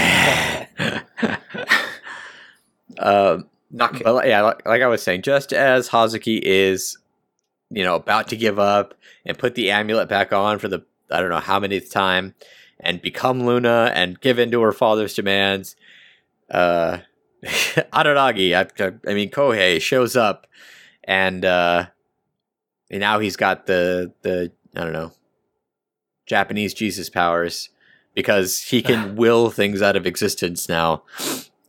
um, 2.99 3.49
Not 3.71 4.01
But 4.03 4.15
li- 4.15 4.30
yeah, 4.30 4.41
like, 4.41 4.65
like 4.65 4.82
I 4.82 4.88
was 4.88 5.03
saying, 5.03 5.21
just 5.23 5.53
as 5.53 5.89
Hazuki 5.89 6.39
is, 6.41 6.97
you 7.69 7.84
know, 7.84 7.95
about 7.95 8.27
to 8.30 8.36
give 8.38 8.59
up 8.59 8.93
and 9.25 9.38
put 9.38 9.55
the 9.55 9.71
amulet 9.71 10.09
back 10.09 10.34
on 10.34 10.59
for 10.59 10.67
the 10.67 10.84
I 11.11 11.19
don't 11.21 11.30
know 11.30 11.39
how 11.39 11.59
many 11.59 11.80
time, 11.80 12.36
and 12.80 13.01
become 13.01 13.45
Luna 13.45 13.91
and 13.95 14.21
give 14.21 14.38
in 14.38 14.51
to 14.51 14.61
her 14.61 14.71
father's 14.71 15.15
demands, 15.15 15.75
uh, 16.52 17.00
Araragi, 17.43 18.54
I, 18.54 19.10
I 19.10 19.14
mean 19.14 19.30
Kohei 19.30 19.82
shows 19.82 20.16
up, 20.16 20.47
and 21.04 21.45
uh, 21.45 21.88
and 22.89 23.00
now 23.00 23.20
he's 23.20 23.36
got 23.36 23.66
the 23.66 24.14
the 24.22 24.52
I 24.76 24.84
don't 24.84 24.93
know 24.93 25.14
Japanese 26.26 26.74
Jesus 26.74 27.10
powers 27.10 27.70
because 28.16 28.60
he 28.60 28.82
can 28.82 29.16
will 29.18 29.50
things 29.50 29.82
out 29.82 29.95
of 29.95 30.06
existence 30.06 30.68
now, 30.68 31.04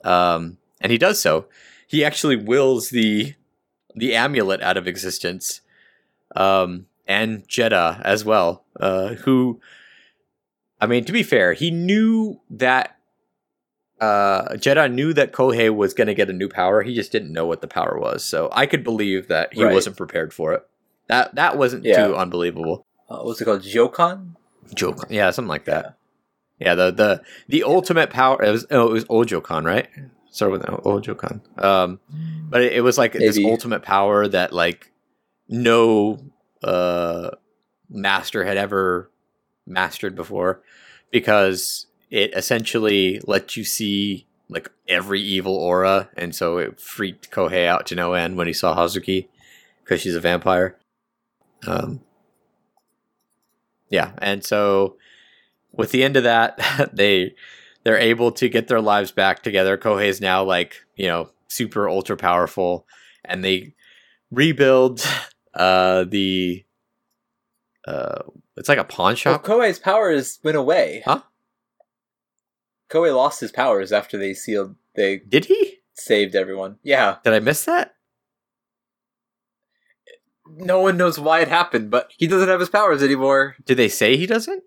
um, 0.04 0.58
and 0.80 0.90
he 0.90 0.98
does 0.98 1.20
so. 1.20 1.46
He 1.86 2.04
actually 2.04 2.36
wills 2.36 2.90
the 2.90 3.34
the 3.94 4.14
amulet 4.14 4.60
out 4.62 4.76
of 4.76 4.86
existence 4.86 5.60
um 6.36 6.86
and 7.06 7.46
jeddah 7.48 8.00
as 8.04 8.24
well 8.24 8.64
uh 8.78 9.14
who 9.14 9.60
i 10.80 10.86
mean 10.86 11.04
to 11.04 11.12
be 11.12 11.22
fair 11.22 11.52
he 11.54 11.70
knew 11.70 12.40
that 12.48 12.96
uh 14.00 14.56
jeddah 14.56 14.88
knew 14.88 15.12
that 15.12 15.32
kohei 15.32 15.74
was 15.74 15.92
going 15.94 16.06
to 16.06 16.14
get 16.14 16.30
a 16.30 16.32
new 16.32 16.48
power. 16.48 16.82
He 16.82 16.94
just 16.94 17.12
didn't 17.12 17.32
know 17.32 17.46
what 17.46 17.60
the 17.60 17.68
power 17.68 17.98
was. 17.98 18.24
So 18.24 18.48
i 18.52 18.66
could 18.66 18.82
believe 18.84 19.28
that 19.28 19.52
he 19.54 19.64
Right. 19.64 19.74
wasn't 19.74 19.96
prepared 19.96 20.32
for 20.32 20.52
it. 20.54 20.62
That 21.08 21.34
that 21.34 21.58
wasn't 21.58 21.84
Yeah. 21.84 22.06
too 22.06 22.16
unbelievable. 22.16 22.86
Uh, 23.08 23.18
what's 23.22 23.40
it 23.40 23.44
called? 23.44 23.62
Jokan? 23.62 24.36
joke 24.74 25.06
yeah 25.10 25.30
something 25.30 25.48
like 25.48 25.64
that. 25.64 25.96
Yeah. 26.60 26.74
The 26.76 26.90
the 26.92 27.22
the 27.48 27.62
ultimate 27.64 28.10
power 28.10 28.42
it 28.42 28.50
was 28.50 28.66
oh 28.70 28.88
it 28.88 28.92
was 28.92 29.04
ojokan 29.06 29.64
right? 29.64 29.88
Started 30.30 30.52
with 30.52 30.62
ojokan 30.84 31.40
um 31.62 31.98
but 32.48 32.62
it, 32.62 32.72
it 32.74 32.80
was 32.82 32.96
like 32.96 33.12
this 33.14 33.38
ultimate 33.44 33.82
power 33.82 34.28
that 34.28 34.52
like 34.52 34.92
no 35.48 36.18
uh 36.62 37.30
master 37.88 38.44
had 38.44 38.56
ever 38.56 39.10
mastered 39.66 40.14
before 40.14 40.62
because 41.10 41.86
it 42.10 42.32
essentially 42.34 43.20
lets 43.26 43.56
you 43.56 43.64
see 43.64 44.26
like 44.48 44.70
every 44.88 45.20
evil 45.20 45.54
aura 45.54 46.10
and 46.16 46.34
so 46.34 46.58
it 46.58 46.80
freaked 46.80 47.30
kohei 47.30 47.66
out 47.66 47.86
to 47.86 47.94
no 47.94 48.14
end 48.14 48.36
when 48.36 48.46
he 48.46 48.52
saw 48.52 48.76
hazuki 48.76 49.28
because 49.82 50.00
she's 50.00 50.16
a 50.16 50.20
vampire 50.20 50.76
um 51.66 52.00
yeah 53.88 54.12
and 54.18 54.44
so 54.44 54.96
with 55.72 55.92
the 55.92 56.02
end 56.02 56.16
of 56.16 56.24
that 56.24 56.58
they 56.92 57.34
they're 57.84 57.96
able 57.96 58.32
to 58.32 58.48
get 58.48 58.68
their 58.68 58.80
lives 58.80 59.12
back 59.12 59.42
together 59.42 59.78
kohei 59.78 60.06
is 60.06 60.20
now 60.20 60.42
like 60.42 60.84
you 60.96 61.06
know 61.06 61.30
super 61.48 61.88
ultra 61.88 62.16
powerful 62.16 62.86
and 63.24 63.44
they 63.44 63.72
rebuild 64.30 65.06
uh 65.54 66.04
the 66.04 66.64
uh 67.86 68.22
it's 68.60 68.68
like 68.68 68.78
a 68.78 68.84
pawn 68.84 69.16
shop. 69.16 69.48
Well, 69.48 69.58
Kohei's 69.58 69.78
powers 69.78 70.38
went 70.44 70.56
away. 70.56 71.02
Huh? 71.06 71.22
Kohei 72.90 73.14
lost 73.14 73.40
his 73.40 73.52
powers 73.52 73.92
after 73.92 74.18
they 74.18 74.34
sealed. 74.34 74.74
They 74.96 75.18
did 75.18 75.44
he 75.46 75.78
saved 75.94 76.34
everyone. 76.34 76.78
Yeah, 76.82 77.16
did 77.24 77.32
i 77.34 77.38
miss 77.40 77.64
that 77.64 77.94
no 80.52 80.80
one 80.80 80.96
knows 80.96 81.18
why 81.18 81.40
it 81.40 81.48
happened, 81.48 81.90
but 81.90 82.10
he 82.18 82.26
doesn't 82.26 82.48
have 82.48 82.60
his 82.60 82.68
powers 82.70 83.02
anymore. 83.02 83.54
did 83.64 83.76
they 83.76 83.88
say 83.88 84.16
he 84.16 84.26
doesn't 84.26 84.64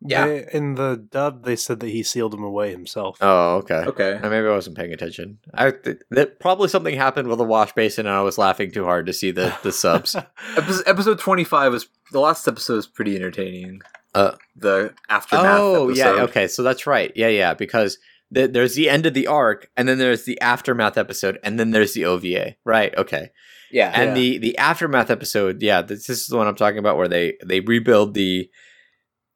Yeah. 0.00 0.26
They- 0.26 0.48
in 0.52 0.74
the 0.76 0.96
dub, 1.10 1.44
they 1.44 1.56
said 1.56 1.80
that 1.80 1.88
he 1.88 2.02
sealed 2.04 2.32
him 2.34 2.42
away 2.44 2.70
himself. 2.70 3.18
Oh, 3.20 3.56
okay. 3.58 3.84
Okay. 3.86 4.12
Uh, 4.14 4.28
Maybe 4.30 4.46
I 4.46 4.50
wasn't 4.52 4.76
paying 4.76 4.92
attention. 4.92 5.38
I 5.54 5.70
th- 5.72 5.98
that 6.10 6.38
probably 6.40 6.68
something 6.68 6.94
happened 6.96 7.28
with 7.28 7.38
the 7.38 7.44
wash 7.44 7.72
basin, 7.72 8.06
and 8.06 8.14
I 8.14 8.22
was 8.22 8.38
laughing 8.38 8.70
too 8.70 8.84
hard 8.84 9.06
to 9.06 9.12
see 9.12 9.30
the 9.32 9.52
the 9.62 9.72
subs. 9.72 10.14
Episode, 10.56 10.82
episode 10.86 11.18
25 11.18 11.72
was 11.72 11.88
the 12.12 12.20
last 12.20 12.46
episode 12.48 12.76
was 12.76 12.86
pretty 12.86 13.16
entertaining. 13.16 13.80
Uh, 14.14 14.32
the 14.56 14.92
aftermath 15.08 15.46
oh, 15.58 15.88
episode. 15.88 15.96
yeah. 15.98 16.22
Okay, 16.24 16.46
so 16.48 16.62
that's 16.62 16.86
right. 16.86 17.12
Yeah, 17.16 17.28
yeah. 17.28 17.54
Because 17.54 17.98
th- 18.34 18.52
there's 18.52 18.74
the 18.74 18.90
end 18.90 19.06
of 19.06 19.14
the 19.14 19.26
arc, 19.26 19.70
and 19.76 19.88
then 19.88 19.98
there's 19.98 20.24
the 20.24 20.40
aftermath 20.40 20.98
episode, 20.98 21.38
and 21.42 21.58
then 21.58 21.70
there's 21.70 21.94
the 21.94 22.04
OVA. 22.04 22.56
Right. 22.64 22.94
Okay. 22.96 23.30
Yeah. 23.70 23.90
And 23.94 24.10
Yeah. 24.10 24.14
the 24.14 24.38
the 24.38 24.58
aftermath 24.58 25.10
episode, 25.10 25.62
yeah, 25.62 25.80
this, 25.80 26.06
this 26.06 26.20
is 26.20 26.26
the 26.26 26.36
one 26.36 26.46
I'm 26.46 26.56
talking 26.56 26.78
about, 26.78 26.98
where 26.98 27.08
they 27.08 27.38
they 27.44 27.60
rebuild 27.60 28.12
the 28.14 28.50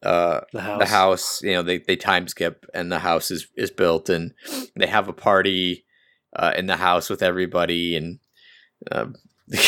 uh 0.03 0.41
the 0.53 0.61
house. 0.61 0.79
the 0.79 0.87
house 0.87 1.43
you 1.43 1.53
know 1.53 1.63
they, 1.63 1.79
they 1.79 1.97
time 1.97 2.29
skip 2.29 2.67
and 2.75 2.93
the 2.93 2.99
house 2.99 3.31
is, 3.31 3.49
is 3.57 3.71
built 3.71 4.11
and 4.11 4.35
they 4.77 4.87
have 4.87 5.09
a 5.09 5.13
party 5.15 5.87
uh, 6.37 6.53
in 6.55 6.67
the 6.67 6.77
house 6.77 7.09
with 7.09 7.23
everybody 7.23 7.97
and 7.97 8.19
um, 8.93 9.15
yeah, 9.49 9.61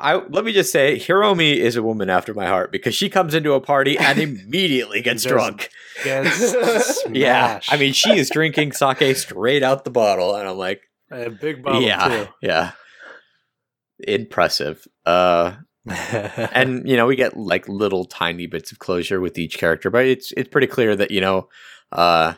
I, 0.00 0.16
let 0.16 0.44
me 0.44 0.52
just 0.52 0.72
say 0.72 0.98
hiromi 0.98 1.56
is 1.56 1.76
a 1.76 1.82
woman 1.82 2.10
after 2.10 2.34
my 2.34 2.46
heart 2.46 2.72
because 2.72 2.94
she 2.94 3.08
comes 3.08 3.34
into 3.34 3.52
a 3.52 3.60
party 3.60 3.96
and 3.96 4.18
immediately 4.46 5.00
gets 5.00 5.22
drunk. 5.24 5.70
Gets 6.02 7.04
yeah 7.10 7.60
i 7.68 7.76
mean 7.76 7.92
she 7.92 8.18
is 8.18 8.28
drinking 8.28 8.72
sake 8.72 9.16
straight 9.16 9.62
out 9.62 9.84
the 9.84 9.90
bottle 9.90 10.34
and 10.34 10.48
i'm 10.48 10.58
like 10.58 10.82
a 11.10 11.30
big 11.30 11.62
bottle 11.62 11.82
yeah 11.82 12.26
yeah. 12.42 12.72
Impressive. 13.98 14.86
Uh 15.06 15.52
and 15.86 16.88
you 16.88 16.96
know 16.96 17.06
we 17.06 17.14
get 17.14 17.36
like 17.36 17.68
little 17.68 18.04
tiny 18.04 18.46
bits 18.46 18.72
of 18.72 18.78
closure 18.80 19.20
with 19.20 19.38
each 19.38 19.56
character 19.56 19.88
but 19.88 20.04
it's 20.04 20.32
it's 20.36 20.48
pretty 20.48 20.66
clear 20.66 20.96
that 20.96 21.12
you 21.12 21.20
know 21.20 21.48
uh 21.92 22.34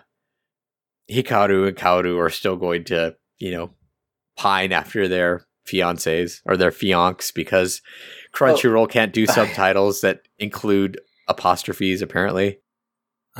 hikaru 1.11 1.67
and 1.67 1.77
kaoru 1.77 2.19
are 2.19 2.29
still 2.29 2.57
going 2.57 2.85
to 2.85 3.17
you 3.39 3.51
know 3.51 3.71
pine 4.37 4.71
after 4.71 5.09
their 5.09 5.48
fiancés 5.69 6.41
or 6.47 6.57
their 6.57 6.71
fiancs 6.71 7.33
because 7.35 7.83
crunchyroll 8.33 8.89
can't 8.91 9.13
do 9.13 9.27
subtitles 9.39 10.01
that 10.01 10.21
include 10.39 11.01
apostrophes 11.29 12.03
apparently 12.03 12.59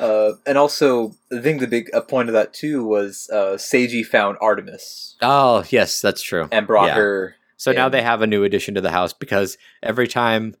Uh, 0.00 0.34
and 0.46 0.56
also, 0.56 1.12
I 1.32 1.40
think 1.40 1.58
the 1.60 1.66
big 1.66 1.90
a 1.92 2.00
point 2.00 2.28
of 2.28 2.32
that 2.32 2.52
too 2.54 2.84
was 2.84 3.28
uh, 3.32 3.54
Seiji 3.56 4.06
found 4.06 4.38
Artemis 4.40 5.16
oh 5.20 5.64
yes 5.70 6.00
that's 6.00 6.22
true 6.22 6.48
and 6.52 6.68
brought 6.68 6.86
Yeah. 6.86 6.94
her. 6.94 7.34
So 7.56 7.72
now 7.72 7.88
they 7.88 8.02
have 8.02 8.22
a 8.22 8.26
new 8.28 8.44
addition 8.44 8.76
to 8.76 8.80
the 8.80 8.92
house 8.92 9.12
because 9.12 9.58
every 9.82 10.06
time 10.06 10.54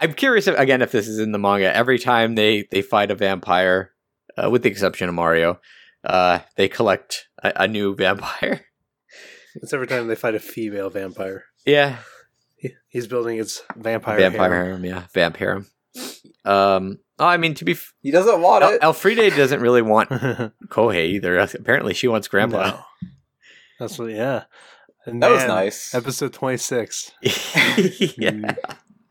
I'm 0.00 0.12
curious 0.12 0.48
if, 0.48 0.58
again 0.58 0.82
if 0.82 0.90
this 0.90 1.06
is 1.06 1.20
in 1.20 1.30
the 1.30 1.38
manga. 1.38 1.72
Every 1.74 2.00
time 2.00 2.34
they 2.34 2.66
they 2.72 2.82
fight 2.82 3.12
a 3.12 3.14
vampire, 3.14 3.92
uh, 4.36 4.50
with 4.50 4.64
the 4.64 4.70
exception 4.70 5.08
of 5.08 5.14
Mario, 5.14 5.60
uh, 6.02 6.40
they 6.56 6.68
collect 6.68 7.28
a, 7.44 7.52
a 7.54 7.68
new 7.68 7.94
vampire. 8.04 8.62
It's 9.56 9.72
every 9.72 9.86
time 9.86 10.08
they 10.08 10.14
fight 10.14 10.34
a 10.34 10.40
female 10.40 10.90
vampire. 10.90 11.44
yeah, 11.64 11.98
He- 12.56 12.74
He's 12.88 13.06
building 13.06 13.38
his 13.38 13.62
vampire. 13.76 14.18
vampire 14.18 14.50
harem. 14.52 14.82
harem. 14.82 14.84
Yeah, 14.84 15.02
vampire. 15.12 15.64
Um. 16.44 16.98
Oh, 17.18 17.26
I 17.26 17.36
mean 17.36 17.54
to 17.54 17.64
be, 17.64 17.72
f- 17.72 17.94
He 18.02 18.10
doesn't 18.10 18.40
want 18.40 18.64
El- 18.64 18.70
it. 18.72 18.80
Elfriede 18.82 19.36
doesn't 19.36 19.60
really 19.60 19.82
want 19.82 20.08
Kohei 20.68 21.06
either. 21.10 21.38
Apparently, 21.38 21.94
she 21.94 22.08
wants 22.08 22.26
Grandpa. 22.26 22.70
No. 22.70 22.80
That's 23.78 23.98
what. 23.98 24.10
Yeah. 24.10 24.44
And 25.06 25.22
that 25.22 25.30
was 25.30 25.40
man, 25.40 25.48
nice. 25.48 25.94
Episode 25.94 26.32
twenty 26.32 26.56
six. 26.56 27.12
yeah. 27.22 28.54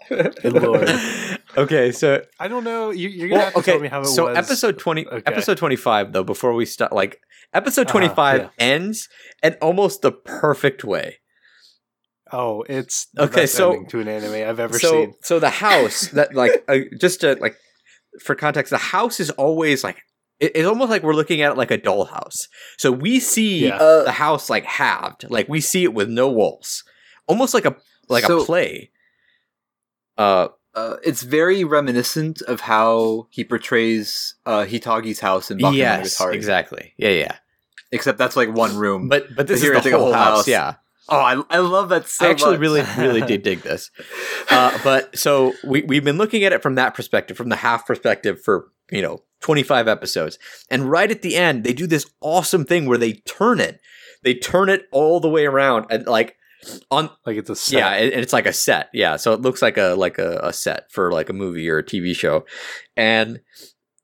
Good 0.10 0.44
lord. 0.54 0.90
okay, 1.58 1.92
so 1.92 2.24
I 2.40 2.48
don't 2.50 2.64
know. 2.66 2.90
You, 2.90 3.08
you're 3.10 3.30
gonna 3.30 3.38
well, 3.40 3.46
have 3.46 3.54
to 3.54 3.60
okay. 3.60 3.72
tell 3.74 3.80
me 3.82 3.88
how 3.88 4.02
it 4.02 4.06
so 4.08 4.26
was. 4.28 4.38
episode 4.38 4.78
twenty, 4.80 5.06
Okay. 5.08 5.24
episode 5.26 5.58
twenty-five, 5.58 6.12
though. 6.12 6.24
Before 6.24 6.54
we 6.54 6.66
start, 6.66 6.92
like 6.92 7.22
episode 7.54 7.88
Uh-huh, 7.88 7.92
twenty-five 8.00 8.42
yeah. 8.42 8.50
ends 8.60 9.10
in 9.42 9.54
almost 9.62 10.02
the 10.02 10.12
perfect 10.12 10.84
way. 10.84 11.20
Oh, 12.32 12.64
it's 12.68 13.08
the 13.14 13.24
Okay, 13.24 13.42
best 13.42 13.54
so- 13.56 13.72
ending 13.72 13.88
to 13.90 14.00
an 14.00 14.08
anime 14.08 14.50
I've 14.50 14.60
ever 14.60 14.80
so, 14.80 14.90
seen. 14.92 15.14
so 15.22 15.40
the 15.40 15.50
house 15.52 16.08
that, 16.10 16.34
like, 16.42 16.64
uh, 16.68 16.80
just 17.00 17.22
to 17.22 17.36
like 17.36 17.56
for 18.22 18.34
context, 18.36 18.72
the 18.72 18.78
house 18.78 19.20
is 19.20 19.30
always 19.32 19.84
like 19.84 19.98
it- 20.40 20.54
it's 20.56 20.68
almost 20.68 20.90
like 20.90 21.04
we're 21.04 21.14
looking 21.14 21.42
at 21.42 21.52
it 21.52 21.58
like 21.58 21.70
a 21.72 21.78
dollhouse. 21.78 22.48
So 22.78 22.92
we 22.92 23.20
see 23.20 23.68
Yeah. 23.68 23.78
Uh, 23.78 24.04
the 24.06 24.12
house 24.14 24.50
like 24.50 24.66
halved, 24.66 25.30
like 25.30 25.48
we 25.48 25.62
see 25.62 25.84
it 25.84 25.94
with 25.94 26.10
no 26.10 26.28
walls, 26.30 26.84
almost 27.28 27.54
like 27.54 27.66
a 27.66 27.76
like 28.10 28.24
a 28.28 28.44
play. 28.44 28.90
Uh, 30.18 30.48
uh, 30.76 30.98
it's 31.04 31.22
very 31.24 31.64
reminiscent 31.64 32.42
of 32.44 32.62
how 32.62 33.28
he 33.30 33.44
portrays 33.44 34.36
uh, 34.46 34.64
Hitagi's 34.66 35.20
house 35.20 35.52
in 35.52 35.60
Bakuman 35.60 35.76
yes, 35.78 36.18
Monogatari. 36.20 36.34
exactly. 36.34 36.94
Yeah, 36.98 37.10
yeah. 37.10 37.36
Except 37.94 38.18
that's 38.18 38.36
like 38.36 38.54
one 38.54 38.76
room. 38.76 39.08
But 39.08 39.36
but 39.36 39.48
this 39.48 39.62
Here 39.62 39.72
is 39.72 39.78
it's 39.78 39.86
the 39.86 39.92
like 39.92 39.96
a 40.00 40.04
whole 40.04 40.14
whole 40.14 40.22
house. 40.22 40.38
house. 40.40 40.48
Yeah. 40.48 40.76
oh, 41.10 41.18
I, 41.20 41.42
I 41.50 41.60
love 41.60 41.90
that 41.90 42.08
so 42.08 42.26
I 42.26 42.32
actually 42.32 42.52
much. 42.54 42.60
really, 42.62 42.82
really 42.98 43.22
did 43.28 43.44
dig 43.44 43.62
this. 43.62 43.92
Uh, 44.50 44.78
but 44.84 45.18
so 45.18 45.54
we, 45.64 45.82
we've 45.84 46.04
been 46.04 46.18
looking 46.18 46.44
at 46.44 46.54
it 46.54 46.62
from 46.64 46.76
that 46.76 46.94
perspective, 46.96 47.38
from 47.38 47.50
the 47.50 47.58
half 47.58 47.86
perspective 47.86 48.42
for, 48.44 48.70
you 48.92 49.02
know, 49.02 49.20
25 49.42 49.88
episodes. 49.88 50.40
And 50.72 50.90
right 50.90 51.12
at 51.12 51.22
the 51.22 51.36
end, 51.36 51.64
they 51.66 51.74
do 51.74 51.88
this 51.88 52.10
awesome 52.22 52.64
thing 52.66 52.86
where 52.86 52.98
they 52.98 53.14
turn 53.14 53.60
it. 53.60 53.80
They 54.24 54.34
turn 54.34 54.70
it 54.70 54.84
all 54.92 55.20
the 55.20 55.28
way 55.30 55.46
around 55.46 55.86
and 55.90 56.08
like 56.08 56.36
on 56.90 57.10
Like 57.26 57.36
it's 57.36 57.50
a 57.50 57.56
set. 57.58 57.78
yeah, 57.78 57.90
and 57.96 58.14
and 58.14 58.22
it's 58.22 58.32
like 58.32 58.46
a 58.46 58.54
set. 58.54 58.88
Yeah, 58.94 59.18
so 59.18 59.34
it 59.34 59.42
looks 59.42 59.62
like 59.62 59.78
a 59.78 59.96
like 59.98 60.18
a, 60.18 60.40
a 60.42 60.54
set 60.54 60.90
for 60.94 61.12
like 61.12 61.28
a 61.30 61.34
movie 61.34 61.70
or 61.70 61.80
a 61.80 61.84
TV 61.84 62.16
show. 62.16 62.46
And 62.96 63.42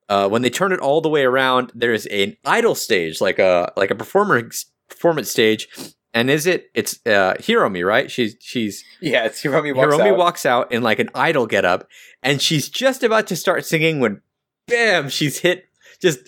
uh, 0.09 0.27
when 0.27 0.41
they 0.41 0.49
turn 0.49 0.71
it 0.73 0.79
all 0.79 0.99
the 1.01 1.09
way 1.09 1.23
around, 1.23 1.71
there's 1.73 2.05
an 2.07 2.35
idol 2.43 2.75
stage, 2.75 3.21
like 3.21 3.39
a 3.39 3.71
like 3.77 3.91
a 3.91 3.95
performance 3.95 4.65
performance 4.89 5.29
stage. 5.31 5.67
And 6.13 6.29
is 6.31 6.47
it? 6.47 6.71
It's 6.73 6.95
uh, 7.05 7.35
Hiromi, 7.39 7.85
right? 7.85 8.09
She's 8.09 8.35
she's 8.39 8.83
Yeah, 8.99 9.25
it's 9.25 9.41
Hiromi 9.43 9.75
walks 9.75 9.93
Hiromi 9.95 10.11
out. 10.11 10.17
walks 10.17 10.45
out 10.45 10.71
in 10.71 10.81
like 10.81 10.97
an 10.99 11.09
idol 11.13 11.45
getup, 11.45 11.87
and 12.23 12.41
she's 12.41 12.67
just 12.67 13.03
about 13.03 13.27
to 13.27 13.35
start 13.35 13.63
singing 13.65 13.99
when, 13.99 14.21
bam! 14.67 15.09
She's 15.09 15.37
hit 15.37 15.65
just 16.01 16.19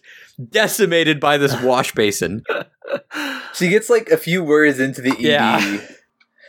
decimated 0.50 1.20
by 1.20 1.38
this 1.38 1.60
wash 1.62 1.94
basin. 1.94 2.44
She 3.54 3.68
gets 3.70 3.90
like 3.90 4.10
a 4.10 4.18
few 4.18 4.44
words 4.44 4.80
into 4.80 5.02
the 5.02 5.12
ED. 5.12 5.20
Yeah. 5.20 5.82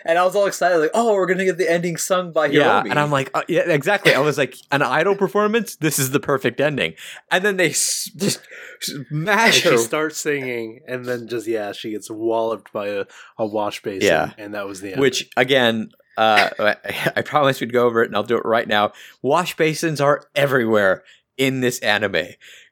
And 0.04 0.18
I 0.18 0.24
was 0.24 0.34
all 0.36 0.46
excited, 0.46 0.78
like, 0.78 0.90
oh, 0.94 1.14
we're 1.14 1.26
gonna 1.26 1.44
get 1.44 1.58
the 1.58 1.70
ending 1.70 1.96
sung 1.96 2.32
by 2.32 2.48
Hiromi. 2.48 2.54
Yeah, 2.54 2.82
and 2.88 2.98
I'm 2.98 3.10
like, 3.10 3.30
uh, 3.34 3.42
yeah, 3.48 3.62
exactly. 3.68 4.14
I 4.14 4.20
was 4.20 4.36
like, 4.38 4.56
an 4.70 4.82
idol 4.82 5.14
performance. 5.14 5.76
This 5.76 5.98
is 5.98 6.10
the 6.10 6.20
perfect 6.20 6.60
ending. 6.60 6.94
And 7.30 7.44
then 7.44 7.56
they 7.56 7.70
s- 7.70 8.10
just 8.16 8.40
And 8.88 9.06
smash 9.08 9.60
she 9.62 9.76
starts 9.78 10.18
singing, 10.18 10.80
and 10.88 11.04
then 11.04 11.28
just 11.28 11.46
yeah, 11.46 11.72
she 11.72 11.90
gets 11.92 12.10
walloped 12.10 12.72
by 12.72 12.88
a, 12.88 13.04
a 13.38 13.46
wash 13.46 13.82
basin. 13.82 14.08
Yeah. 14.08 14.32
and 14.38 14.54
that 14.54 14.66
was 14.66 14.80
the 14.80 14.92
end. 14.92 15.00
Which 15.00 15.30
again, 15.36 15.90
uh, 16.16 16.50
I, 16.58 16.76
I 17.16 17.22
promised 17.22 17.60
we'd 17.60 17.72
go 17.72 17.86
over 17.86 18.02
it, 18.02 18.06
and 18.06 18.16
I'll 18.16 18.22
do 18.22 18.36
it 18.36 18.44
right 18.44 18.66
now. 18.68 18.92
Wash 19.22 19.56
basins 19.56 20.00
are 20.00 20.24
everywhere 20.34 21.04
in 21.38 21.60
this 21.60 21.78
anime. 21.80 22.26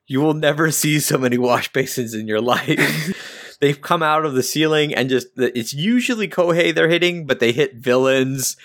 You 0.07 0.21
will 0.21 0.35
never 0.35 0.73
see 0.73 0.99
so 0.99 1.17
many 1.19 1.39
wash 1.39 1.73
basins 1.73 2.15
in 2.15 2.27
your 2.27 2.41
life. 2.41 3.17
They've 3.61 3.81
come 3.81 4.03
out 4.03 4.25
of 4.25 4.35
the 4.35 4.43
ceiling 4.43 4.95
and 4.95 5.11
just 5.11 5.29
it's 5.37 5.75
usually 5.75 6.29
Kohei 6.29 6.75
they're 6.75 6.89
hitting, 6.89 7.27
but 7.27 7.41
they 7.41 7.53
hit 7.53 7.77
villains 7.77 8.57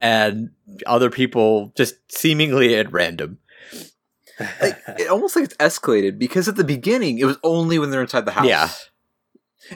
and 0.00 0.50
other 0.86 1.10
people 1.10 1.72
just 1.76 1.94
seemingly 2.10 2.74
at 2.74 2.92
random. 2.92 3.38
like 4.60 4.78
it 4.98 5.08
almost 5.08 5.36
like 5.36 5.44
it's 5.44 5.56
escalated 5.56 6.18
because 6.18 6.48
at 6.48 6.56
the 6.56 6.64
beginning 6.64 7.18
it 7.18 7.26
was 7.26 7.38
only 7.44 7.78
when 7.78 7.90
they're 7.90 8.02
inside 8.02 8.24
the 8.24 8.32
house. 8.32 8.46
Yeah. 8.46 8.70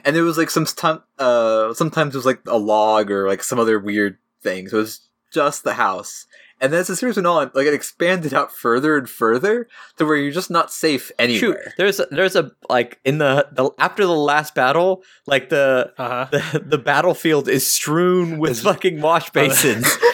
And 0.05 0.17
there 0.17 0.25
was 0.25 0.39
like 0.39 0.51
some 0.51 0.67
uh 1.19 1.75
sometimes 1.75 2.15
it 2.15 2.19
was 2.19 2.27
like 2.27 2.41
a 2.47 2.59
log 2.59 3.11
or 3.11 3.29
like 3.29 3.43
some 3.43 3.59
other 3.59 3.79
weird 3.79 4.19
thing. 4.43 4.69
So 4.69 4.79
it 4.79 4.81
was 4.81 5.01
just 5.33 5.65
the 5.65 5.75
house. 5.75 6.27
And 6.61 6.73
then 6.73 6.81
as 6.81 6.87
the 6.87 6.97
series 6.97 7.17
went 7.17 7.27
on, 7.27 7.51
like 7.55 7.67
it 7.67 7.75
expanded 7.75 8.33
out 8.33 8.51
further 8.51 8.97
and 8.97 9.09
further 9.09 9.69
to 9.99 10.07
where 10.07 10.17
you're 10.17 10.33
just 10.33 10.51
not 10.51 10.73
safe 10.73 11.09
Shoot, 11.09 11.15
anywhere. 11.19 11.75
there's 11.77 12.01
a, 12.01 12.07
there's 12.11 12.35
a 12.35 12.53
like 12.71 12.99
in 13.05 13.19
the, 13.19 13.49
the 13.53 13.71
after 13.79 14.07
the 14.07 14.15
last 14.15 14.55
battle, 14.55 15.03
like 15.27 15.51
the 15.51 15.93
uh-huh. 15.99 16.29
the, 16.31 16.65
the 16.65 16.79
battlefield 16.79 17.49
is 17.49 17.71
strewn 17.71 18.39
with 18.39 18.53
Is- 18.53 18.63
fucking 18.63 19.01
wash 19.01 19.31
basins. 19.31 19.87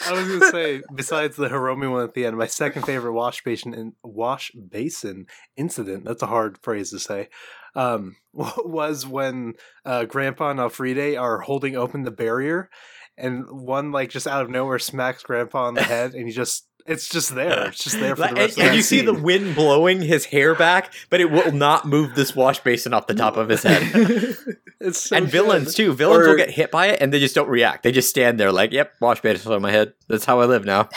I 0.06 0.12
was 0.12 0.28
gonna 0.28 0.50
say, 0.50 0.82
besides 0.94 1.36
the 1.36 1.48
Hiromi 1.48 1.90
one 1.90 2.02
at 2.02 2.14
the 2.14 2.24
end, 2.24 2.36
my 2.36 2.46
second 2.46 2.82
favorite 2.82 3.12
wash 3.12 3.42
basin 3.42 3.74
in, 3.74 3.92
wash 4.02 4.50
basin 4.52 5.26
incident. 5.56 6.04
That's 6.04 6.22
a 6.22 6.26
hard 6.26 6.58
phrase 6.62 6.90
to 6.90 6.98
say. 6.98 7.28
Um, 7.74 8.16
was 8.32 9.06
when 9.06 9.54
uh, 9.84 10.04
Grandpa 10.04 10.50
and 10.50 10.60
Elfriede 10.60 11.20
are 11.20 11.40
holding 11.40 11.76
open 11.76 12.02
the 12.02 12.10
barrier, 12.10 12.70
and 13.20 13.48
one 13.50 13.92
like 13.92 14.10
just 14.10 14.26
out 14.26 14.42
of 14.42 14.50
nowhere 14.50 14.78
smacks 14.78 15.22
Grandpa 15.22 15.64
on 15.66 15.74
the 15.74 15.82
head, 15.94 16.14
and 16.14 16.26
he 16.26 16.32
just 16.32 16.66
It's 16.86 17.08
just 17.08 17.34
there. 17.34 17.68
It's 17.68 17.84
just 17.84 18.00
there 18.00 18.16
for 18.16 18.26
the 18.28 18.34
rest 18.34 18.38
and, 18.38 18.38
of 18.38 18.58
and 18.58 18.70
the 18.72 18.76
you 18.76 18.82
see 18.82 19.00
the 19.02 19.14
wind 19.14 19.54
blowing 19.54 20.00
his 20.02 20.24
hair 20.26 20.54
back, 20.54 20.92
but 21.10 21.20
it 21.20 21.30
will 21.30 21.52
not 21.52 21.86
move 21.86 22.14
this 22.14 22.34
wash 22.34 22.58
basin 22.60 22.94
off 22.94 23.06
the 23.06 23.14
top 23.14 23.36
of 23.36 23.48
his 23.48 23.62
head. 23.62 24.36
It's 24.82 25.10
so 25.10 25.16
and 25.16 25.26
good. 25.26 25.32
villains 25.32 25.74
too. 25.74 25.92
Villains 25.92 26.24
Or- 26.26 26.30
will 26.30 26.36
get 26.38 26.48
hit 26.52 26.70
by 26.70 26.86
it 26.86 27.02
and 27.02 27.12
they 27.12 27.20
just 27.20 27.34
don't 27.34 27.50
react. 27.50 27.82
They 27.82 27.92
just 27.92 28.08
stand 28.08 28.40
there 28.40 28.50
like, 28.50 28.72
"Yep, 28.72 28.94
wash 28.98 29.20
basin 29.20 29.52
on 29.52 29.60
my 29.60 29.70
head. 29.70 29.92
That's 30.08 30.24
how 30.24 30.40
I 30.40 30.46
live 30.46 30.64
now." 30.64 30.88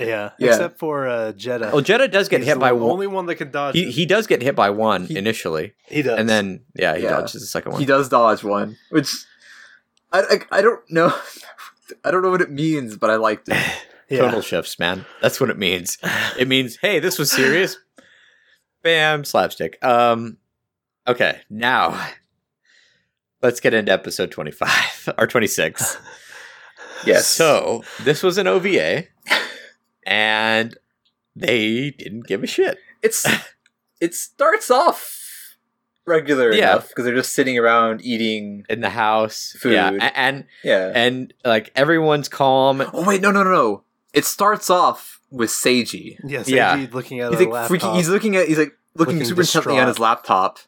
Yeah, 0.00 0.30
Yeah. 0.38 0.48
except 0.48 0.80
for 0.80 1.06
uh, 1.06 1.30
Jeddah. 1.32 1.70
Oh, 1.72 1.80
Jeddah 1.80 2.08
does 2.08 2.28
get 2.28 2.40
He's 2.40 2.48
hit 2.48 2.54
the 2.54 2.60
by 2.60 2.72
one. 2.72 2.90
only 2.90 3.06
one 3.06 3.26
that 3.26 3.36
can 3.36 3.52
dodge. 3.52 3.76
He 3.76 3.92
he 3.92 4.06
does 4.06 4.26
get 4.26 4.42
hit 4.42 4.56
by 4.56 4.70
one 4.70 5.06
He- 5.06 5.16
initially, 5.16 5.74
he 5.86 6.02
does, 6.02 6.18
and 6.18 6.28
then 6.28 6.64
yeah, 6.74 6.96
he 6.96 7.04
Yeah. 7.04 7.10
dodges 7.10 7.40
the 7.42 7.46
second 7.46 7.72
one. 7.72 7.80
he 7.80 7.86
does 7.86 8.08
dodge 8.08 8.42
one, 8.42 8.76
which 8.90 9.24
I, 10.14 10.20
I, 10.20 10.58
I 10.58 10.62
don't 10.62 10.88
know. 10.90 11.12
I 12.04 12.10
don't 12.10 12.22
know 12.22 12.30
what 12.30 12.40
it 12.40 12.50
means, 12.50 12.96
but 12.96 13.10
I 13.10 13.16
liked 13.16 13.48
it. 13.48 13.56
yeah. 14.08 14.20
Tonal 14.20 14.40
shifts, 14.40 14.78
man. 14.78 15.04
That's 15.20 15.40
what 15.40 15.50
it 15.50 15.58
means. 15.58 15.98
It 16.38 16.48
means, 16.48 16.78
hey, 16.80 17.00
this 17.00 17.18
was 17.18 17.30
serious. 17.30 17.76
Bam, 18.82 19.24
slapstick. 19.24 19.76
Um, 19.84 20.38
okay, 21.06 21.40
now 21.50 22.10
let's 23.42 23.60
get 23.60 23.74
into 23.74 23.92
episode 23.92 24.30
twenty-five 24.30 25.14
or 25.18 25.26
twenty-six. 25.26 25.98
Yes. 27.04 27.26
So 27.26 27.82
this 28.02 28.22
was 28.22 28.38
an 28.38 28.46
OVA, 28.46 29.04
and 30.06 30.76
they 31.34 31.90
didn't 31.90 32.26
give 32.26 32.42
a 32.42 32.46
shit. 32.46 32.78
it's 33.02 33.26
it 34.00 34.14
starts 34.14 34.70
off 34.70 35.23
regular 36.06 36.52
Yeah. 36.52 36.72
enough 36.72 36.88
because 36.88 37.04
they're 37.04 37.14
just 37.14 37.32
sitting 37.32 37.58
around 37.58 38.02
eating. 38.04 38.64
in 38.68 38.80
the 38.80 38.90
house. 38.90 39.56
Food. 39.58 39.72
Yeah, 39.74 39.90
a- 39.92 40.18
and 40.18 40.44
Yeah. 40.62 40.92
and 40.94 41.32
like 41.44 41.70
everyone's 41.74 42.28
calm. 42.28 42.82
oh 42.92 43.04
wait, 43.06 43.20
no, 43.20 43.30
no, 43.30 43.42
no, 43.42 43.50
no. 43.52 43.84
It 44.12 44.24
starts 44.24 44.70
off 44.70 45.20
with 45.30 45.50
Seiji. 45.50 46.18
Yes, 46.24 46.46
Seiji 46.48 46.54
yeah. 46.54 46.86
looking 46.92 47.20
at 47.20 47.30
He's 47.32 47.40
a 47.40 47.44
like 47.44 47.52
laptop. 47.52 47.70
freaking. 47.78 47.96
He's 47.96 48.08
looking 48.08 48.36
at. 48.36 48.46
He's 48.48 48.58
like 48.58 48.76
looking, 48.94 49.14
Looking 49.18 49.28
super 49.28 49.40
intently 49.42 49.78
on 49.80 49.88
his 49.88 49.98
laptop, 49.98 50.58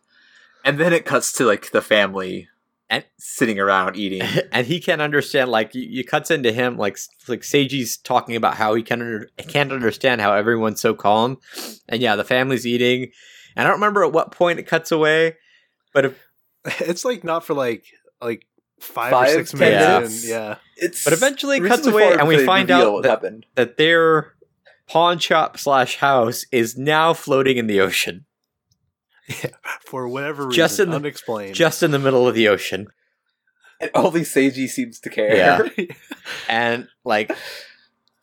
and 0.65 0.79
then 0.79 0.93
it 0.93 1.05
cuts 1.05 1.33
to 1.35 1.45
like 1.47 1.71
the 1.71 1.81
family 1.81 2.49
And- 2.91 3.05
sitting 3.19 3.61
around 3.61 3.95
eating. 3.97 4.23
and 4.53 4.67
he 4.67 4.81
can't 4.81 5.01
understand. 5.01 5.51
Like 5.51 5.75
you, 5.77 5.83
you 5.83 6.03
cuts 6.05 6.31
into 6.33 6.51
him, 6.51 6.77
like 6.77 6.99
like 7.29 7.43
Seiji's 7.43 7.97
talking 7.99 8.35
about 8.35 8.55
how 8.57 8.75
he 8.75 8.83
can 8.83 9.01
under, 9.01 9.29
can't 9.47 9.71
understand 9.71 10.21
how 10.21 10.33
everyone's 10.33 10.81
so 10.81 10.95
calm, 10.95 11.39
and 11.89 12.01
yeah, 12.03 12.17
the 12.17 12.25
family's 12.25 12.67
eating. 12.67 13.13
And 13.57 13.67
I 13.67 13.71
don't 13.71 13.81
remember 13.81 14.05
at 14.05 14.13
what 14.13 14.31
point 14.33 14.59
it 14.59 14.65
cuts 14.67 14.93
away, 14.93 15.37
but 15.95 16.05
if, 16.05 16.23
it's 16.81 17.05
like 17.05 17.25
not 17.25 17.45
for 17.45 17.55
like 17.55 17.85
like 18.21 18.47
five, 18.81 19.11
Five, 19.11 19.29
or 19.29 19.33
six 19.33 19.51
ten 19.53 19.61
minutes. 19.61 19.87
minutes? 19.89 20.25
in, 20.25 20.31
yeah, 20.31 20.57
It's 20.77 21.05
but 21.05 21.13
eventually 21.15 21.57
it 21.57 21.65
cuts 21.67 21.87
away, 21.87 22.13
and 22.19 22.29
we 22.29 22.45
find 22.45 22.71
out 22.71 22.93
what 22.93 23.03
that, 23.05 23.09
happened. 23.09 23.47
that 23.55 23.77
their 23.79 24.35
pawn 24.87 25.19
shop 25.19 25.59
slash 25.59 25.97
house 25.97 26.45
is 26.53 26.77
now 26.77 27.13
floating 27.15 27.57
in 27.57 27.67
the 27.67 27.81
ocean, 27.81 28.27
for 29.81 30.07
whatever 30.09 30.45
reason, 30.47 30.57
Just 30.57 30.79
in 30.81 30.91
the- 30.91 30.97
unexplained. 30.97 31.55
just 31.55 31.83
in 31.83 31.91
the 31.91 31.99
middle 31.99 32.29
of 32.29 32.35
the 32.35 32.49
ocean. 32.49 32.89
And 33.81 33.91
only 33.95 34.23
Seiji 34.23 34.69
seems 34.69 35.01
to 35.01 35.11
care. 35.11 35.37
Yeah. 35.37 35.85
and 36.49 36.89
like 37.05 37.31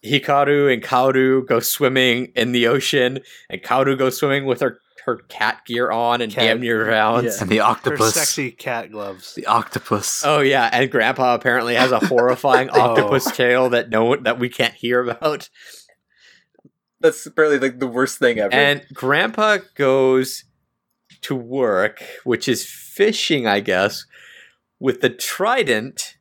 Hikaru 0.04 0.74
and 0.74 0.82
Kaoru 0.82 1.46
go 1.46 1.60
swimming 1.60 2.32
in 2.36 2.52
the 2.54 2.68
ocean, 2.68 3.20
and 3.50 3.62
Kaoru 3.62 3.98
goes 3.98 4.18
swimming 4.18 4.46
with 4.46 4.62
her 4.62 4.80
her 5.06 5.18
cat 5.30 5.66
gear 5.66 5.92
on 5.92 6.22
and 6.22 6.32
Cat- 6.32 6.44
damn 6.44 6.62
near 6.62 6.84
drowns. 6.86 7.26
yeah. 7.26 7.42
and 7.42 7.50
the 7.50 7.60
octopus. 7.60 8.00
Her 8.00 8.06
octopus. 8.06 8.14
sexy 8.14 8.52
cat 8.52 8.92
gloves. 8.92 9.34
The 9.36 9.46
octopus. 9.46 10.24
Oh 10.26 10.40
yeah, 10.40 10.70
and 10.72 10.90
Grandpa 10.90 11.36
apparently 11.36 11.76
has 11.76 11.92
a 11.92 12.00
horrifying 12.00 12.70
Oh. 12.74 12.80
octopus 12.92 13.26
tail 13.36 13.70
that 13.72 13.90
no 13.90 14.06
one, 14.06 14.24
that 14.24 14.40
we 14.40 14.50
can't 14.50 14.74
hear 14.74 15.02
about. 15.08 15.50
That's 17.00 17.26
apparently 17.26 17.60
like 17.60 17.80
the 17.80 17.88
worst 17.88 18.18
thing 18.20 18.40
ever. 18.40 18.54
And 18.54 18.86
Grandpa 18.94 19.58
goes 19.76 20.46
to 21.22 21.36
work, 21.36 22.02
which 22.24 22.48
is 22.48 22.66
fishing, 22.66 23.46
I 23.46 23.60
guess, 23.60 24.06
with 24.80 25.02
the 25.02 25.10
trident 25.10 26.16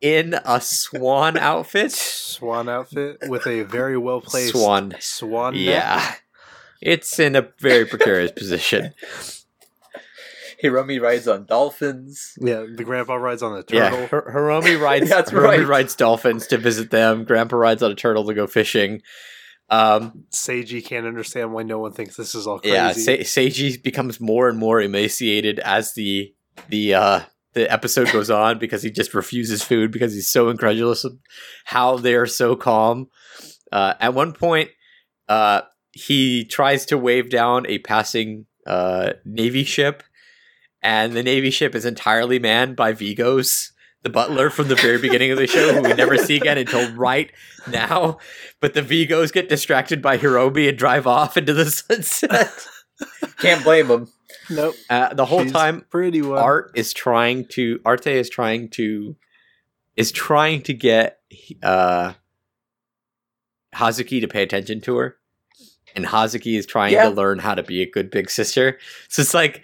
in 0.00 0.34
a 0.44 0.60
swan 0.60 1.36
outfit. 1.38 1.92
Swan 1.92 2.68
outfit 2.68 3.18
with 3.28 3.46
a 3.46 3.62
very 3.62 3.96
well 3.96 4.20
placed 4.20 4.52
Swan. 4.52 4.94
swan. 5.00 5.54
neck. 5.54 5.62
Yeah. 5.62 6.14
It's 6.80 7.18
in 7.18 7.34
a 7.36 7.48
very 7.60 7.84
precarious 7.86 8.32
position. 8.32 8.94
Hiromi 10.62 11.00
rides 11.00 11.28
on 11.28 11.44
dolphins. 11.46 12.32
yeah. 12.40 12.64
The 12.74 12.82
grandpa 12.84 13.14
rides 13.14 13.42
on 13.42 13.52
a 13.52 13.64
Yeah, 13.70 13.90
turtle. 13.90 14.06
Hir- 14.08 14.32
Hiromi 14.34 14.80
rides. 14.82 15.08
That's 15.08 15.30
Hiromi 15.30 15.42
right. 15.44 15.66
rides 15.66 15.94
dolphins 15.94 16.46
to 16.48 16.58
visit 16.58 16.90
them. 16.90 17.24
Grandpa 17.24 17.56
rides 17.56 17.82
on 17.82 17.92
a 17.92 17.94
turtle 17.94 18.24
to 18.26 18.34
go 18.34 18.46
fishing. 18.48 19.02
Um, 19.70 20.24
Seiji 20.34 20.84
can't 20.84 21.06
understand 21.06 21.52
why 21.52 21.62
no 21.62 21.78
one 21.78 21.92
thinks 21.92 22.16
this 22.16 22.34
is 22.34 22.46
all 22.46 22.58
crazy. 22.58 22.74
yeah, 22.74 22.92
Se- 22.92 23.20
Seiji 23.20 23.80
becomes 23.82 24.20
more 24.20 24.48
and 24.48 24.58
more 24.58 24.80
emaciated 24.80 25.58
as 25.60 25.92
the 25.94 26.32
the 26.70 26.94
uh, 26.94 27.20
the 27.52 27.70
episode 27.70 28.10
goes 28.10 28.30
on 28.30 28.58
because 28.58 28.82
he 28.82 28.90
just 28.90 29.14
refuses 29.14 29.62
food 29.62 29.92
because 29.92 30.12
he's 30.14 30.28
so 30.28 30.48
incredulous 30.48 31.04
of 31.04 31.18
how 31.66 31.98
they're 31.98 32.26
so 32.26 32.56
calm. 32.56 33.08
Uh, 33.70 33.92
at 34.00 34.14
one 34.14 34.32
point, 34.32 34.70
uh, 35.28 35.60
he 35.92 36.44
tries 36.44 36.86
to 36.86 36.98
wave 36.98 37.30
down 37.30 37.66
a 37.66 37.78
passing 37.78 38.46
uh, 38.66 39.14
navy 39.24 39.64
ship, 39.64 40.02
and 40.82 41.12
the 41.14 41.22
navy 41.22 41.50
ship 41.50 41.74
is 41.74 41.84
entirely 41.84 42.38
manned 42.38 42.76
by 42.76 42.92
Vigos, 42.92 43.72
the 44.02 44.10
butler 44.10 44.50
from 44.50 44.68
the 44.68 44.76
very 44.76 44.98
beginning 44.98 45.30
of 45.30 45.38
the 45.38 45.46
show, 45.46 45.72
who 45.74 45.82
we 45.82 45.94
never 45.94 46.16
see 46.16 46.36
again 46.36 46.58
until 46.58 46.92
right 46.94 47.32
now. 47.70 48.18
But 48.60 48.74
the 48.74 48.82
Vigos 48.82 49.32
get 49.32 49.48
distracted 49.48 50.00
by 50.02 50.18
Hiromi 50.18 50.68
and 50.68 50.78
drive 50.78 51.06
off 51.06 51.36
into 51.36 51.52
the 51.54 51.66
sunset. 51.70 52.66
Can't 53.38 53.64
blame 53.64 53.88
them. 53.88 54.12
nope. 54.50 54.74
Uh, 54.90 55.14
the 55.14 55.24
whole 55.24 55.42
She's 55.42 55.52
time, 55.52 55.84
pretty 55.90 56.22
well. 56.22 56.42
Art 56.42 56.72
is 56.74 56.92
trying 56.92 57.46
to 57.48 57.80
Arte 57.84 58.18
is 58.18 58.28
trying 58.28 58.68
to 58.70 59.16
is 59.96 60.12
trying 60.12 60.62
to 60.62 60.74
get 60.74 61.20
uh 61.62 62.14
Hazuki 63.74 64.20
to 64.20 64.28
pay 64.28 64.42
attention 64.42 64.80
to 64.82 64.96
her. 64.96 65.16
And 65.96 66.04
Hazuki 66.06 66.56
is 66.58 66.66
trying 66.66 66.92
Yeah. 66.92 67.04
to 67.04 67.10
learn 67.10 67.38
how 67.40 67.54
to 67.54 67.62
be 67.62 67.82
a 67.82 67.90
good 67.90 68.10
big 68.10 68.30
sister. 68.30 68.78
So 69.08 69.22
it's 69.22 69.34
like 69.34 69.62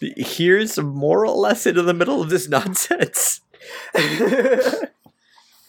here's 0.00 0.76
a 0.78 0.82
moral 0.82 1.40
lesson 1.40 1.78
in 1.78 1.86
the 1.86 1.94
middle 1.94 2.20
of 2.22 2.30
this 2.30 2.48
nonsense. 2.56 3.40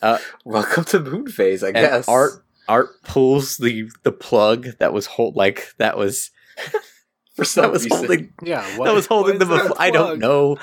Uh, 0.01 0.19
Welcome 0.43 0.83
to 0.85 0.99
Moon 0.99 1.27
Phase, 1.27 1.63
I 1.63 1.71
guess. 1.71 2.07
Art 2.07 2.43
Art 2.67 3.01
pulls 3.03 3.57
the 3.57 3.89
the 4.03 4.11
plug 4.11 4.67
that 4.79 4.93
was 4.93 5.05
hold 5.07 5.35
like 5.35 5.73
that 5.77 5.97
was 5.97 6.29
for 7.35 7.43
some 7.45 7.63
that 7.63 7.71
was 7.71 7.85
reason. 7.85 7.97
holding 7.99 8.33
Yeah. 8.43 8.61
that 8.83 8.93
was 8.93 9.07
holding 9.07 9.39
the 9.39 9.45
them. 9.45 9.73
I 9.79 9.89
don't 9.89 10.19
know. 10.19 10.57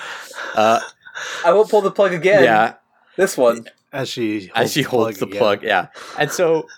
Uh, 0.55 0.81
I 1.45 1.53
won't 1.53 1.71
pull 1.71 1.81
the 1.81 1.91
plug 1.91 2.13
again. 2.13 2.45
yeah, 2.45 2.75
This 3.17 3.37
one. 3.37 3.67
As 3.93 4.09
she 4.09 4.47
holds 4.47 4.51
as 4.55 4.73
she 4.73 4.83
holds 4.83 5.19
the 5.19 5.27
again. 5.27 5.39
plug, 5.39 5.63
yeah. 5.65 5.89
And 6.19 6.31
so 6.31 6.69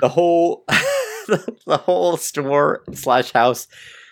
the 0.00 0.08
whole 0.08 0.64
the 1.66 1.76
whole 1.78 2.16
store 2.16 2.82
slash 2.92 3.32
house 3.32 3.66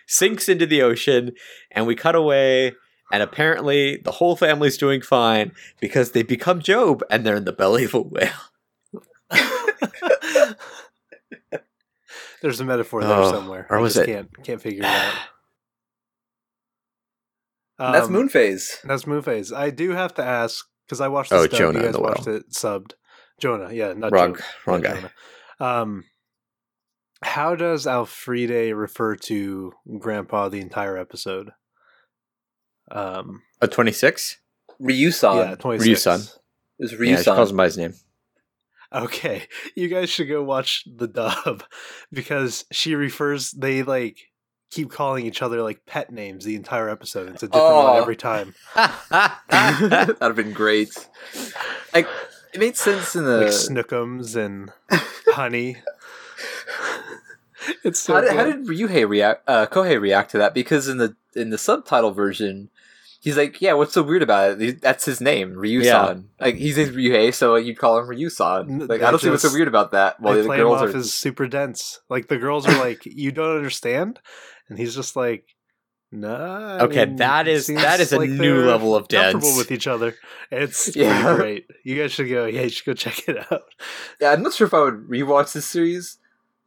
sinks 0.06 0.48
into 0.48 0.66
the 0.66 0.82
ocean, 0.82 1.32
and 1.70 1.86
we 1.86 1.94
cut 1.94 2.14
away. 2.14 2.74
And 3.12 3.22
apparently, 3.24 3.96
the 4.04 4.12
whole 4.12 4.36
family's 4.36 4.76
doing 4.78 5.00
fine 5.00 5.50
because 5.80 6.12
they 6.12 6.22
become 6.22 6.60
Job 6.60 7.02
and 7.10 7.26
they're 7.26 7.34
in 7.36 7.44
the 7.44 7.52
belly 7.52 7.82
of 7.84 7.94
a 7.94 8.00
whale. 8.02 8.30
There's 12.42 12.60
a 12.60 12.64
metaphor 12.64 13.02
there 13.04 13.12
Oh, 13.18 13.30
somewhere. 13.32 13.66
or 13.68 13.78
I 13.78 13.80
was 13.80 13.94
just 13.94 14.08
it- 14.08 14.12
Can't 14.12 14.44
can't 14.44 14.62
figure 14.62 14.82
it 14.82 14.86
out. 14.86 15.14
That's 17.78 18.06
Um, 18.06 18.12
Moon 18.12 18.28
Phase. 18.28 18.78
That's 18.84 19.06
Moon 19.06 19.22
Phase. 19.22 19.52
I 19.52 19.70
do 19.70 19.90
have 19.90 20.14
to 20.14 20.22
ask 20.24 20.64
because 20.86 21.00
I 21.00 21.08
watched. 21.08 21.32
Oh, 21.32 21.42
This 21.42 21.50
dub, 21.50 21.58
Jonah 21.58 21.78
You 21.80 21.84
guys 21.86 21.94
the 21.94 22.00
watched 22.00 22.26
it 22.26 22.50
subbed. 22.50 22.92
Jonah, 23.40 23.72
yeah, 23.72 23.92
not 23.94 24.12
Wrong, 24.12 24.34
Jonah, 24.34 24.44
wrong 24.66 24.82
not 24.82 24.88
guy. 24.94 24.94
Jonah. 25.00 25.12
Um, 25.82 26.04
how 27.22 27.54
does 27.54 27.86
Elfriede 27.86 28.76
refer 28.76 29.16
to 29.16 29.72
Grandpa 29.98 30.48
the 30.48 30.60
entire 30.60 30.96
episode? 30.96 31.50
Um, 32.90 33.42
A 33.60 33.68
twenty 33.68 33.92
six. 33.92 34.38
Ryusan. 34.80 35.36
yeah, 35.50 35.54
twenty 35.56 35.78
six. 35.84 36.04
Ryusan. 36.06 36.38
It's 36.78 36.92
Yeah, 36.92 37.16
she 37.18 37.24
calls 37.24 37.48
Ryusan. 37.48 37.50
him 37.50 37.56
by 37.56 37.64
his 37.64 37.78
name. 37.78 37.94
Okay, 38.92 39.46
you 39.76 39.88
guys 39.88 40.10
should 40.10 40.28
go 40.28 40.42
watch 40.42 40.84
the 40.86 41.06
dub 41.06 41.62
because 42.12 42.64
she 42.72 42.94
refers. 42.94 43.52
They 43.52 43.82
like 43.82 44.18
keep 44.70 44.90
calling 44.90 45.26
each 45.26 45.42
other 45.42 45.62
like 45.62 45.84
pet 45.86 46.12
names 46.12 46.44
the 46.44 46.56
entire 46.56 46.88
episode. 46.88 47.28
It's 47.34 47.42
a 47.42 47.48
different 47.48 47.74
one 47.74 47.86
Oh. 47.96 48.00
every 48.00 48.16
time. 48.16 48.54
That'd 48.74 50.16
have 50.20 50.36
been 50.36 50.52
great. 50.52 50.90
Like 51.94 52.08
it 52.54 52.58
made 52.60 52.76
sense 52.76 53.14
in 53.14 53.24
the. 53.24 53.38
like 53.38 53.46
Snookums 53.48 54.34
and 54.36 54.72
Honey. 55.28 55.76
it's 57.84 58.00
so 58.00 58.14
how, 58.14 58.20
did, 58.20 58.32
how 58.32 58.44
did 58.44 58.66
Ryuhei 58.66 59.08
react? 59.08 59.42
Uh, 59.48 59.66
Kohei 59.66 60.00
react 60.00 60.30
to 60.32 60.38
that? 60.38 60.54
Because 60.54 60.88
in 60.88 60.98
the 60.98 61.16
in 61.34 61.50
the 61.50 61.58
subtitle 61.58 62.10
version, 62.12 62.70
he's 63.20 63.36
like, 63.36 63.60
yeah, 63.60 63.72
what's 63.74 63.94
so 63.94 64.02
weird 64.02 64.22
about 64.22 64.60
it? 64.60 64.80
That's 64.80 65.04
his 65.04 65.20
name, 65.20 65.54
Ryu-san. 65.54 66.28
Like 66.40 66.56
he's 66.56 66.78
in 66.78 66.88
Ryuhei, 66.94 67.32
so 67.34 67.56
you'd 67.56 67.78
call 67.78 67.98
him 67.98 68.08
Ryu-san. 68.08 68.80
Like 68.80 69.00
they 69.00 69.06
I 69.06 69.10
don't 69.10 69.20
see 69.20 69.30
what's 69.30 69.42
so 69.42 69.52
weird 69.52 69.68
about 69.68 69.92
that. 69.92 70.18
While 70.20 70.34
they 70.34 70.40
the 70.40 70.46
play 70.46 70.56
him 70.58 70.64
girls 70.64 70.82
off 70.82 70.94
are 70.94 70.98
as 70.98 71.12
super 71.12 71.46
dense. 71.46 72.00
Like 72.08 72.28
the 72.28 72.38
girls 72.38 72.66
are 72.66 72.78
like, 72.78 73.04
"You 73.06 73.30
don't 73.32 73.56
understand," 73.56 74.18
and 74.68 74.78
he's 74.78 74.94
just 74.94 75.14
like, 75.16 75.44
"Nah." 76.10 76.78
I 76.78 76.80
Okay, 76.84 77.06
mean, 77.06 77.16
that 77.16 77.46
it 77.46 77.54
is- 77.54 77.66
seems 77.66 77.82
that 77.82 78.00
is 78.00 78.12
a 78.12 78.18
like 78.18 78.30
new 78.30 78.64
level 78.64 78.96
of 78.96 79.06
comfortable 79.08 79.40
dense. 79.48 79.58
with 79.58 79.70
each 79.70 79.86
other. 79.86 80.14
It's 80.50 80.96
Yeah. 80.96 81.36
great. 81.36 81.66
You 81.84 81.96
guys 82.00 82.12
should 82.12 82.28
go. 82.28 82.46
Yeah, 82.46 82.62
you 82.62 82.68
should 82.70 82.86
go 82.86 82.94
check 82.94 83.28
it 83.28 83.36
out. 83.52 83.62
Yeah, 84.20 84.32
I'm 84.32 84.42
not 84.42 84.52
sure 84.54 84.66
if 84.66 84.74
I 84.74 84.80
would 84.82 85.08
rewatch 85.08 85.52
this 85.52 85.66
series, 85.66 86.18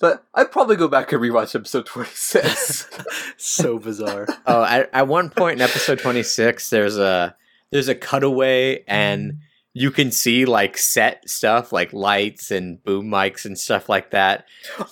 but 0.04 0.26
I'd 0.34 0.51
probably 0.51 0.76
go 0.76 0.89
back 0.89 1.14
and 1.14 1.22
rewatch 1.22 1.56
episode 1.56 1.86
26. 1.86 2.89
so 3.38 3.80
bizarre. 3.80 4.28
Oh, 4.45 4.62
at, 4.62 4.89
at 4.91 5.08
one 5.08 5.30
point 5.30 5.54
in 5.54 5.62
episode 5.62 5.99
26, 5.99 6.70
there's 6.72 6.97
a 6.97 7.38
there's 7.72 7.88
a 7.88 7.95
cutaway 7.95 8.84
and 8.86 9.32
mm. 9.32 9.38
you 9.72 9.91
can 9.91 10.12
see 10.12 10.43
like 10.43 10.78
set 10.78 11.30
stuff 11.30 11.72
like 11.72 11.93
lights 11.93 12.51
and 12.51 12.84
boom 12.84 13.06
mics 13.06 13.45
and 13.45 13.58
stuff 13.58 13.88
like 13.88 14.12
that. 14.12 14.43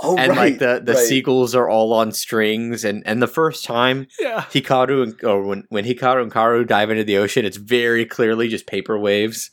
oh, 0.02 0.16
and 0.18 0.38
like 0.38 0.60
the 0.60 0.82
the 0.82 0.94
right. 0.94 1.06
seagulls 1.06 1.56
are 1.56 1.70
all 1.70 1.92
on 1.92 2.14
strings 2.14 2.86
and 2.86 3.04
and 3.06 3.22
the 3.22 3.28
first 3.28 3.66
time 3.66 4.08
Yeah. 4.18 4.44
Hikaru 4.44 5.04
and 5.04 5.24
or 5.26 5.44
when 5.44 5.66
when 5.68 5.84
Hikaru 5.84 6.22
and 6.22 6.32
Kaoru 6.32 6.66
dive 6.66 6.90
into 6.90 7.04
the 7.04 7.18
ocean, 7.18 7.44
it's 7.44 7.58
very 7.58 8.06
clearly 8.06 8.48
just 8.48 8.66
paper 8.66 8.98
waves. 8.98 9.52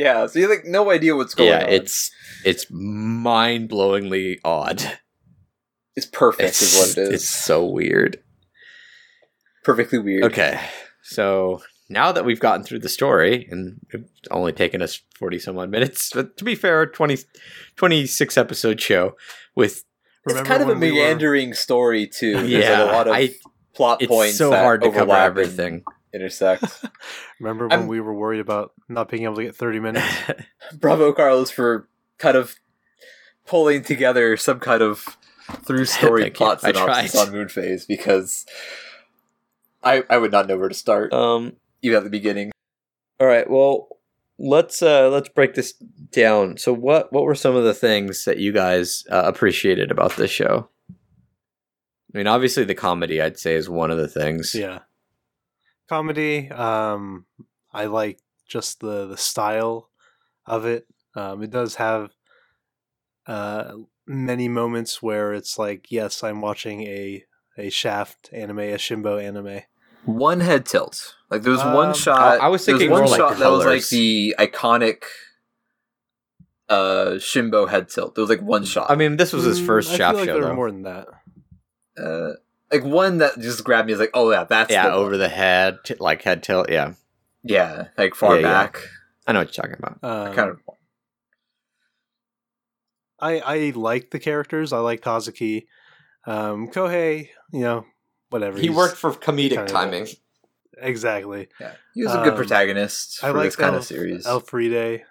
Yeah, 0.00 0.26
so 0.26 0.38
you 0.38 0.48
have 0.48 0.56
like 0.58 0.64
no 0.66 0.90
idea 0.90 1.14
what's 1.14 1.34
going 1.34 1.50
yeah, 1.50 1.56
on. 1.64 1.68
Yeah, 1.68 1.74
it's 1.76 2.10
it's 2.44 2.66
mind-blowingly 2.70 4.38
odd. 4.44 4.82
it's 5.94 6.06
perfect, 6.06 6.48
It's, 6.48 6.62
is 6.62 6.78
what 6.78 6.88
it 6.98 7.08
is. 7.08 7.14
it's 7.16 7.28
so 7.28 7.66
weird. 7.66 8.16
perfectly 9.64 9.98
weird. 9.98 10.24
Okay, 10.24 10.58
so 11.02 11.60
now 11.90 12.12
that 12.12 12.24
we've 12.24 12.40
gotten 12.40 12.62
through 12.64 12.78
the 12.78 12.88
story, 12.88 13.46
and 13.50 13.78
it's 13.90 14.08
only 14.30 14.52
taken 14.52 14.80
us 14.80 15.00
40 15.18 15.38
some 15.38 15.58
odd 15.58 15.70
minutes, 15.70 16.10
but 16.14 16.36
to 16.38 16.44
be 16.44 16.54
fair, 16.54 16.86
20, 16.86 17.18
26 17.76 18.38
episode 18.38 18.80
show 18.80 19.16
with, 19.54 19.84
It's 20.26 20.40
kind 20.48 20.62
of 20.62 20.68
a 20.68 20.72
when 20.72 20.80
we 20.80 20.92
were- 20.92 20.96
meandering 20.98 21.52
story 21.52 22.06
too. 22.06 22.34
There's 22.34 22.44
like 22.44 22.62
yeah, 22.62 22.84
a 22.84 22.92
lot 22.92 23.06
of 23.08 23.12
I, 23.14 23.30
plot 23.74 24.00
it's 24.02 24.08
points. 24.08 24.38
so 24.38 24.50
that 24.50 24.62
hard 24.64 24.80
to 24.82 24.88
cover 24.88 25.00
overlap 25.00 25.30
and 25.32 25.38
everything. 25.40 25.84
Intersect. 26.12 26.64
Remember 27.40 27.68
when 27.68 27.80
I'm- 27.80 27.88
we 27.88 28.00
were 28.00 28.14
worried 28.14 28.40
about 28.40 28.72
not 28.88 29.08
being 29.08 29.24
able 29.24 29.36
to 29.36 29.44
get 29.44 29.56
30 29.56 29.80
minutes? 29.80 30.06
Bravo, 30.74 31.12
Carlos, 31.12 31.50
for 31.50 31.88
kind 32.18 32.36
of 32.36 32.56
pulling 33.46 33.82
together 33.82 34.36
some 34.36 34.60
kind 34.60 34.82
of 34.82 35.16
through 35.66 35.84
story 35.84 36.22
Thank 36.24 36.34
plot 36.36 36.58
I 36.62 36.72
synopsis 36.72 37.12
tried. 37.12 37.26
on 37.28 37.32
Moon 37.32 37.48
Phase 37.48 37.86
because 37.86 38.44
I 39.82 40.04
I 40.10 40.18
would 40.18 40.32
not 40.32 40.46
know 40.46 40.58
where 40.58 40.68
to 40.68 40.74
start 40.74 41.12
um, 41.12 41.54
even 41.82 41.96
at 41.98 42.04
the 42.04 42.10
beginning. 42.10 42.52
all 43.18 43.26
right, 43.26 43.48
well, 43.48 43.88
let's 44.38 44.82
uh 44.82 45.08
let's 45.10 45.28
break 45.28 45.54
this 45.54 45.72
down. 46.12 46.56
So 46.58 46.72
what 46.72 47.12
what 47.12 47.24
were 47.24 47.34
some 47.34 47.56
of 47.56 47.64
the 47.64 47.74
things 47.74 48.24
that 48.26 48.38
you 48.38 48.52
guys 48.52 49.04
uh, 49.10 49.22
appreciated 49.24 49.90
about 49.90 50.16
this 50.16 50.30
show? 50.30 50.68
I 52.14 52.18
mean, 52.18 52.26
obviously 52.26 52.64
the 52.64 52.74
comedy 52.74 53.20
I'd 53.22 53.38
say 53.38 53.54
is 53.54 53.68
one 53.70 53.90
of 53.90 53.96
the 53.96 54.08
things. 54.08 54.54
yeah. 54.54 54.80
Comedy. 55.90 56.48
Um, 56.52 57.26
I 57.72 57.86
like 57.86 58.20
just 58.48 58.78
the 58.78 59.06
the 59.06 59.16
style 59.16 59.90
of 60.46 60.64
it. 60.64 60.86
Um, 61.16 61.42
it 61.42 61.50
does 61.50 61.74
have 61.74 62.12
uh 63.26 63.72
many 64.06 64.48
moments 64.48 65.02
where 65.02 65.34
it's 65.34 65.58
like, 65.58 65.90
yes, 65.90 66.22
I'm 66.22 66.40
watching 66.40 66.82
a 66.82 67.24
a 67.58 67.70
Shaft 67.70 68.30
anime, 68.32 68.60
a 68.60 68.76
Shimbo 68.78 69.20
anime. 69.22 69.62
One 70.04 70.38
head 70.40 70.64
tilt. 70.64 71.16
Like 71.28 71.42
there 71.42 71.50
was 71.52 71.62
Um, 71.62 71.72
one 71.74 71.94
shot. 71.94 72.40
I- 72.40 72.46
I 72.46 72.48
was 72.48 72.64
there 72.64 72.74
thinking 72.78 72.90
one 72.90 73.00
more 73.00 73.08
like 73.08 73.18
shot 73.18 73.30
the 73.36 73.44
that 73.44 73.50
was 73.50 73.66
like 73.66 73.88
the 73.88 74.34
iconic 74.38 75.02
uh 76.68 77.18
Shimbo 77.18 77.68
head 77.68 77.88
tilt. 77.88 78.14
There 78.14 78.22
was 78.22 78.30
like 78.30 78.42
one 78.42 78.64
shot. 78.64 78.90
I 78.90 78.94
mean, 78.94 79.16
this 79.16 79.32
was 79.32 79.42
his 79.44 79.60
Mm, 79.60 79.66
first 79.66 79.90
I 79.90 79.96
Shaft 79.96 80.12
feel 80.14 80.20
like 80.20 80.26
show, 80.28 80.34
there 80.34 80.42
though. 80.42 80.48
were 80.50 80.54
more 80.54 80.70
than 80.70 80.82
that. 80.82 81.08
uh, 81.98 82.32
like 82.72 82.84
one 82.84 83.18
that 83.18 83.38
just 83.38 83.64
grabbed 83.64 83.86
me. 83.86 83.92
Is 83.94 83.98
like, 84.00 84.10
oh 84.14 84.30
yeah, 84.30 84.44
that's 84.44 84.70
yeah, 84.72 84.84
the 84.84 84.90
one. 84.90 84.98
over 84.98 85.16
the 85.16 85.28
head, 85.28 85.78
t- 85.84 85.94
like 86.00 86.22
head 86.22 86.42
tilt. 86.42 86.70
Yeah, 86.70 86.92
yeah, 87.42 87.88
like 87.98 88.14
far 88.14 88.36
Yeah, 88.36 88.40
yeah. 88.42 88.62
back. 88.64 88.82
I 89.26 89.32
know 89.32 89.40
what 89.40 89.56
you're 89.56 89.64
talking 89.64 89.76
about. 89.78 89.98
Um, 90.02 90.34
kind 90.34 90.50
of. 90.50 90.60
I 93.20 93.38
I 93.40 93.72
like 93.74 94.10
the 94.10 94.18
characters. 94.18 94.72
I 94.72 94.78
like 94.78 95.02
Hazuki. 95.02 95.66
Um, 96.26 96.68
Kohei, 96.68 97.28
you 97.52 97.60
know, 97.60 97.84
whatever. 98.30 98.58
He 98.58 98.70
worked 98.70 98.96
for 98.96 99.12
comedic 99.12 99.50
kinda- 99.56 99.66
timing. 99.66 100.06
exactly. 100.78 101.48
Yeah, 101.60 101.72
he 101.94 102.02
was 102.04 102.14
a 102.14 102.18
good 102.22 102.32
Um, 102.32 102.36
protagonist 102.36 103.18
for 103.18 103.26
I 103.26 103.30
like 103.30 103.44
this 103.44 103.56
kind 103.56 103.72
El- 103.74 103.80
of 103.80 103.84
series. 103.86 104.26
Elfriede. 104.26 105.02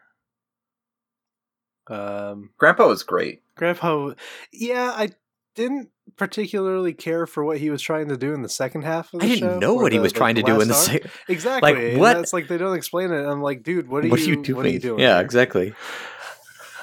Um, 1.88 2.52
Grandpa 2.58 2.88
was 2.88 3.04
great. 3.04 3.42
Grandpa. 3.56 4.14
Yeah, 4.54 4.92
I 4.96 5.10
didn't 5.56 5.90
particularly 6.20 6.94
care 6.94 7.26
for 7.26 7.44
what 7.44 7.58
he 7.58 7.72
was 7.72 7.82
trying 7.82 8.10
to 8.10 8.18
do 8.18 8.34
in 8.34 8.44
the 8.44 8.50
second 8.50 8.84
half 8.84 9.12
of 9.14 9.22
I 9.22 9.26
the 9.26 9.34
didn't 9.36 9.50
show, 9.54 9.60
know 9.60 9.76
or 9.78 9.82
what 9.84 9.92
he 9.92 9.98
the- 9.98 10.04
was 10.04 10.14
trying 10.14 10.36
to 10.36 10.44
do 10.44 10.62
in 10.62 10.68
the 10.68 10.74
last 10.76 10.90
arc. 10.92 11.02
exactly. 11.28 11.94
Like, 11.94 12.00
what- 12.00 12.14
That's 12.18 12.34
like 12.34 12.48
they 12.48 12.58
don't 12.60 12.76
explain 12.78 13.12
it. 13.12 13.26
I'm 13.26 13.42
like, 13.42 13.64
dude, 13.64 13.88
what 13.88 14.06
are 14.06 14.10
what 14.10 14.20
you? 14.20 14.26
are 14.26 14.30
you 14.38 14.44
doing? 14.44 14.58
What 14.58 14.66
are 14.68 14.70
you 14.70 14.80
doing? 14.80 15.00
Yeah, 15.00 15.16
here? 15.16 15.24
exactly. 15.26 15.74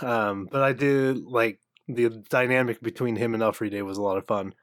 Um, 0.03 0.49
but 0.51 0.63
I 0.63 0.73
did 0.73 1.25
like 1.25 1.61
the 1.89 2.09
dynamic 2.29 2.83
between 2.83 3.17
him 3.17 3.35
and 3.35 3.43
Elfriede 3.43 3.81
was 3.85 3.99
a 3.99 4.03
lot 4.03 4.19
of 4.19 4.27
fun. 4.27 4.55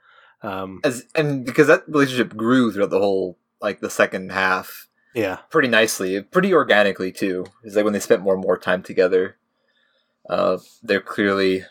Um, 0.41 0.82
As 0.84 1.05
and 1.15 1.45
because 1.45 1.67
that 1.67 1.84
relationship 1.88 2.36
grew 2.36 2.71
throughout 2.71 2.89
the 2.89 2.99
whole 2.99 3.38
like 3.61 3.80
the 3.80 3.89
second 3.89 4.32
half 4.32 4.88
yeah, 5.15 5.38
pretty 5.49 5.67
nicely, 5.69 6.21
pretty 6.21 6.53
organically 6.53 7.11
too. 7.11 7.45
It's 7.63 7.76
like 7.76 7.86
when 7.86 7.93
they 7.93 7.99
spent 7.99 8.21
more 8.24 8.34
and 8.34 8.43
more 8.43 8.57
time 8.57 8.84
together. 8.84 9.38
Uh, 10.30 10.57
they're 10.82 11.01
clearly 11.01 11.65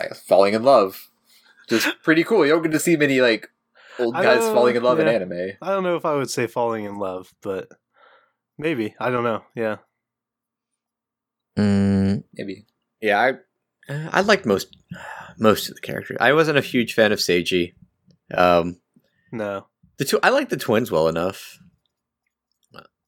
guess, 0.00 0.20
falling 0.22 0.54
in 0.54 0.62
love. 0.62 1.10
Just 1.68 2.02
pretty 2.02 2.24
cool. 2.24 2.44
You 2.46 2.52
don't 2.52 2.62
get 2.62 2.72
to 2.72 2.80
see 2.80 2.96
many 2.96 3.20
like 3.20 3.48
old 3.98 4.14
guys 4.14 4.38
falling 4.40 4.76
in 4.76 4.82
love 4.82 4.98
in 5.00 5.08
anime. 5.08 5.52
I 5.60 5.70
don't 5.70 5.82
know 5.82 5.96
if 5.96 6.04
I 6.04 6.14
would 6.14 6.30
say 6.30 6.46
falling 6.46 6.84
in 6.84 6.98
love, 6.98 7.32
but 7.42 7.68
maybe 8.56 8.94
I 9.00 9.10
don't 9.10 9.24
know. 9.24 9.42
Yeah, 9.54 9.76
Mm, 11.58 12.24
Maybe. 12.34 12.66
yeah, 13.00 13.18
I 13.18 13.92
uh, 13.92 14.10
I 14.12 14.20
liked 14.20 14.46
most 14.46 14.76
most 15.38 15.68
of 15.68 15.74
the 15.74 15.80
characters. 15.80 16.16
I 16.20 16.32
wasn't 16.32 16.58
a 16.58 16.62
huge 16.62 16.94
fan 16.94 17.12
of 17.12 17.18
Seiji. 17.18 17.74
Um, 18.32 18.80
no. 19.32 19.66
the 19.98 20.04
two 20.04 20.20
I 20.22 20.28
liked 20.30 20.50
the 20.50 20.56
twins 20.56 20.90
well 20.90 21.08
enough. 21.08 21.58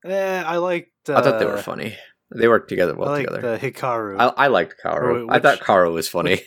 Eh, 0.05 0.43
I 0.47 0.57
liked. 0.57 0.91
Uh, 1.09 1.17
I 1.17 1.23
thought 1.23 1.39
they 1.39 1.45
were 1.47 1.59
funny. 1.59 1.97
They 2.35 2.49
worked 2.49 2.69
together 2.69 2.95
well 2.95 3.09
I 3.11 3.13
liked 3.19 3.29
together. 3.31 3.55
uh, 3.55 3.59
Hikaru. 3.59 4.17
I, 4.19 4.45
I 4.45 4.47
liked 4.47 4.77
Karo. 4.83 5.27
Wait, 5.27 5.35
I 5.35 5.39
thought 5.41 5.61
which- 5.89 5.95
was 5.95 6.09
funny. 6.09 6.41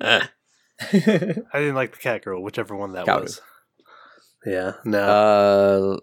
Eh. 0.00 0.20
I 0.92 1.58
didn't 1.58 1.74
like 1.74 1.92
the 1.92 1.98
cat 1.98 2.24
girl, 2.24 2.42
whichever 2.42 2.74
one 2.76 2.92
that 2.92 3.06
Kaoru. 3.06 3.22
was. 3.22 3.40
Yeah, 4.46 4.74
no. 4.84 4.98
uh, 5.00 6.00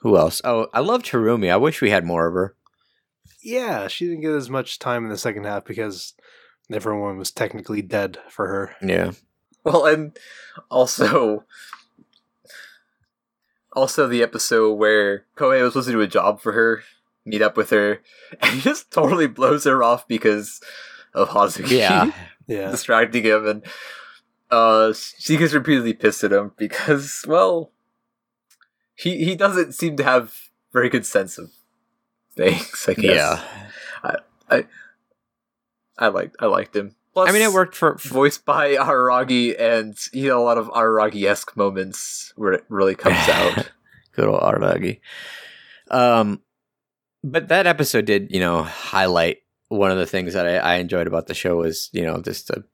who 0.00 0.16
else? 0.16 0.40
Oh, 0.44 0.68
I 0.72 0.80
loved 0.80 1.06
Harumi. 1.06 1.50
I 1.50 1.56
wish 1.56 1.80
we 1.80 1.90
had 1.90 2.04
more 2.04 2.26
of 2.28 2.34
her. 2.34 2.54
yeah, 3.42 3.88
she 3.88 4.06
didn't 4.06 4.20
get 4.22 4.32
as 4.32 4.48
much 4.50 4.78
time 4.78 5.04
in 5.04 5.10
the 5.10 5.18
second 5.18 5.44
half 5.44 5.64
because 5.64 6.14
everyone 6.72 7.18
was 7.18 7.30
technically 7.32 7.82
dead 7.82 8.18
for 8.28 8.46
her. 8.48 8.76
Yeah. 8.80 9.12
Well, 9.64 9.86
and 9.86 10.16
also, 10.70 11.44
also 13.72 14.06
the 14.08 14.22
episode 14.22 14.74
where 14.74 15.26
Kohei 15.36 15.62
was 15.62 15.72
supposed 15.72 15.88
to 15.88 15.92
do 15.92 16.00
a 16.00 16.06
job 16.06 16.40
for 16.40 16.52
her, 16.52 16.82
meet 17.24 17.42
up 17.42 17.56
with 17.56 17.70
her, 17.70 18.00
and 18.40 18.54
he 18.54 18.60
just 18.62 18.90
totally 18.90 19.26
blows 19.26 19.64
her 19.64 19.82
off 19.82 20.06
because 20.08 20.60
of 21.14 21.28
Hazuki 21.30 21.78
Yeah. 21.78 22.10
Yeah, 22.48 22.72
distracting 22.72 23.22
him, 23.22 23.46
and 23.46 23.64
uh, 24.50 24.92
she 25.16 25.36
gets 25.36 25.52
repeatedly 25.54 25.94
pissed 25.94 26.24
at 26.24 26.32
him 26.32 26.50
because, 26.58 27.24
well, 27.26 27.70
he 28.96 29.24
he 29.24 29.36
doesn't 29.36 29.74
seem 29.74 29.96
to 29.96 30.02
have 30.02 30.34
very 30.72 30.88
good 30.88 31.06
sense 31.06 31.38
of 31.38 31.52
things. 32.36 32.84
I 32.88 32.94
guess. 32.94 33.04
Yeah. 33.14 33.42
I 34.02 34.16
I 34.50 34.64
I 35.98 36.08
liked 36.08 36.36
I 36.40 36.46
liked 36.46 36.74
him. 36.74 36.96
Plus, 37.14 37.28
I 37.28 37.32
mean, 37.32 37.42
it 37.42 37.52
worked 37.52 37.76
for. 37.76 37.94
voiced 37.96 38.44
by 38.44 38.74
Araragi, 38.74 39.54
and 39.58 39.96
you 40.12 40.28
know 40.28 40.40
a 40.40 40.44
lot 40.44 40.58
of 40.58 40.66
Araragi 40.68 41.24
esque 41.30 41.56
moments 41.56 42.32
where 42.34 42.52
it 42.52 42.64
really 42.68 42.96
comes 42.96 43.16
out. 43.28 43.70
Good 44.16 44.26
old 44.26 44.40
Aragi. 44.40 44.98
Um, 45.92 46.42
but 47.22 47.48
that 47.48 47.68
episode 47.68 48.06
did, 48.06 48.32
you 48.32 48.40
know, 48.40 48.64
highlight 48.64 49.41
one 49.72 49.90
of 49.90 49.98
the 49.98 50.06
things 50.06 50.34
that 50.34 50.46
I, 50.46 50.56
I 50.56 50.74
enjoyed 50.76 51.06
about 51.06 51.26
the 51.26 51.34
show 51.34 51.56
was, 51.56 51.88
you 51.92 52.02
know, 52.02 52.20
just 52.20 52.48
the 52.48 52.64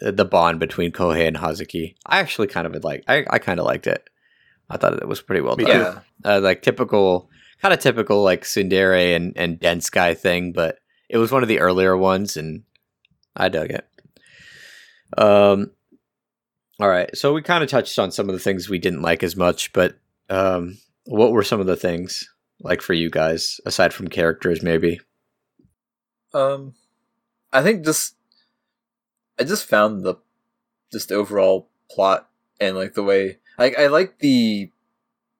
the 0.00 0.24
bond 0.24 0.58
between 0.58 0.92
Kohei 0.92 1.26
and 1.26 1.36
Hazuki. 1.36 1.94
I 2.06 2.20
actually 2.20 2.48
kind 2.48 2.66
of 2.66 2.84
like. 2.84 3.04
I, 3.06 3.24
I 3.28 3.38
kind 3.38 3.60
of 3.60 3.66
liked 3.66 3.86
it. 3.86 4.08
I 4.68 4.76
thought 4.76 4.94
it 4.94 5.08
was 5.08 5.20
pretty 5.20 5.42
well 5.42 5.56
done. 5.56 5.68
yeah, 5.68 6.00
uh, 6.24 6.40
like 6.40 6.62
typical, 6.62 7.28
kind 7.60 7.74
of 7.74 7.80
typical 7.80 8.22
like 8.22 8.42
Tsundere 8.42 9.14
and 9.14 9.32
and 9.36 9.60
Dense 9.60 9.90
guy 9.90 10.14
thing, 10.14 10.52
but 10.52 10.78
it 11.08 11.18
was 11.18 11.32
one 11.32 11.42
of 11.42 11.48
the 11.48 11.60
earlier 11.60 11.96
ones, 11.96 12.36
and 12.36 12.62
I 13.36 13.48
dug 13.48 13.70
it. 13.70 13.86
Um, 15.18 15.72
all 16.78 16.88
right, 16.88 17.14
so 17.16 17.32
we 17.32 17.42
kind 17.42 17.62
of 17.62 17.68
touched 17.68 17.98
on 17.98 18.10
some 18.10 18.28
of 18.28 18.34
the 18.34 18.40
things 18.40 18.68
we 18.68 18.78
didn't 18.78 19.02
like 19.02 19.22
as 19.22 19.36
much, 19.36 19.72
but 19.72 19.98
um, 20.30 20.78
what 21.04 21.32
were 21.32 21.42
some 21.42 21.60
of 21.60 21.66
the 21.66 21.76
things 21.76 22.28
like 22.60 22.80
for 22.80 22.94
you 22.94 23.10
guys 23.10 23.60
aside 23.66 23.92
from 23.92 24.08
characters? 24.08 24.62
Maybe. 24.62 25.00
Um, 26.32 26.74
I 27.52 27.62
think 27.62 27.84
just 27.84 28.14
I 29.38 29.44
just 29.44 29.68
found 29.68 30.02
the 30.04 30.16
just 30.92 31.10
overall 31.12 31.68
plot 31.90 32.28
and 32.60 32.76
like 32.76 32.94
the 32.94 33.02
way 33.02 33.38
like 33.58 33.78
I 33.78 33.86
like 33.86 34.18
the 34.18 34.70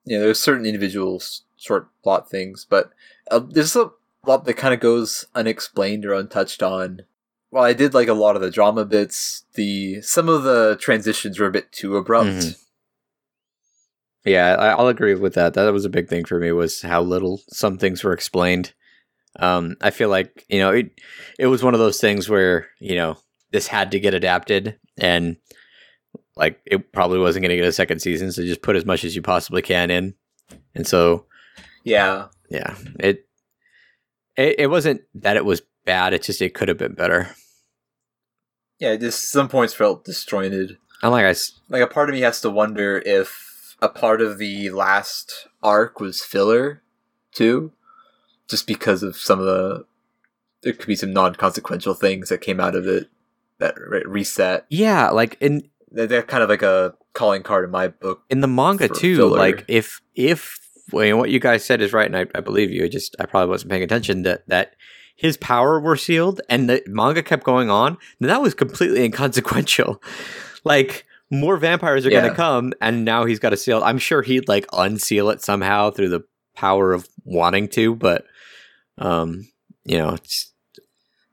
you 0.05 0.19
know 0.19 0.21
there's 0.25 0.41
certain 0.41 0.67
individual 0.67 1.23
short 1.57 1.89
plot 2.03 2.31
things, 2.31 2.67
but 2.69 2.91
uh, 3.31 3.41
there's 3.41 3.77
a 3.77 3.91
lot 4.27 4.45
that 4.45 4.55
kind 4.55 4.75
of 4.75 4.81
goes 4.81 5.27
unexplained 5.35 6.05
or 6.05 6.15
untouched 6.15 6.63
on. 6.63 7.03
While 7.51 7.65
I 7.65 7.73
did 7.73 7.95
like 7.95 8.09
a 8.09 8.15
lot 8.15 8.37
of 8.37 8.43
the 8.43 8.51
drama 8.51 8.85
bits, 8.85 9.45
the 9.55 10.01
some 10.03 10.29
of 10.29 10.45
the 10.45 10.77
transitions 10.81 11.39
were 11.39 11.47
a 11.47 11.53
bit 11.53 11.73
too 11.73 11.97
abrupt. 11.97 12.31
Mhm. 12.31 12.65
Yeah, 14.25 14.55
I, 14.55 14.69
I'll 14.71 14.89
agree 14.89 15.15
with 15.15 15.35
that. 15.35 15.55
That 15.55 15.73
was 15.73 15.85
a 15.85 15.91
big 15.91 16.09
thing 16.09 16.25
for 16.25 16.39
me 16.39 16.53
was 16.53 16.83
how 16.83 17.01
little 17.03 17.41
some 17.49 17.79
things 17.79 18.05
were 18.05 18.13
explained. 18.13 18.73
Um, 19.39 19.77
I 19.81 19.91
feel 19.91 20.09
like 20.09 20.45
you 20.49 20.59
know 20.59 20.71
it. 20.71 20.91
It 21.39 21.47
was 21.47 21.63
one 21.63 21.75
of 21.75 21.81
those 21.81 22.01
things 22.01 22.29
where 22.29 22.69
you 22.81 22.97
know 22.97 23.17
this 23.53 23.67
had 23.67 23.93
to 23.93 24.01
get 24.01 24.15
adapted, 24.15 24.79
and 24.99 25.37
like 26.37 26.61
it 26.67 26.93
probably 26.93 27.19
wasn't 27.19 27.43
going 27.43 27.51
to 27.51 27.57
get 27.57 27.67
a 27.67 27.73
second 27.73 28.01
season, 28.01 28.33
so 28.33 28.43
just 28.43 28.63
put 28.63 28.77
as 28.77 28.85
much 28.85 29.05
as 29.05 29.15
you 29.15 29.23
possibly 29.23 29.63
can 29.63 29.91
in. 29.91 30.15
And 30.75 30.87
so 30.87 31.27
Yeah, 31.85 32.29
yeah, 32.51 32.75
it 32.99 33.27
it, 34.37 34.61
it 34.61 34.67
wasn't 34.69 35.03
that 35.15 35.37
it 35.37 35.45
was 35.45 35.63
bad. 35.85 36.13
It 36.13 36.23
just 36.23 36.43
it 36.43 36.55
could 36.55 36.69
have 36.69 36.79
been 36.79 36.95
better. 36.95 37.29
yeah. 38.79 38.97
Just 38.97 39.31
some 39.31 39.49
points 39.49 39.75
felt 39.75 40.05
disjointed. 40.05 40.77
And 41.03 41.13
like 41.13 41.25
I 41.25 41.35
like 41.69 41.83
a 41.83 41.87
part 41.87 42.09
of 42.09 42.15
me 42.15 42.21
has 42.23 42.41
to 42.43 42.51
wonder 42.51 43.03
if 43.05 43.77
a 43.81 43.89
part 43.89 44.21
of 44.21 44.39
the 44.39 44.71
last 44.71 45.49
arc 45.63 46.01
was 46.01 46.23
filler 46.23 46.83
too 47.33 47.73
just 48.51 48.67
because 48.67 49.03
of 49.03 49.17
some 49.17 49.39
of 49.39 49.47
the 49.47 49.87
there 50.63 50.73
could 50.75 50.87
be 50.87 50.97
some 50.97 51.13
non-consequential 51.13 51.95
things 51.95 52.29
that 52.29 52.43
came 52.43 52.61
out 52.61 52.75
of 52.75 52.87
it 52.87 53.09
that 53.59 53.75
re- 53.79 54.03
reset. 54.05 54.67
Yeah, 54.69 55.11
like 55.11 55.39
in 55.41 55.69
they're, 55.91 56.23
kind 56.23 56.43
of 56.43 56.49
like 56.49 56.63
a 56.63 56.95
calling 57.15 57.43
card 57.43 57.65
in 57.65 57.71
my 57.71 57.89
book 57.89 58.23
in 58.31 58.41
the 58.41 58.47
manga 58.47 58.89
too 58.89 59.17
filler. 59.17 59.39
like 59.39 59.65
if 59.69 60.01
if 60.15 60.59
you 60.93 61.11
know, 61.11 61.17
what 61.17 61.31
you 61.31 61.41
guys 61.41 61.65
said 61.65 61.81
is 61.81 61.93
right 61.93 62.07
and 62.07 62.17
I, 62.17 62.27
I 62.37 62.41
believe 62.41 62.71
you 62.71 62.85
I 62.85 62.89
just 62.89 63.17
i 63.19 63.27
probably 63.27 63.49
wasn't 63.49 63.71
paying 63.71 63.83
attention 63.83 64.23
that 64.23 64.47
that 64.49 64.75
his 65.17 65.37
power 65.37 65.81
were 65.81 65.97
sealed 65.97 66.41
and 66.49 66.71
the 66.71 66.83
manga 66.87 67.23
kept 67.23 67.43
going 67.43 67.69
on 67.69 67.99
then 68.21 68.29
that 68.29 68.41
was 68.43 68.55
completely 68.55 69.05
inconsequential. 69.05 70.01
Like 70.63 71.05
more 71.31 71.57
vampires 71.57 72.07
are 72.07 72.11
going 72.11 72.29
to 72.29 72.35
come 72.35 72.73
and 72.81 73.05
now 73.05 73.25
he's 73.25 73.39
got 73.39 73.51
to 73.51 73.57
seal 73.57 73.83
i'm 73.85 73.99
sure 73.99 74.23
he'd 74.23 74.49
like 74.49 74.67
unseal 74.73 75.31
it 75.31 75.41
somehow 75.41 75.91
through 75.91 76.09
the 76.09 76.21
power 76.55 76.93
of 76.93 77.09
wanting 77.25 77.69
to 77.69 77.95
but 77.95 78.25
um 78.99 79.49
you 79.85 79.97
know 79.99 80.11
it's, 80.15 80.53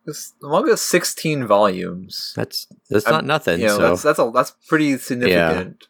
this 0.05 0.33
the 0.39 0.47
manga 0.47 0.77
16 0.77 1.45
volumes. 1.45 2.31
That's 2.35 2.65
that's 2.89 3.05
I'm- 3.05 3.13
not 3.15 3.25
nothing 3.25 3.59
you 3.59 3.67
know, 3.67 3.77
so 3.77 3.81
that's 3.89 4.03
that's 4.03 4.19
a 4.19 4.31
that's 4.33 4.51
pretty 4.67 4.97
significant. 4.97 5.87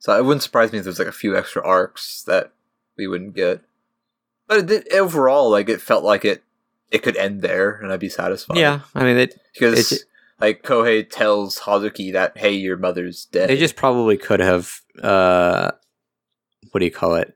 So 0.00 0.16
it 0.16 0.24
wouldn't 0.24 0.42
surprise 0.42 0.70
me 0.70 0.78
if 0.78 0.84
there's 0.84 0.98
like 0.98 1.08
a 1.08 1.12
few 1.12 1.36
extra 1.36 1.64
arcs 1.64 2.22
that 2.24 2.52
we 2.96 3.06
wouldn't 3.06 3.34
get. 3.34 3.62
But 4.46 4.58
it 4.58 4.66
did, 4.66 4.92
overall 4.92 5.50
like 5.50 5.68
it 5.70 5.80
felt 5.80 6.04
like 6.04 6.24
it 6.26 6.44
it 6.90 7.02
could 7.02 7.16
end 7.16 7.40
there 7.42 7.72
and 7.76 7.90
i'd 7.90 8.00
be 8.00 8.08
satisfied. 8.08 8.58
Yeah 8.58 8.80
i 8.94 9.02
mean 9.02 9.16
it, 9.16 9.40
because 9.54 9.78
It's- 9.92 10.04
like 10.40 10.62
Kohei 10.62 11.08
tells 11.08 11.60
Hazuki 11.60 12.12
that 12.12 12.36
hey, 12.38 12.52
your 12.52 12.76
mother's 12.76 13.24
dead. 13.24 13.48
They 13.48 13.56
just 13.56 13.76
probably 13.76 14.16
could 14.16 14.40
have 14.40 14.80
uh 15.02 15.70
what 16.70 16.80
do 16.80 16.84
you 16.84 16.92
call 16.92 17.14
it? 17.14 17.34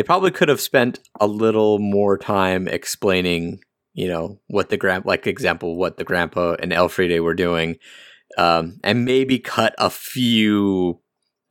They 0.00 0.04
probably 0.04 0.30
could 0.30 0.48
have 0.48 0.62
spent 0.62 0.98
a 1.20 1.26
little 1.26 1.78
more 1.78 2.16
time 2.16 2.66
explaining, 2.66 3.60
you 3.92 4.08
know, 4.08 4.40
what 4.46 4.70
the 4.70 4.78
grand 4.78 5.04
like 5.04 5.26
example 5.26 5.76
what 5.76 5.98
the 5.98 6.04
grandpa 6.04 6.56
and 6.58 6.72
Elfriede 6.72 7.22
were 7.22 7.34
doing. 7.34 7.76
Um 8.38 8.80
and 8.82 9.04
maybe 9.04 9.38
cut 9.38 9.74
a 9.76 9.90
few 9.90 11.02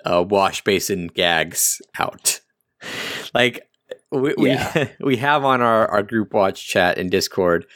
uh 0.04 0.26
wash 0.28 0.64
basin 0.64 1.12
gags 1.14 1.80
out. 2.00 2.42
like 3.36 3.70
we 4.12 4.34
Yeah. 4.40 4.88
we, 5.00 5.06
we 5.06 5.18
have 5.18 5.46
on 5.46 5.62
our, 5.62 5.88
our 5.88 6.02
group 6.02 6.34
watch 6.34 6.68
chat 6.68 6.98
in 6.98 7.12
Discord 7.12 7.68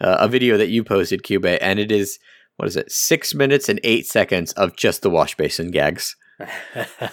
uh, 0.00 0.16
a 0.20 0.28
video 0.28 0.56
that 0.56 0.70
you 0.70 0.82
posted, 0.82 1.24
Cube, 1.24 1.44
and 1.44 1.78
it 1.78 1.92
is 1.92 2.18
what 2.56 2.68
is 2.68 2.76
it, 2.76 2.90
six 2.90 3.34
minutes 3.34 3.68
and 3.68 3.80
eight 3.84 4.06
seconds 4.06 4.52
of 4.52 4.76
just 4.76 5.02
the 5.02 5.10
wash 5.10 5.36
basin 5.36 5.70
gags. 5.70 6.16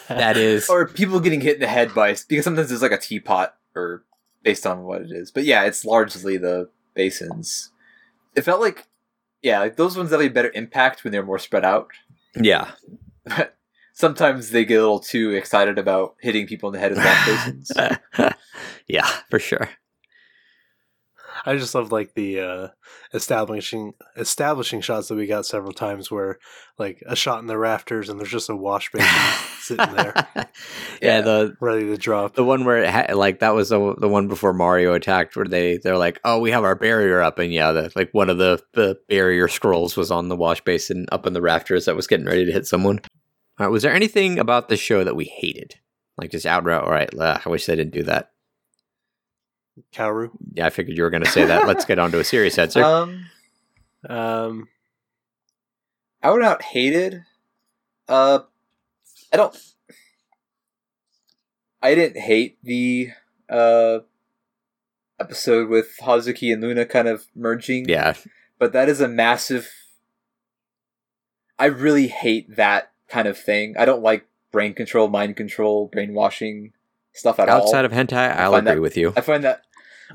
That 0.07 0.37
is 0.37 0.69
or 0.69 0.87
people 0.87 1.19
getting 1.19 1.41
hit 1.41 1.55
in 1.55 1.61
the 1.61 1.67
head 1.67 1.93
by 1.93 2.15
because 2.27 2.43
sometimes 2.43 2.69
there's 2.69 2.81
like 2.81 2.91
a 2.91 2.97
teapot 2.97 3.55
or 3.75 4.03
based 4.43 4.65
on 4.65 4.83
what 4.83 5.01
it 5.01 5.11
is. 5.11 5.31
But 5.31 5.45
yeah, 5.45 5.63
it's 5.63 5.85
largely 5.85 6.37
the 6.37 6.69
basins. 6.93 7.71
It 8.35 8.41
felt 8.41 8.61
like 8.61 8.87
yeah, 9.41 9.59
like 9.59 9.77
those 9.77 9.97
ones 9.97 10.11
have 10.11 10.21
a 10.21 10.27
better 10.29 10.51
impact 10.53 11.03
when 11.03 11.11
they're 11.11 11.25
more 11.25 11.39
spread 11.39 11.65
out. 11.65 11.89
yeah. 12.35 12.71
But 13.25 13.55
sometimes 13.93 14.49
they 14.49 14.65
get 14.65 14.75
a 14.75 14.81
little 14.81 14.99
too 14.99 15.31
excited 15.31 15.77
about 15.77 16.15
hitting 16.19 16.47
people 16.47 16.69
in 16.69 16.73
the 16.73 16.79
head 16.79 16.91
with 16.91 17.03
basins. 18.17 18.33
yeah, 18.87 19.09
for 19.29 19.39
sure. 19.39 19.69
I 21.45 21.55
just 21.57 21.73
love 21.75 21.91
like 21.91 22.13
the 22.13 22.39
uh, 22.39 22.67
establishing 23.13 23.93
establishing 24.15 24.81
shots 24.81 25.07
that 25.07 25.15
we 25.15 25.27
got 25.27 25.45
several 25.45 25.71
times 25.73 26.09
where 26.11 26.39
like 26.77 27.01
a 27.05 27.15
shot 27.15 27.39
in 27.41 27.47
the 27.47 27.57
rafters 27.57 28.09
and 28.09 28.19
there's 28.19 28.31
just 28.31 28.49
a 28.49 28.55
wash 28.55 28.91
basin 28.93 29.07
sitting 29.61 29.95
there 29.95 30.13
yeah, 30.35 30.43
Yeah. 31.01 31.21
the 31.21 31.55
ready 31.59 31.85
to 31.87 31.97
drop. 31.97 32.35
the 32.35 32.43
one 32.43 32.65
where 32.65 32.83
it 32.83 32.89
ha- 32.89 33.13
like 33.13 33.39
that 33.39 33.53
was 33.53 33.69
the, 33.69 33.95
the 33.95 34.07
one 34.07 34.27
before 34.27 34.53
Mario 34.53 34.93
attacked 34.93 35.35
where 35.35 35.45
they 35.45 35.77
they're 35.77 35.97
like, 35.97 36.19
"Oh, 36.23 36.39
we 36.39 36.51
have 36.51 36.63
our 36.63 36.75
barrier 36.75 37.21
up." 37.21 37.39
And 37.39 37.51
yeah, 37.53 37.71
the 37.71 37.91
like 37.95 38.09
one 38.13 38.29
of 38.29 38.37
the 38.37 38.61
the 38.73 38.97
barrier 39.07 39.47
scrolls 39.47 39.97
was 39.97 40.11
on 40.11 40.29
the 40.29 40.35
wash 40.35 40.61
basin 40.63 41.05
up 41.11 41.25
in 41.27 41.33
the 41.33 41.41
rafters 41.41 41.85
that 41.85 41.95
was 41.95 42.07
getting 42.07 42.25
ready 42.25 42.45
to 42.45 42.51
hit 42.51 42.65
someone. 42.67 42.99
All 43.59 43.65
right, 43.65 43.71
was 43.71 43.83
there 43.83 43.93
anything 43.93 44.39
about 44.39 44.69
the 44.69 44.77
show 44.77 45.03
that 45.03 45.15
we 45.15 45.25
hated? 45.25 45.75
Like 46.17 46.31
just 46.31 46.45
outright, 46.45 46.81
all 46.83 46.89
right, 46.91 47.09
ugh, 47.17 47.41
I 47.45 47.49
wish 47.49 47.65
they 47.65 47.75
didn't 47.75 47.93
do 47.93 48.03
that. 48.03 48.31
Kaoru. 49.93 50.29
Yeah, 50.53 50.65
I 50.65 50.69
figured 50.69 50.97
you 50.97 51.03
were 51.03 51.09
going 51.09 51.23
to 51.23 51.29
say 51.29 51.45
that. 51.45 51.67
Let's 51.67 51.85
get 51.85 51.99
on 51.99 52.11
to 52.11 52.19
a 52.19 52.23
serious 52.23 52.57
answer. 52.57 52.83
Um, 52.83 53.25
Um, 54.07 54.67
out 56.23 56.35
and 56.35 56.45
out 56.45 56.61
hated. 56.61 57.23
Uh, 58.07 58.39
I 59.33 59.37
don't. 59.37 59.55
I 61.81 61.95
didn't 61.95 62.21
hate 62.21 62.57
the 62.63 63.09
uh 63.49 63.99
episode 65.19 65.69
with 65.69 65.95
Hazuki 66.01 66.51
and 66.53 66.61
Luna 66.61 66.85
kind 66.85 67.07
of 67.07 67.25
merging. 67.35 67.87
yeah, 67.87 68.13
but 68.57 68.73
that 68.73 68.89
is 68.89 68.99
a 69.01 69.07
massive. 69.07 69.69
I 71.57 71.65
really 71.65 72.07
hate 72.07 72.55
that 72.55 72.91
kind 73.09 73.27
of 73.27 73.37
thing. 73.37 73.75
I 73.77 73.85
don't 73.85 74.01
like 74.03 74.25
brain 74.51 74.73
control, 74.73 75.07
mind 75.09 75.35
control, 75.35 75.87
brainwashing 75.91 76.71
stuff 77.13 77.39
at 77.39 77.49
all. 77.49 77.61
outside 77.63 77.85
of 77.85 77.91
hentai, 77.91 78.35
I'll 78.35 78.55
agree 78.55 78.73
that- 78.75 78.81
with 78.81 78.97
you. 78.97 79.13
I 79.15 79.21
find 79.21 79.43
that 79.43 79.63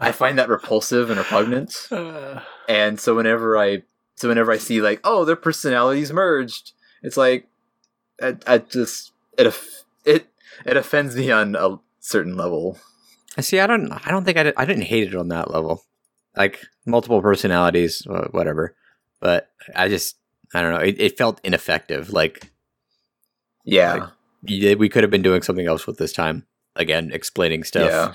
I 0.00 0.12
find 0.12 0.38
that 0.38 0.48
repulsive 0.48 1.10
and 1.10 1.18
repugnant. 1.18 1.88
uh, 1.90 2.40
And 2.68 2.98
so 2.98 3.14
whenever 3.14 3.56
I 3.56 3.82
so 4.16 4.28
whenever 4.28 4.52
I 4.52 4.58
see 4.58 4.80
like 4.80 5.00
oh 5.04 5.24
their 5.24 5.36
personalities 5.36 6.12
merged, 6.12 6.72
it's 7.02 7.16
like 7.16 7.46
I, 8.22 8.36
I 8.46 8.58
just 8.58 9.12
it 9.38 9.46
off- 9.46 9.84
it 10.04 10.26
it 10.64 10.76
offends 10.76 11.16
me 11.16 11.30
on 11.30 11.56
a 11.56 11.78
certain 12.00 12.36
level. 12.36 12.78
I 13.36 13.40
see. 13.40 13.58
I 13.58 13.66
don't. 13.66 13.90
I 13.90 14.10
don't 14.12 14.24
think 14.24 14.36
I. 14.38 14.44
Did, 14.44 14.54
I 14.56 14.64
didn't 14.64 14.84
hate 14.84 15.08
it 15.08 15.16
on 15.16 15.28
that 15.28 15.50
level. 15.50 15.82
Like 16.36 16.60
multiple 16.86 17.20
personalities, 17.20 18.06
whatever. 18.30 18.76
But 19.20 19.50
I 19.74 19.88
just. 19.88 20.16
I 20.54 20.62
don't 20.62 20.72
know. 20.72 20.78
It, 20.80 21.00
it 21.00 21.18
felt 21.18 21.40
ineffective. 21.42 22.10
Like 22.10 22.52
Yeah, 23.64 24.10
Like, 24.46 24.78
we 24.78 24.88
could 24.88 25.02
have 25.02 25.10
been 25.10 25.22
doing 25.22 25.42
something 25.42 25.66
else 25.66 25.84
with 25.86 25.98
this 25.98 26.12
time. 26.12 26.46
Again, 26.76 27.10
explaining 27.12 27.64
stuff. 27.64 27.90
yeah, 27.90 28.14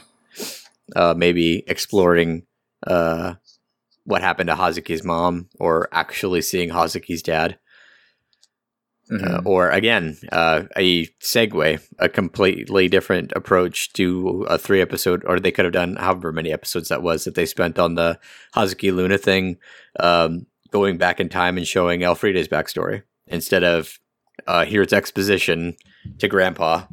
Uh, 0.96 1.14
maybe 1.16 1.64
exploring 1.68 2.44
uh, 2.88 3.36
what 4.06 4.22
happened 4.22 4.48
to 4.48 4.56
Hazuki's 4.56 5.04
mom, 5.04 5.50
or 5.60 5.88
actually 5.92 6.42
seeing 6.42 6.70
Hazuki's 6.70 7.22
dad. 7.22 7.60
Mhm. 9.12 9.28
uh, 9.28 9.42
or 9.44 9.72
again 9.72 10.20
uh, 10.32 10.66
a 10.78 11.08
segue 11.20 11.82
a 11.98 12.10
completely 12.10 12.88
different 12.88 13.34
approach 13.36 13.92
to 13.94 14.46
a 14.48 14.56
three 14.56 14.82
episode 14.82 15.24
or 15.26 15.40
they 15.40 15.52
could 15.52 15.66
have 15.66 15.74
done 15.74 15.96
however 15.96 16.32
many 16.32 16.52
episodes 16.54 16.90
that 16.90 17.02
was 17.02 17.24
that 17.24 17.34
they 17.34 17.48
spent 17.48 17.80
on 17.80 17.96
the 17.96 18.20
hazuki 18.56 18.94
luna 18.94 19.18
thing 19.18 19.58
um, 20.00 20.46
going 20.70 21.00
back 21.00 21.20
in 21.20 21.28
time 21.28 21.58
and 21.58 21.68
showing 21.68 22.04
elfriede's 22.04 22.48
backstory 22.48 23.02
instead 23.26 23.64
of 23.64 23.98
uh, 24.46 24.64
here's 24.64 24.94
exposition 24.94 25.76
to 26.20 26.28
grandpa 26.28 26.84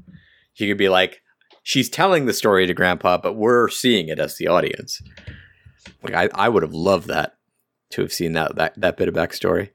you 0.55 0.66
could 0.66 0.78
be 0.78 0.88
like 0.88 1.20
she's 1.69 1.91
telling 1.91 2.27
the 2.27 2.33
story 2.33 2.64
to 2.67 2.73
grandpa 2.75 3.19
but 3.19 3.33
we're 3.35 3.69
seeing 3.69 4.09
it 4.09 4.21
as 4.21 4.37
the 4.37 4.47
audience 4.47 5.03
like 6.03 6.14
i, 6.14 6.29
I 6.33 6.49
would 6.49 6.62
have 6.62 6.73
loved 6.73 7.09
that 7.09 7.33
to 7.91 8.03
have 8.03 8.12
seen 8.12 8.33
that, 8.35 8.55
that 8.57 8.81
that 8.81 8.97
bit 8.97 9.09
of 9.09 9.14
backstory 9.14 9.71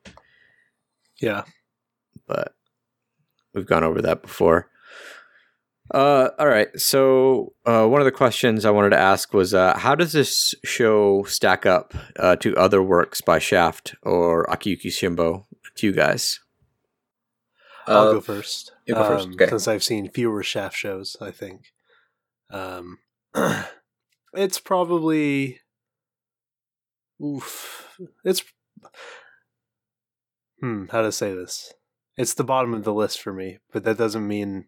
yeah. 1.20 1.44
but 2.28 2.56
we've 3.54 3.66
gone 3.68 3.84
over 3.84 4.02
that 4.02 4.22
before. 4.22 4.70
Uh, 5.94 6.30
all 6.40 6.48
right. 6.48 6.70
So 6.80 7.54
uh, 7.66 7.86
one 7.86 8.00
of 8.00 8.06
the 8.06 8.12
questions 8.12 8.64
I 8.66 8.72
wanted 8.72 8.92
to 8.92 8.98
ask 9.00 9.34
was, 9.34 9.54
uh, 9.54 9.78
how 9.78 9.94
does 9.94 10.14
this 10.14 10.56
show 10.64 11.24
stack 11.24 11.66
up 11.66 11.94
uh, 12.18 12.38
to 12.38 12.56
other 12.56 12.82
works 12.82 13.20
by 13.20 13.40
Shaft 13.40 13.94
or 14.04 14.46
Akiyuki 14.46 14.88
Shimbo 14.88 15.44
to 15.76 15.86
you 15.88 15.92
guys? 15.92 16.40
I'll 17.88 18.08
Uh, 18.08 18.12
go 18.14 18.22
first. 18.22 18.72
you 18.88 18.96
go 18.96 19.04
first, 19.04 19.26
Um, 19.28 19.34
okay. 19.34 19.50
Since 19.50 19.68
I've 19.68 19.84
seen 19.84 20.10
fewer 20.10 20.44
Shaft 20.44 20.78
shows, 20.78 21.18
I 21.20 21.30
think. 21.32 21.74
Um, 22.52 23.00
it's 24.34 24.60
probably. 24.60 25.60
Oof. 27.24 27.98
It's. 28.24 28.44
Hmm, 30.60 30.86
how 30.92 31.02
to 31.02 31.12
say 31.12 31.34
this? 31.34 31.74
It's 32.18 32.34
the 32.34 32.44
bottom 32.44 32.74
of 32.74 32.84
the 32.84 32.94
list 32.94 33.22
for 33.22 33.34
me, 33.34 33.60
but 33.72 33.84
that 33.84 33.98
doesn't 33.98 34.28
mean 34.28 34.66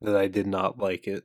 that 0.00 0.16
I 0.16 0.28
did 0.28 0.46
not 0.46 0.78
like 0.78 1.06
it. 1.06 1.24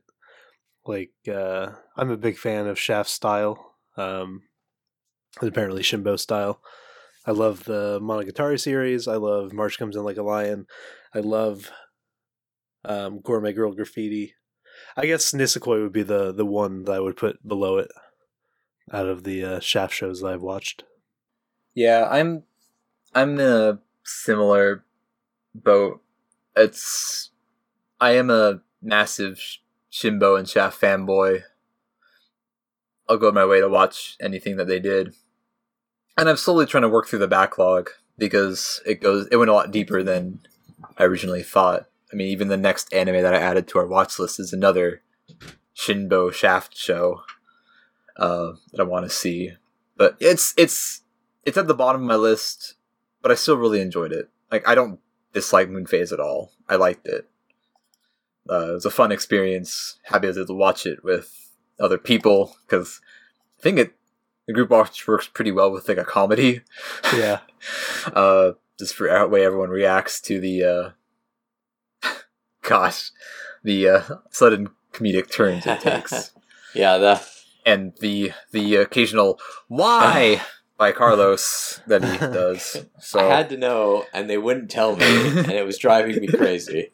Like, 0.86 1.12
uh, 1.32 1.70
I'm 1.96 2.10
a 2.10 2.16
big 2.16 2.36
fan 2.36 2.66
of 2.66 2.78
Shaft 2.78 3.08
style, 3.08 3.76
um, 3.96 4.42
and 5.40 5.48
apparently 5.48 5.82
Shimbo 5.82 6.18
style. 6.18 6.60
I 7.26 7.30
love 7.30 7.64
the 7.64 8.00
Monogatari 8.00 8.60
series. 8.60 9.08
I 9.08 9.16
love 9.16 9.52
March 9.52 9.78
Comes 9.78 9.96
In 9.96 10.04
Like 10.04 10.18
a 10.18 10.22
Lion. 10.22 10.66
I 11.14 11.20
love 11.20 11.70
um, 12.84 13.20
Gourmet 13.20 13.52
Girl 13.52 13.72
Graffiti. 13.72 14.34
I 14.96 15.06
guess 15.06 15.32
Nisekoi 15.32 15.82
would 15.82 15.92
be 15.92 16.02
the 16.02 16.32
the 16.32 16.46
one 16.46 16.84
that 16.84 16.92
I 16.92 17.00
would 17.00 17.16
put 17.16 17.46
below 17.46 17.78
it 17.78 17.90
out 18.92 19.06
of 19.06 19.24
the 19.24 19.44
uh, 19.44 19.60
Shaft 19.60 19.94
shows 19.94 20.20
that 20.20 20.28
I've 20.28 20.42
watched. 20.42 20.84
Yeah, 21.74 22.08
I'm 22.10 22.44
I'm 23.14 23.40
in 23.40 23.46
a 23.46 23.78
similar 24.04 24.84
boat. 25.54 26.00
It's 26.56 27.30
I 28.00 28.12
am 28.12 28.30
a 28.30 28.60
massive 28.80 29.40
Shimbo 29.90 30.38
and 30.38 30.48
Shaft 30.48 30.80
fanboy. 30.80 31.42
I'll 33.08 33.18
go 33.18 33.32
my 33.32 33.44
way 33.44 33.60
to 33.60 33.68
watch 33.68 34.16
anything 34.20 34.56
that 34.56 34.66
they 34.66 34.80
did. 34.80 35.14
And 36.16 36.28
I'm 36.28 36.36
slowly 36.36 36.66
trying 36.66 36.82
to 36.82 36.88
work 36.88 37.08
through 37.08 37.18
the 37.18 37.28
backlog 37.28 37.90
because 38.16 38.80
it 38.86 39.00
goes 39.00 39.26
it 39.32 39.36
went 39.36 39.50
a 39.50 39.54
lot 39.54 39.72
deeper 39.72 40.02
than 40.02 40.40
I 40.96 41.04
originally 41.04 41.42
thought. 41.42 41.86
I 42.14 42.16
mean, 42.16 42.28
even 42.28 42.46
the 42.46 42.56
next 42.56 42.94
anime 42.94 43.22
that 43.22 43.34
I 43.34 43.38
added 43.38 43.66
to 43.68 43.78
our 43.80 43.86
watch 43.88 44.20
list 44.20 44.38
is 44.38 44.52
another 44.52 45.02
Shinbo 45.76 46.32
Shaft 46.32 46.76
show 46.76 47.22
uh, 48.16 48.52
that 48.70 48.80
I 48.80 48.84
want 48.84 49.04
to 49.04 49.10
see. 49.10 49.54
But 49.96 50.16
it's 50.20 50.54
it's 50.56 51.02
it's 51.44 51.58
at 51.58 51.66
the 51.66 51.74
bottom 51.74 52.02
of 52.02 52.06
my 52.06 52.14
list, 52.14 52.74
but 53.20 53.32
I 53.32 53.34
still 53.34 53.56
really 53.56 53.80
enjoyed 53.80 54.12
it. 54.12 54.28
Like 54.52 54.66
I 54.66 54.76
don't 54.76 55.00
dislike 55.32 55.68
Moon 55.68 55.86
Phase 55.86 56.12
at 56.12 56.20
all. 56.20 56.52
I 56.68 56.76
liked 56.76 57.08
it. 57.08 57.28
Uh, 58.48 58.68
it 58.70 58.74
was 58.74 58.86
a 58.86 58.90
fun 58.90 59.10
experience. 59.10 59.98
Happy 60.04 60.28
I 60.28 60.30
was 60.30 60.38
able 60.38 60.46
to 60.46 60.54
watch 60.54 60.86
it 60.86 61.02
with 61.02 61.50
other 61.80 61.98
people 61.98 62.54
because 62.64 63.00
I 63.58 63.62
think 63.62 63.78
it 63.80 63.94
the 64.46 64.52
group 64.52 64.70
watch 64.70 65.08
works 65.08 65.26
pretty 65.26 65.50
well 65.50 65.72
with 65.72 65.88
like 65.88 65.98
a 65.98 66.04
comedy. 66.04 66.60
Yeah, 67.12 67.40
uh, 68.06 68.52
just 68.78 68.94
for 68.94 69.26
way 69.26 69.44
everyone 69.44 69.70
reacts 69.70 70.20
to 70.20 70.38
the 70.38 70.62
uh, 70.62 70.90
gosh, 72.64 73.10
the 73.62 73.88
uh, 73.88 74.02
sudden 74.30 74.70
comedic 74.92 75.30
turns 75.30 75.66
it 75.66 75.80
takes 75.80 76.32
Yeah, 76.74 76.98
the 76.98 77.26
and 77.64 77.92
the 78.00 78.32
the 78.50 78.76
occasional 78.76 79.38
why 79.68 80.42
by 80.76 80.92
Carlos 80.92 81.80
that 81.86 82.04
he 82.04 82.18
does. 82.18 82.84
So 83.00 83.20
I 83.20 83.24
had 83.24 83.50
to 83.50 83.56
know, 83.56 84.06
and 84.12 84.28
they 84.28 84.38
wouldn't 84.38 84.70
tell 84.70 84.96
me, 84.96 85.04
and 85.28 85.52
it 85.52 85.66
was 85.66 85.78
driving 85.78 86.20
me 86.20 86.26
crazy. 86.26 86.90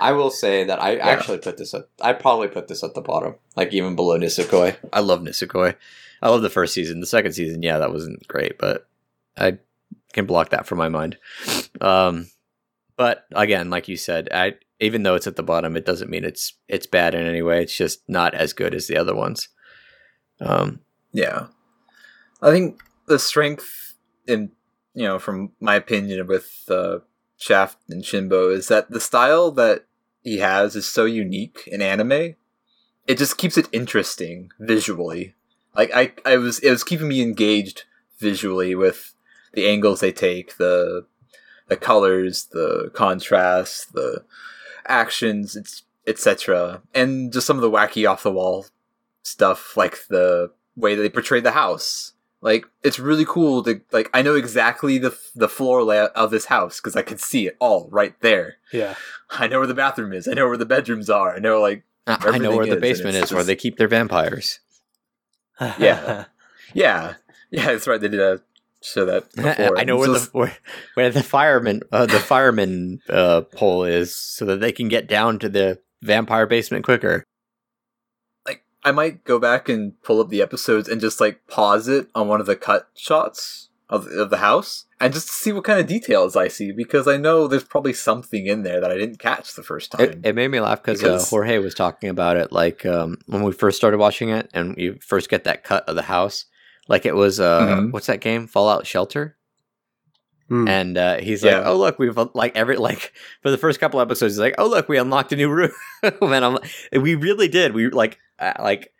I 0.00 0.12
will 0.12 0.30
say 0.30 0.64
that 0.64 0.82
I 0.82 0.96
actually 0.96 1.38
put 1.38 1.56
this 1.56 1.72
at. 1.74 1.88
I 2.00 2.12
probably 2.12 2.48
put 2.48 2.66
this 2.66 2.82
at 2.82 2.94
the 2.94 3.00
bottom, 3.00 3.36
like 3.56 3.72
even 3.72 3.94
below 3.94 4.18
Nisekoi. 4.18 4.76
I 4.92 5.00
love 5.00 5.20
Nisekoi. 5.20 5.76
I 6.20 6.28
love 6.28 6.42
the 6.42 6.50
first 6.50 6.74
season. 6.74 7.00
The 7.00 7.06
second 7.06 7.32
season, 7.32 7.62
yeah, 7.62 7.78
that 7.78 7.92
wasn't 7.92 8.26
great, 8.26 8.58
but 8.58 8.88
I 9.36 9.58
can 10.12 10.26
block 10.26 10.50
that 10.50 10.66
from 10.66 10.78
my 10.78 10.88
mind. 10.88 11.18
Um, 11.80 12.26
but 13.02 13.26
again, 13.32 13.68
like 13.68 13.88
you 13.88 13.96
said, 13.96 14.28
I 14.32 14.54
even 14.78 15.02
though 15.02 15.16
it's 15.16 15.26
at 15.26 15.34
the 15.34 15.42
bottom, 15.42 15.76
it 15.76 15.84
doesn't 15.84 16.08
mean 16.08 16.22
it's 16.22 16.54
it's 16.68 16.86
bad 16.86 17.16
in 17.16 17.26
any 17.26 17.42
way. 17.42 17.60
It's 17.60 17.76
just 17.76 18.08
not 18.08 18.32
as 18.32 18.52
good 18.52 18.76
as 18.76 18.86
the 18.86 18.96
other 18.96 19.12
ones. 19.12 19.48
Um, 20.40 20.82
yeah, 21.12 21.46
I 22.40 22.52
think 22.52 22.80
the 23.08 23.18
strength 23.18 23.96
in 24.28 24.52
you 24.94 25.02
know 25.02 25.18
from 25.18 25.50
my 25.58 25.74
opinion 25.74 26.28
with 26.28 26.62
uh, 26.68 26.98
Shaft 27.36 27.78
and 27.88 28.04
Shinbo 28.04 28.54
is 28.54 28.68
that 28.68 28.88
the 28.92 29.00
style 29.00 29.50
that 29.50 29.86
he 30.22 30.38
has 30.38 30.76
is 30.76 30.86
so 30.86 31.04
unique 31.04 31.64
in 31.66 31.82
anime. 31.82 32.36
It 33.08 33.18
just 33.18 33.36
keeps 33.36 33.58
it 33.58 33.68
interesting 33.72 34.52
visually. 34.60 35.34
Like 35.74 35.90
I, 35.92 36.12
I 36.24 36.36
was 36.36 36.60
it 36.60 36.70
was 36.70 36.84
keeping 36.84 37.08
me 37.08 37.20
engaged 37.20 37.82
visually 38.20 38.76
with 38.76 39.12
the 39.54 39.66
angles 39.66 39.98
they 39.98 40.12
take, 40.12 40.56
the 40.56 41.04
the 41.72 41.84
colors, 41.84 42.48
the 42.52 42.90
contrast, 42.94 43.92
the 43.94 44.24
actions, 44.86 45.56
it's 45.56 45.82
etc. 46.06 46.82
And 46.94 47.32
just 47.32 47.46
some 47.46 47.56
of 47.56 47.62
the 47.62 47.70
wacky 47.70 48.08
off 48.08 48.22
the 48.22 48.32
wall 48.32 48.66
stuff 49.22 49.76
like 49.76 50.06
the 50.08 50.50
way 50.76 50.94
that 50.94 51.02
they 51.02 51.08
portrayed 51.08 51.44
the 51.44 51.52
house. 51.52 52.12
Like 52.40 52.66
it's 52.82 52.98
really 52.98 53.24
cool 53.24 53.62
to 53.62 53.80
like 53.92 54.10
I 54.12 54.22
know 54.22 54.34
exactly 54.34 54.98
the 54.98 55.16
the 55.36 55.48
floor 55.48 55.84
layout 55.84 56.10
of 56.16 56.30
this 56.30 56.46
house 56.46 56.80
because 56.80 56.96
I 56.96 57.02
could 57.02 57.20
see 57.20 57.46
it 57.46 57.56
all 57.60 57.88
right 57.90 58.14
there. 58.20 58.56
yeah. 58.72 58.96
I 59.30 59.46
know 59.46 59.58
where 59.58 59.68
the 59.68 59.74
bathroom 59.74 60.12
is. 60.12 60.26
I 60.26 60.34
know 60.34 60.46
where 60.48 60.56
the 60.56 60.66
bedrooms 60.66 61.08
are. 61.08 61.34
I 61.34 61.38
know 61.38 61.60
like 61.60 61.84
I 62.06 62.14
I 62.14 62.16
know 62.16 62.26
Everything 62.28 62.56
where 62.56 62.66
the 62.66 62.76
is, 62.76 62.80
basement 62.80 63.16
it's 63.16 63.30
is, 63.30 63.32
where 63.32 63.44
they 63.44 63.56
keep 63.56 63.78
their 63.78 63.88
vampires. 63.88 64.58
Yeah. 65.60 66.24
yeah, 66.74 67.14
yeah. 67.50 67.66
That's 67.66 67.86
right. 67.86 68.00
They 68.00 68.08
did 68.08 68.20
a 68.20 68.42
show 68.82 69.04
that 69.04 69.32
before. 69.36 69.78
I 69.78 69.84
know 69.84 69.96
where 69.96 70.08
the 70.08 70.28
where, 70.32 70.56
where 70.94 71.10
the 71.10 71.22
fireman 71.22 71.82
uh, 71.90 72.06
the 72.06 72.20
fireman 72.20 73.00
uh, 73.08 73.42
pole 73.42 73.84
is, 73.84 74.16
so 74.16 74.44
that 74.46 74.60
they 74.60 74.72
can 74.72 74.88
get 74.88 75.08
down 75.08 75.38
to 75.40 75.48
the 75.48 75.80
vampire 76.02 76.46
basement 76.46 76.84
quicker. 76.84 77.24
like 78.46 78.64
I 78.84 78.92
might 78.92 79.24
go 79.24 79.38
back 79.38 79.68
and 79.68 80.00
pull 80.02 80.20
up 80.20 80.28
the 80.28 80.42
episodes 80.42 80.88
and 80.88 81.00
just 81.00 81.20
like 81.20 81.46
pause 81.46 81.88
it 81.88 82.08
on 82.14 82.28
one 82.28 82.40
of 82.40 82.46
the 82.46 82.56
cut 82.56 82.88
shots 82.94 83.70
of 83.88 84.06
of 84.06 84.30
the 84.30 84.38
house 84.38 84.86
and 85.02 85.12
just 85.12 85.28
see 85.28 85.52
what 85.52 85.64
kind 85.64 85.78
of 85.78 85.86
details 85.86 86.34
I 86.34 86.48
see 86.48 86.72
because 86.72 87.06
I 87.06 87.16
know 87.16 87.46
there's 87.46 87.64
probably 87.64 87.92
something 87.92 88.46
in 88.46 88.62
there 88.62 88.80
that 88.80 88.90
I 88.90 88.96
didn't 88.96 89.18
catch 89.18 89.54
the 89.54 89.62
first 89.62 89.92
time. 89.92 90.00
It, 90.00 90.20
it 90.24 90.34
made 90.34 90.48
me 90.48 90.60
laugh 90.60 90.82
because 90.82 91.04
uh, 91.04 91.22
Jorge 91.28 91.58
was 91.58 91.74
talking 91.74 92.08
about 92.08 92.36
it, 92.36 92.52
like 92.52 92.86
um, 92.86 93.18
when 93.26 93.42
we 93.42 93.52
first 93.52 93.76
started 93.76 93.98
watching 93.98 94.30
it, 94.30 94.48
and 94.54 94.76
you 94.78 94.98
first 95.06 95.28
get 95.28 95.44
that 95.44 95.64
cut 95.64 95.88
of 95.88 95.96
the 95.96 96.02
house, 96.02 96.46
like 96.88 97.06
it 97.06 97.14
was 97.14 97.38
uh, 97.40 97.60
Mhm. 97.66 97.92
what's 97.92 98.06
that 98.06 98.20
game, 98.20 98.46
Fallout 98.46 98.86
Shelter, 98.86 99.36
Hmm. 100.48 100.68
and 100.68 100.98
uh, 100.98 101.16
he's 101.18 101.44
like, 101.44 101.64
"Oh 101.64 101.76
look, 101.76 101.98
we've 101.98 102.18
like 102.34 102.56
every 102.56 102.76
like 102.76 103.12
for 103.42 103.50
the 103.50 103.58
first 103.58 103.80
couple 103.80 104.00
episodes, 104.00 104.34
he's 104.34 104.40
like, 104.40 104.54
"Oh 104.58 104.66
look, 104.68 104.88
we 104.88 104.98
unlocked 104.98 105.32
a 105.32 105.36
new 105.36 105.48
room," 105.48 105.70
and 106.02 106.44
I'm 106.44 106.58
we 106.92 107.14
really 107.14 107.48
did. 107.48 107.72
We 107.74 107.88
like 107.90 108.18
uh, 108.38 108.54
like 108.60 108.92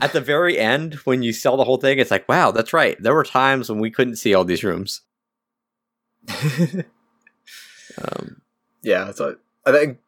at 0.00 0.12
the 0.12 0.20
very 0.20 0.58
end 0.58 0.94
when 1.04 1.22
you 1.22 1.32
sell 1.32 1.56
the 1.56 1.64
whole 1.64 1.76
thing, 1.76 1.98
it's 1.98 2.10
like, 2.10 2.28
wow, 2.28 2.50
that's 2.50 2.72
right. 2.72 2.96
There 3.00 3.14
were 3.14 3.22
times 3.24 3.68
when 3.70 3.78
we 3.78 3.90
couldn't 3.90 4.16
see 4.16 4.34
all 4.34 4.44
these 4.44 4.64
rooms. 4.64 5.02
Um, 8.02 8.40
yeah, 8.82 9.12
so 9.12 9.36
I 9.64 9.72
think 9.72 9.98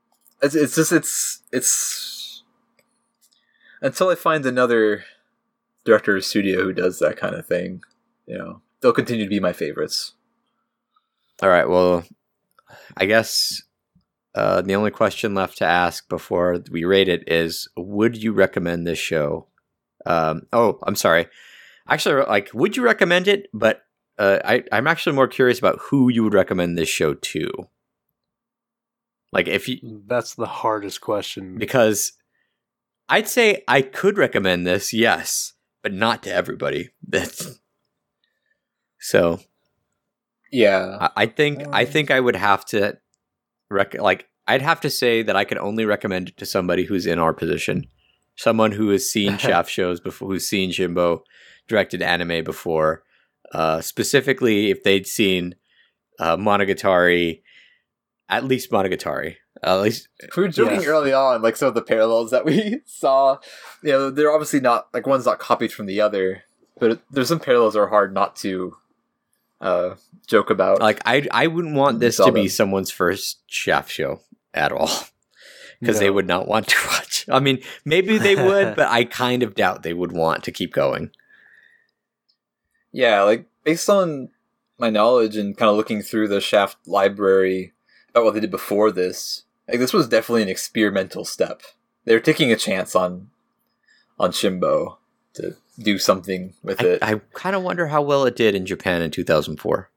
it's, 0.42 0.54
it's 0.54 0.74
just 0.74 0.92
it's 0.92 1.42
it's 1.52 2.42
until 3.80 4.08
I 4.08 4.14
find 4.16 4.44
another 4.44 5.04
director 5.86 6.16
or 6.16 6.20
studio 6.20 6.64
who 6.64 6.72
does 6.74 6.98
that 6.98 7.16
kind 7.16 7.34
of 7.34 7.46
thing, 7.46 7.80
you 8.26 8.36
know, 8.36 8.60
they'll 8.80 8.92
continue 8.92 9.24
to 9.24 9.30
be 9.30 9.40
my 9.40 9.54
favorites. 9.54 10.12
All 11.42 11.48
right. 11.48 11.68
Well, 11.68 12.04
I 12.96 13.06
guess 13.06 13.62
uh, 14.34 14.60
the 14.62 14.74
only 14.74 14.90
question 14.90 15.34
left 15.34 15.58
to 15.58 15.64
ask 15.64 16.08
before 16.08 16.62
we 16.70 16.84
rate 16.84 17.08
it 17.08 17.24
is: 17.26 17.68
Would 17.76 18.22
you 18.22 18.32
recommend 18.32 18.86
this 18.86 18.98
show? 18.98 19.46
Um, 20.04 20.42
oh, 20.52 20.78
I'm 20.82 20.96
sorry. 20.96 21.28
Actually, 21.88 22.24
like, 22.26 22.50
would 22.52 22.76
you 22.76 22.82
recommend 22.82 23.28
it? 23.28 23.46
But 23.54 23.82
uh, 24.18 24.40
I, 24.44 24.64
I'm 24.72 24.86
actually 24.86 25.14
more 25.14 25.28
curious 25.28 25.58
about 25.58 25.78
who 25.90 26.08
you 26.10 26.24
would 26.24 26.34
recommend 26.34 26.76
this 26.76 26.88
show 26.88 27.14
to. 27.14 27.50
Like, 29.32 29.48
if 29.48 29.68
you 29.68 30.02
That's 30.06 30.34
the 30.34 30.46
hardest 30.46 31.00
question. 31.00 31.58
because 31.58 32.12
I'd 33.08 33.28
say 33.28 33.62
I 33.68 33.82
could 33.82 34.18
recommend 34.18 34.66
this, 34.66 34.92
yes, 34.92 35.52
but 35.86 35.92
not 35.92 36.24
to 36.24 36.32
everybody. 36.34 36.88
That's 37.06 37.60
so. 38.98 39.38
Yeah, 40.50 40.98
I, 41.00 41.10
I 41.22 41.26
think 41.26 41.62
I 41.72 41.84
Um, 41.84 41.90
think 41.92 42.10
I 42.10 42.18
would 42.18 42.34
have 42.34 42.64
to 42.66 42.98
rec- 43.70 44.00
like 44.00 44.26
I'd 44.48 44.62
have 44.62 44.80
to 44.80 44.90
say 44.90 45.22
that 45.22 45.36
I 45.36 45.44
could 45.44 45.58
only 45.58 45.84
recommend 45.84 46.30
it 46.30 46.36
to 46.38 46.44
somebody 46.46 46.86
who's 46.86 47.06
in 47.06 47.20
our 47.20 47.32
position, 47.32 47.86
someone 48.34 48.72
who 48.72 48.88
has 48.88 49.08
seen 49.08 49.38
Shaft 49.44 49.70
shows 49.70 50.00
before, 50.00 50.26
who's 50.28 50.48
seen 50.48 50.72
Shinbo 50.72 51.20
directed 51.68 52.02
anime 52.02 52.42
before, 52.42 53.04
uh, 53.52 53.80
specifically 53.80 54.72
if 54.72 54.82
they'd 54.82 55.06
seen 55.06 55.54
uh, 56.18 56.36
Monogatari, 56.36 57.42
at 58.28 58.44
least 58.44 58.70
Monogatari. 58.70 59.36
At 59.62 59.80
least 59.80 60.08
We 60.36 60.42
were 60.42 60.48
joking 60.48 60.82
Yeah. 60.82 60.88
early 60.88 61.12
on, 61.12 61.40
like 61.42 61.56
some 61.56 61.68
of 61.68 61.74
the 61.74 61.82
parallels 61.82 62.30
that 62.30 62.44
we 62.44 62.80
saw. 62.86 63.38
You 63.82 63.92
know, 63.92 64.10
they're 64.10 64.30
obviously 64.32 64.60
not 64.60 64.88
like 64.92 65.06
one's 65.06 65.24
not 65.26 65.38
copied 65.38 65.72
from 65.72 65.86
the 65.86 66.00
other, 66.00 66.42
but 66.78 67.00
there's 67.10 67.28
some 67.28 67.40
parallels 67.40 67.74
that 67.74 67.80
are 67.80 67.86
hard 67.88 68.12
not 68.12 68.36
to 68.36 68.76
uh, 69.60 69.94
joke 70.26 70.50
about. 70.50 70.80
like 70.80 71.00
I 71.06 71.26
I 71.30 71.46
wouldn't 71.46 71.74
want 71.74 72.00
this 72.00 72.16
to 72.18 72.30
be 72.32 72.42
them. 72.42 72.48
someone's 72.50 72.90
first 72.90 73.38
Shaft 73.46 73.90
show 73.90 74.20
at 74.52 74.72
all. 74.72 74.90
Because 75.80 75.98
they 75.98 76.08
would 76.10 76.26
not 76.26 76.48
want 76.48 76.68
to 76.68 76.76
watch. 76.88 77.26
I 77.28 77.38
mean, 77.38 77.62
maybe 77.84 78.16
they 78.16 78.34
would, 78.34 78.76
but 78.76 78.88
I 78.88 79.04
kind 79.04 79.42
of 79.42 79.54
doubt 79.54 79.82
they 79.82 79.92
would 79.92 80.10
want 80.12 80.44
to 80.44 80.52
keep 80.52 80.72
going. 80.72 81.10
Yeah, 82.92 83.22
like 83.22 83.46
based 83.64 83.88
on 83.90 84.30
my 84.78 84.90
knowledge 84.90 85.36
and 85.36 85.56
kind 85.56 85.68
of 85.70 85.76
looking 85.76 86.02
through 86.02 86.28
the 86.28 86.40
Shaft 86.40 86.78
library 86.86 87.72
about 88.16 88.24
what 88.24 88.34
they 88.34 88.40
did 88.40 88.50
before 88.50 88.90
this, 88.90 89.42
like 89.68 89.78
this 89.78 89.92
was 89.92 90.08
definitely 90.08 90.42
an 90.42 90.48
experimental 90.48 91.24
step. 91.24 91.62
They 92.04 92.14
were 92.14 92.20
taking 92.20 92.50
a 92.50 92.56
chance 92.56 92.94
on 92.96 93.28
on 94.18 94.30
Shimbo 94.30 94.96
to 95.34 95.56
do 95.78 95.98
something 95.98 96.54
with 96.62 96.80
I, 96.80 96.84
it. 96.86 97.02
I 97.02 97.20
kind 97.34 97.54
of 97.54 97.62
wonder 97.62 97.88
how 97.88 98.00
well 98.00 98.24
it 98.24 98.34
did 98.36 98.54
in 98.54 98.64
Japan 98.64 99.02
in 99.02 99.10
2004. 99.10 99.90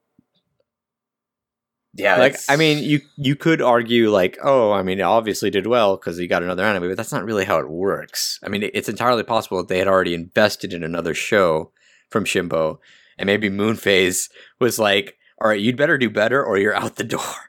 yeah, 1.94 2.18
like 2.18 2.34
it's- 2.34 2.50
I 2.50 2.58
mean, 2.58 2.84
you 2.84 3.00
you 3.16 3.36
could 3.38 3.62
argue 3.62 4.10
like, 4.10 4.38
oh, 4.44 4.72
I 4.74 4.84
mean, 4.84 5.00
it 5.00 5.04
obviously 5.04 5.50
did 5.50 5.68
well 5.68 5.96
because 5.96 6.18
he 6.18 6.28
got 6.28 6.44
another 6.44 6.64
anime, 6.66 6.90
but 6.90 6.98
that's 6.98 7.14
not 7.14 7.24
really 7.24 7.46
how 7.46 7.60
it 7.60 7.70
works. 7.70 8.40
I 8.44 8.50
mean, 8.50 8.70
it's 8.74 8.90
entirely 8.90 9.24
possible 9.24 9.58
that 9.60 9.70
they 9.70 9.80
had 9.80 9.88
already 9.88 10.14
invested 10.14 10.74
in 10.74 10.84
another 10.84 11.14
show 11.14 11.72
from 12.10 12.26
Shimbo, 12.26 12.80
and 13.18 13.28
maybe 13.28 13.50
Moonphase 13.50 14.30
was 14.60 14.78
like, 14.78 15.18
all 15.40 15.48
right, 15.50 15.62
you'd 15.62 15.78
better 15.78 15.98
do 15.98 16.10
better, 16.10 16.44
or 16.44 16.58
you're 16.58 16.76
out 16.76 16.98
the 16.98 17.04
door. 17.06 17.49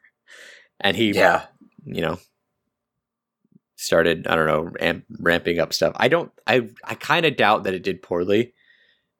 And 0.81 0.97
he, 0.97 1.12
yeah, 1.12 1.47
you 1.85 2.01
know, 2.01 2.18
started 3.76 4.26
I 4.26 4.35
don't 4.35 4.47
know 4.47 4.72
ramp, 4.81 5.05
ramping 5.18 5.59
up 5.59 5.72
stuff. 5.72 5.95
I 5.97 6.09
don't, 6.09 6.33
I 6.47 6.68
I 6.85 6.95
kind 6.95 7.26
of 7.26 7.37
doubt 7.37 7.64
that 7.64 7.74
it 7.74 7.83
did 7.83 8.03
poorly 8.03 8.55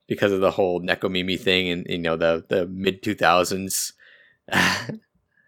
because 0.09 0.33
of 0.33 0.41
the 0.41 0.51
whole 0.51 0.81
Nekomimi 0.81 1.39
thing 1.39 1.69
and 1.69 1.87
you 1.89 1.99
know 1.99 2.17
the 2.17 2.45
the 2.49 2.67
mid 2.67 3.03
two 3.03 3.15
thousands. 3.15 3.93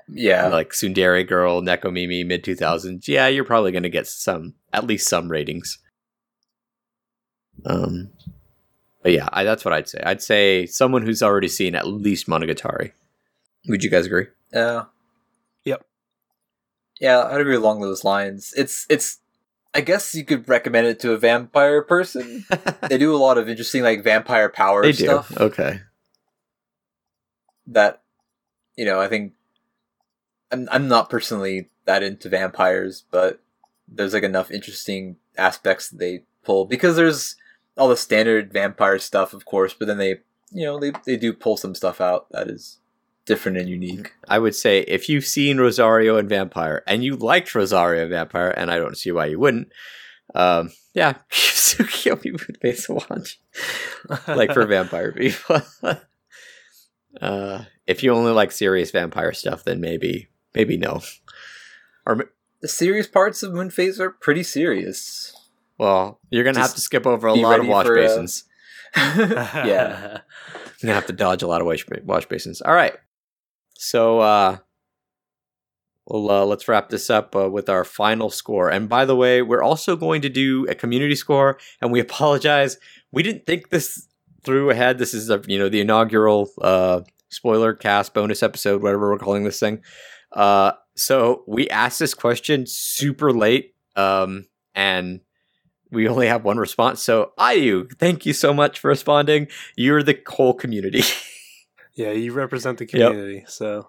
yeah. 0.08 0.48
like 0.48 0.70
Tsundere 0.70 1.26
Girl, 1.26 1.62
Nekomimi, 1.62 2.26
mid 2.26 2.44
2000s, 2.44 3.08
yeah, 3.08 3.28
you're 3.28 3.44
probably 3.44 3.72
going 3.72 3.82
to 3.82 3.88
get 3.88 4.06
some, 4.06 4.54
at 4.72 4.86
least 4.86 5.08
some 5.08 5.28
ratings. 5.28 5.78
Um, 7.64 8.10
but 9.02 9.12
yeah, 9.12 9.28
I, 9.32 9.44
that's 9.44 9.64
what 9.64 9.74
I'd 9.74 9.88
say. 9.88 10.00
I'd 10.04 10.22
say 10.22 10.66
someone 10.66 11.02
who's 11.02 11.22
already 11.22 11.48
seen 11.48 11.74
at 11.74 11.86
least 11.86 12.26
Monogatari. 12.26 12.92
Would 13.68 13.84
you 13.84 13.90
guys 13.90 14.06
agree? 14.06 14.26
Yeah. 14.52 14.74
Yep. 14.74 14.90
Yeah, 17.02 17.24
I'd 17.24 17.40
agree 17.40 17.56
along 17.56 17.80
those 17.80 18.04
lines. 18.04 18.54
It's 18.56 18.86
it's 18.88 19.18
I 19.74 19.80
guess 19.80 20.14
you 20.14 20.24
could 20.24 20.48
recommend 20.48 20.86
it 20.86 21.00
to 21.00 21.12
a 21.12 21.18
vampire 21.18 21.82
person. 21.82 22.44
they 22.88 22.96
do 22.96 23.12
a 23.12 23.18
lot 23.18 23.38
of 23.38 23.48
interesting 23.48 23.82
like 23.82 24.04
vampire 24.04 24.48
power 24.48 24.82
they 24.82 24.92
do. 24.92 25.04
stuff 25.04 25.36
Okay. 25.36 25.80
that 27.66 28.02
you 28.76 28.84
know, 28.84 29.00
I 29.00 29.08
think 29.08 29.32
I'm 30.52 30.68
I'm 30.70 30.86
not 30.86 31.10
personally 31.10 31.70
that 31.86 32.04
into 32.04 32.28
vampires, 32.28 33.02
but 33.10 33.40
there's 33.88 34.14
like 34.14 34.22
enough 34.22 34.52
interesting 34.52 35.16
aspects 35.36 35.90
that 35.90 35.98
they 35.98 36.22
pull 36.44 36.66
because 36.66 36.94
there's 36.94 37.34
all 37.76 37.88
the 37.88 37.96
standard 37.96 38.52
vampire 38.52 39.00
stuff, 39.00 39.34
of 39.34 39.44
course, 39.44 39.74
but 39.74 39.88
then 39.88 39.98
they 39.98 40.20
you 40.52 40.64
know, 40.64 40.78
they 40.78 40.92
they 41.04 41.16
do 41.16 41.32
pull 41.32 41.56
some 41.56 41.74
stuff 41.74 42.00
out 42.00 42.30
that 42.30 42.46
is 42.46 42.78
different 43.26 43.58
and 43.58 43.68
unique. 43.68 44.12
I 44.28 44.38
would 44.38 44.54
say 44.54 44.80
if 44.80 45.08
you've 45.08 45.24
seen 45.24 45.58
Rosario 45.58 46.16
and 46.16 46.28
Vampire 46.28 46.82
and 46.86 47.04
you 47.04 47.16
liked 47.16 47.54
Rosario 47.54 48.02
and 48.02 48.10
Vampire, 48.10 48.50
and 48.56 48.70
I 48.70 48.78
don't 48.78 48.96
see 48.96 49.12
why 49.12 49.26
you 49.26 49.38
wouldn't, 49.38 49.68
um, 50.34 50.72
yeah, 50.94 51.14
Tsukuyomi 51.30 52.32
would 52.32 52.60
be 52.60 52.70
a 52.70 52.92
watch. 52.92 53.40
like 54.28 54.52
for 54.52 54.66
vampire 54.66 55.12
people. 55.12 55.62
uh, 57.20 57.64
if 57.86 58.02
you 58.02 58.12
only 58.12 58.32
like 58.32 58.52
serious 58.52 58.90
vampire 58.90 59.32
stuff, 59.32 59.64
then 59.64 59.80
maybe 59.80 60.28
maybe 60.54 60.76
no. 60.76 61.00
Or 62.06 62.30
The 62.60 62.68
serious 62.68 63.06
parts 63.06 63.42
of 63.42 63.52
Moonphase 63.52 64.00
are 64.00 64.10
pretty 64.10 64.42
serious. 64.42 65.34
well, 65.78 66.20
you're 66.30 66.44
gonna 66.44 66.60
have 66.60 66.74
to 66.74 66.80
skip 66.80 67.06
over 67.06 67.26
a 67.26 67.34
lot 67.34 67.60
of 67.60 67.66
wash 67.66 67.86
basins. 67.86 68.44
yeah. 68.96 70.18
You're 70.82 70.88
gonna 70.88 70.94
have 70.94 71.06
to 71.06 71.12
dodge 71.12 71.42
a 71.42 71.46
lot 71.46 71.60
of 71.60 71.66
wash, 71.66 71.86
wash 72.04 72.26
basins. 72.26 72.60
All 72.60 72.74
right, 72.74 72.96
so 73.82 74.20
uh, 74.20 74.58
well, 76.06 76.30
uh, 76.30 76.44
let's 76.44 76.68
wrap 76.68 76.88
this 76.88 77.10
up 77.10 77.34
uh, 77.34 77.50
with 77.50 77.68
our 77.68 77.84
final 77.84 78.30
score. 78.30 78.68
And 78.70 78.88
by 78.88 79.04
the 79.04 79.16
way, 79.16 79.42
we're 79.42 79.62
also 79.62 79.96
going 79.96 80.22
to 80.22 80.28
do 80.28 80.66
a 80.68 80.74
community 80.74 81.16
score, 81.16 81.58
and 81.80 81.90
we 81.90 82.00
apologize. 82.08 82.78
We 83.10 83.22
didn't 83.22 83.46
think 83.46 83.70
this 83.70 84.08
through 84.44 84.70
ahead. 84.70 84.98
This 84.98 85.14
is 85.14 85.30
a, 85.30 85.42
you 85.46 85.58
know 85.58 85.68
the 85.68 85.80
inaugural 85.80 86.50
uh, 86.60 87.00
spoiler 87.28 87.74
cast 87.74 88.14
bonus 88.14 88.42
episode, 88.42 88.82
whatever 88.82 89.10
we're 89.10 89.18
calling 89.18 89.44
this 89.44 89.60
thing. 89.60 89.80
Uh, 90.32 90.72
so 90.96 91.42
we 91.48 91.68
asked 91.68 91.98
this 91.98 92.14
question 92.14 92.66
super 92.66 93.32
late, 93.32 93.74
um, 93.96 94.46
and 94.74 95.20
we 95.90 96.08
only 96.08 96.26
have 96.26 96.44
one 96.44 96.58
response. 96.58 97.02
So 97.02 97.32
Ayu, 97.38 97.92
thank 97.98 98.26
you 98.26 98.32
so 98.32 98.54
much 98.54 98.78
for 98.78 98.88
responding. 98.88 99.48
You're 99.76 100.02
the 100.02 100.20
whole 100.28 100.54
community. 100.54 101.02
yeah, 101.94 102.12
you 102.12 102.32
represent 102.32 102.78
the 102.78 102.84
Yep. 102.92 103.10
community, 103.10 103.44
so 103.48 103.88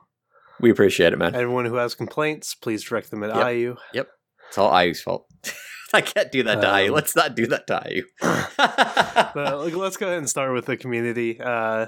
we 0.60 0.70
appreciate 0.70 1.14
it, 1.14 1.18
man. 1.18 1.36
everyone 1.36 1.66
who 1.66 1.76
has 1.76 1.96
complaints, 1.96 2.56
please 2.56 2.84
direct 2.84 3.12
them 3.12 3.24
at 3.24 3.36
Yep. 3.36 3.48
IU. 3.48 3.76
Yep, 3.94 4.08
it's 4.48 4.58
all 4.58 4.72
Ayu's 4.72 5.02
fault. 5.02 5.28
I 5.96 6.02
can't 6.02 6.32
do 6.32 6.42
that 6.44 6.60
to 6.62 6.68
Ayu. 6.68 6.88
Um, 6.88 6.94
Let's 6.96 7.16
not 7.16 7.36
do 7.36 7.46
that 7.48 7.68
to 7.68 7.76
Ayu. 7.86 8.04
But 9.36 9.74
let's 9.76 9.98
go 9.98 10.08
ahead 10.08 10.18
and 10.18 10.30
start 10.30 10.52
with 10.54 10.66
the 10.66 10.76
community. 10.76 11.40
Uh, 11.40 11.86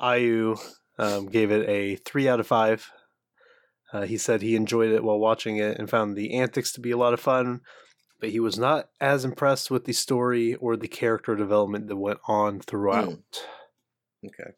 IU 0.00 0.56
um, 0.98 1.26
gave 1.26 1.50
it 1.50 1.68
a 1.68 1.96
three 1.96 2.28
out 2.28 2.38
of 2.38 2.46
five. 2.46 2.88
Uh, 3.92 4.02
he 4.02 4.16
said 4.16 4.42
he 4.42 4.54
enjoyed 4.56 4.90
it 4.92 5.02
while 5.02 5.18
watching 5.18 5.56
it 5.56 5.78
and 5.78 5.90
found 5.90 6.16
the 6.16 6.34
antics 6.34 6.72
to 6.72 6.80
be 6.80 6.90
a 6.90 6.96
lot 6.96 7.14
of 7.14 7.20
fun, 7.20 7.60
but 8.20 8.30
he 8.30 8.38
was 8.40 8.58
not 8.58 8.88
as 9.00 9.24
impressed 9.24 9.70
with 9.70 9.84
the 9.86 9.92
story 9.92 10.54
or 10.54 10.76
the 10.76 10.88
character 10.88 11.34
development 11.34 11.88
that 11.88 11.96
went 11.96 12.18
on 12.28 12.60
throughout, 12.60 13.46
okay. 14.24 14.50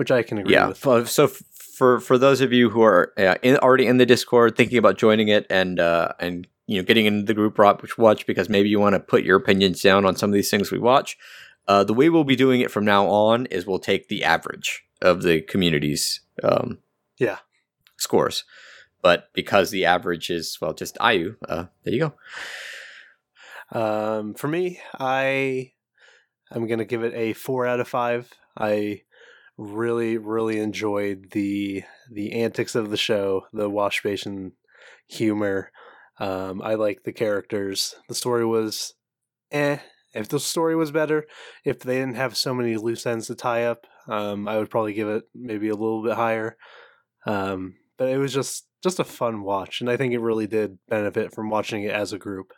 Which 0.00 0.10
I 0.10 0.22
can 0.22 0.38
agree 0.38 0.54
Yeah. 0.54 0.68
with. 0.68 1.10
So 1.10 1.28
for 1.28 2.00
for 2.00 2.16
those 2.16 2.40
of 2.40 2.54
you 2.54 2.70
who 2.70 2.80
are 2.80 3.12
uh, 3.18 3.34
in, 3.42 3.58
already 3.58 3.86
in 3.86 3.98
the 3.98 4.06
Discord, 4.06 4.56
thinking 4.56 4.78
about 4.78 4.96
joining 4.96 5.28
it 5.28 5.46
and 5.50 5.78
uh, 5.78 6.12
and 6.18 6.46
you 6.66 6.78
know 6.80 6.84
getting 6.86 7.04
into 7.04 7.26
the 7.26 7.34
group 7.34 7.58
watch 7.98 8.24
because 8.26 8.48
maybe 8.48 8.70
you 8.70 8.80
want 8.80 8.94
to 8.94 9.00
put 9.00 9.24
your 9.24 9.36
opinions 9.36 9.82
down 9.82 10.06
on 10.06 10.16
some 10.16 10.30
of 10.30 10.34
these 10.34 10.50
things 10.50 10.72
we 10.72 10.78
watch. 10.78 11.18
Uh, 11.68 11.84
the 11.84 11.92
way 11.92 12.08
we'll 12.08 12.24
be 12.24 12.34
doing 12.34 12.62
it 12.62 12.70
from 12.70 12.82
now 12.86 13.06
on 13.08 13.44
is 13.46 13.66
we'll 13.66 13.78
take 13.78 14.08
the 14.08 14.24
average 14.24 14.84
of 15.02 15.20
the 15.22 15.42
community's 15.42 16.22
um, 16.42 16.78
Yeah. 17.18 17.36
scores, 17.98 18.44
but 19.02 19.28
because 19.34 19.70
the 19.70 19.84
average 19.84 20.30
is 20.30 20.56
well 20.62 20.72
just 20.72 20.96
IU, 20.98 21.36
uh, 21.46 21.66
there 21.84 21.92
you 21.94 22.00
go. 23.70 23.78
Um, 23.78 24.32
for 24.32 24.48
me, 24.48 24.80
I 24.98 25.72
I'm 26.50 26.66
gonna 26.66 26.86
give 26.86 27.04
it 27.04 27.12
a 27.14 27.34
four 27.34 27.66
out 27.66 27.80
of 27.80 27.86
five. 27.86 28.30
I 28.56 29.02
really, 29.60 30.16
really 30.16 30.58
enjoyed 30.58 31.30
the 31.32 31.84
the 32.10 32.32
antics 32.32 32.74
of 32.74 32.90
the 32.90 32.96
show, 32.96 33.46
the 33.52 33.68
wash 33.68 34.02
basin 34.02 34.52
humor. 35.06 35.70
Um, 36.18 36.62
I 36.62 36.74
like 36.74 37.02
the 37.04 37.12
characters. 37.12 37.94
The 38.08 38.14
story 38.14 38.44
was, 38.44 38.94
eh. 39.52 39.78
If 40.12 40.28
the 40.28 40.40
story 40.40 40.74
was 40.74 40.90
better, 40.90 41.26
if 41.64 41.80
they 41.80 41.98
didn't 41.98 42.16
have 42.16 42.36
so 42.36 42.52
many 42.52 42.76
loose 42.76 43.06
ends 43.06 43.28
to 43.28 43.36
tie 43.36 43.64
up, 43.64 43.86
um, 44.08 44.48
I 44.48 44.58
would 44.58 44.70
probably 44.70 44.92
give 44.92 45.08
it 45.08 45.24
maybe 45.34 45.68
a 45.68 45.76
little 45.76 46.02
bit 46.02 46.16
higher. 46.16 46.56
Um, 47.26 47.76
but 47.96 48.08
it 48.08 48.18
was 48.18 48.32
just 48.32 48.66
just 48.82 48.98
a 48.98 49.04
fun 49.04 49.42
watch, 49.42 49.80
and 49.80 49.90
I 49.90 49.96
think 49.96 50.14
it 50.14 50.20
really 50.20 50.46
did 50.46 50.78
benefit 50.88 51.34
from 51.34 51.50
watching 51.50 51.84
it 51.84 51.92
as 51.92 52.12
a 52.12 52.18
group. 52.18 52.52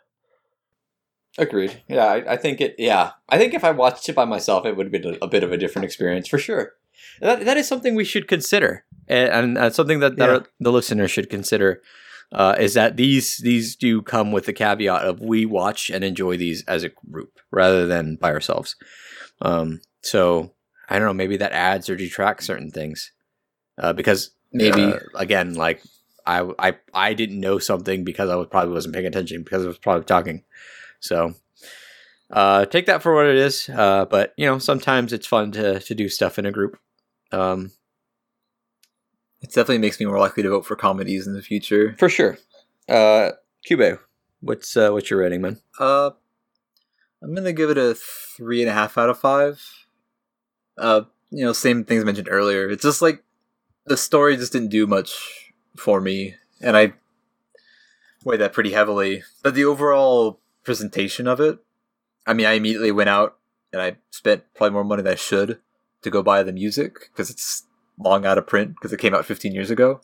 Agreed. 1.37 1.83
Yeah, 1.87 2.05
I, 2.05 2.33
I 2.33 2.37
think 2.37 2.61
it. 2.61 2.75
Yeah, 2.77 3.11
I 3.27 3.37
think 3.37 3.53
if 3.53 3.63
I 3.63 3.71
watched 3.71 4.07
it 4.07 4.15
by 4.15 4.25
myself, 4.25 4.65
it 4.65 4.77
would 4.77 4.85
have 4.85 5.03
been 5.03 5.15
a, 5.15 5.25
a 5.25 5.27
bit 5.27 5.43
of 5.43 5.51
a 5.51 5.57
different 5.57 5.85
experience 5.85 6.27
for 6.27 6.37
sure. 6.37 6.73
That 7.21 7.45
that 7.45 7.57
is 7.57 7.67
something 7.67 7.95
we 7.95 8.05
should 8.05 8.27
consider, 8.27 8.85
and, 9.07 9.29
and 9.29 9.57
uh, 9.57 9.69
something 9.69 9.99
that, 9.99 10.17
that 10.17 10.29
Yeah. 10.29 10.35
our, 10.35 10.45
the 10.59 10.71
listener 10.71 11.07
should 11.07 11.29
consider. 11.29 11.81
Uh, 12.31 12.55
is 12.59 12.73
that 12.73 12.97
these 12.97 13.37
these 13.37 13.75
do 13.75 14.01
come 14.01 14.31
with 14.31 14.45
the 14.45 14.53
caveat 14.53 15.03
of 15.03 15.19
we 15.21 15.45
watch 15.45 15.91
and 15.91 16.03
enjoy 16.03 16.35
these 16.35 16.63
as 16.65 16.83
a 16.83 16.89
group 17.11 17.39
rather 17.51 17.85
than 17.85 18.15
by 18.15 18.31
ourselves. 18.31 18.75
Um, 19.41 19.81
so 20.01 20.53
I 20.89 20.97
don't 20.97 21.07
know, 21.07 21.13
maybe 21.13 21.37
that 21.37 21.51
adds 21.51 21.89
or 21.89 21.95
detracts 21.95 22.47
certain 22.47 22.71
things, 22.71 23.11
uh, 23.77 23.93
because 23.93 24.31
Maybe. 24.51 24.81
uh, 24.93 24.97
again, 25.15 25.53
like 25.53 25.83
I 26.25 26.49
I 26.57 26.77
I 26.93 27.13
didn't 27.13 27.39
know 27.39 27.59
something 27.59 28.03
because 28.03 28.29
I 28.31 28.35
was 28.35 28.47
probably 28.49 28.73
wasn't 28.73 28.95
paying 28.95 29.05
attention 29.05 29.43
because 29.43 29.63
I 29.63 29.67
was 29.67 29.77
probably 29.77 30.05
talking. 30.05 30.43
So 31.01 31.35
uh, 32.31 32.65
take 32.65 32.87
that 32.87 33.03
for 33.03 33.13
what 33.13 33.27
it 33.27 33.35
is. 33.35 33.69
Uh, 33.69 34.05
but 34.05 34.33
you 34.37 34.45
know, 34.47 34.57
sometimes 34.57 35.13
it's 35.13 35.27
fun 35.27 35.51
to 35.51 35.79
to 35.79 35.93
do 35.95 36.09
stuff 36.09 36.39
in 36.39 36.45
a 36.47 36.51
group. 36.51 36.79
Um, 37.33 37.71
it 39.41 39.49
definitely 39.49 39.79
makes 39.79 39.99
me 39.99 40.05
more 40.05 40.19
likely 40.19 40.43
to 40.43 40.49
vote 40.49 40.65
for 40.65 40.75
comedies 40.75 41.27
in 41.27 41.33
the 41.33 41.41
future. 41.41 41.95
For 41.97 42.07
sure. 42.07 42.37
Uh, 42.87 43.31
Cube, 43.65 43.99
what's 44.39 44.77
uh, 44.77 44.91
what's 44.91 45.09
your 45.09 45.19
rating, 45.19 45.41
man? 45.41 45.59
Uh, 45.79 46.11
I'm 47.21 47.33
gonna 47.33 47.51
give 47.53 47.69
it 47.69 47.77
a 47.77 47.95
three 47.95 48.61
and 48.61 48.69
a 48.69 48.73
half 48.73 48.97
out 48.97 49.09
of 49.09 49.19
five. 49.19 49.61
Uh, 50.77 51.01
you 51.31 51.43
know, 51.43 51.53
same 51.53 51.83
things 51.83 52.05
mentioned 52.05 52.29
earlier. 52.29 52.69
It's 52.69 52.83
just 52.83 53.01
like 53.01 53.23
the 53.85 53.97
story 53.97 54.37
just 54.37 54.53
didn't 54.53 54.69
do 54.69 54.85
much 54.85 55.53
for 55.75 55.99
me, 55.99 56.35
and 56.61 56.77
I 56.77 56.93
weigh 58.23 58.37
that 58.37 58.53
pretty 58.53 58.71
heavily. 58.71 59.23
But 59.41 59.55
the 59.55 59.65
overall 59.65 60.39
presentation 60.63 61.27
of 61.27 61.39
it, 61.39 61.59
I 62.27 62.33
mean, 62.33 62.45
I 62.45 62.53
immediately 62.53 62.91
went 62.91 63.09
out 63.09 63.37
and 63.71 63.81
I 63.81 63.97
spent 64.11 64.43
probably 64.53 64.73
more 64.73 64.83
money 64.83 65.01
than 65.01 65.13
I 65.13 65.15
should 65.15 65.59
to 66.03 66.09
go 66.09 66.23
buy 66.23 66.43
the 66.43 66.53
music 66.53 67.09
because 67.11 67.29
it's 67.29 67.63
long 67.97 68.25
out 68.25 68.37
of 68.37 68.47
print 68.47 68.75
because 68.75 68.93
it 68.93 68.99
came 68.99 69.13
out 69.13 69.25
15 69.25 69.53
years 69.53 69.71
ago. 69.71 70.01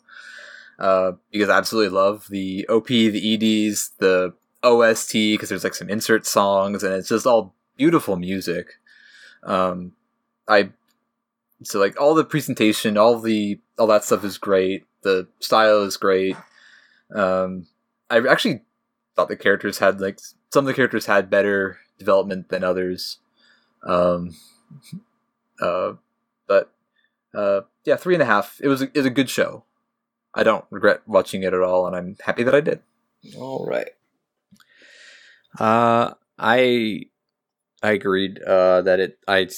Uh, 0.78 1.12
because 1.30 1.50
I 1.50 1.58
absolutely 1.58 1.94
love 1.94 2.26
the 2.30 2.66
OP, 2.68 2.86
the 2.88 3.34
EDs, 3.34 3.92
the 3.98 4.32
OST 4.62 5.12
because 5.12 5.48
there's 5.48 5.64
like 5.64 5.74
some 5.74 5.90
insert 5.90 6.26
songs 6.26 6.82
and 6.82 6.94
it's 6.94 7.08
just 7.08 7.26
all 7.26 7.54
beautiful 7.76 8.16
music. 8.16 8.74
Um, 9.42 9.92
I 10.48 10.70
so 11.62 11.78
like 11.78 12.00
all 12.00 12.14
the 12.14 12.24
presentation, 12.24 12.96
all 12.96 13.18
the 13.18 13.60
all 13.78 13.86
that 13.88 14.04
stuff 14.04 14.24
is 14.24 14.38
great. 14.38 14.84
The 15.02 15.28
style 15.40 15.82
is 15.82 15.96
great. 15.96 16.36
Um, 17.14 17.66
I 18.08 18.18
actually 18.26 18.62
thought 19.16 19.28
the 19.28 19.36
characters 19.36 19.78
had 19.78 20.00
like 20.00 20.18
some 20.50 20.64
of 20.64 20.66
the 20.66 20.74
characters 20.74 21.06
had 21.06 21.30
better 21.30 21.78
development 21.98 22.48
than 22.48 22.64
others. 22.64 23.18
Um, 23.82 24.36
uh, 25.60 25.92
but 26.46 26.72
uh, 27.34 27.60
yeah, 27.84 27.96
three 27.96 28.14
and 28.14 28.22
a 28.22 28.26
half. 28.26 28.60
It 28.62 28.68
was 28.68 28.82
a, 28.82 28.86
it 28.86 28.96
was 28.96 29.06
a 29.06 29.10
good 29.10 29.30
show. 29.30 29.64
I 30.34 30.42
don't 30.42 30.64
regret 30.70 31.02
watching 31.06 31.42
it 31.42 31.52
at 31.54 31.60
all, 31.62 31.86
and 31.86 31.96
I'm 31.96 32.16
happy 32.24 32.42
that 32.44 32.54
I 32.54 32.60
did. 32.60 32.80
All 33.36 33.66
right. 33.66 33.90
Uh, 35.58 36.14
I 36.38 37.02
I 37.82 37.90
agreed 37.92 38.40
uh, 38.42 38.82
that 38.82 39.16
I 39.26 39.48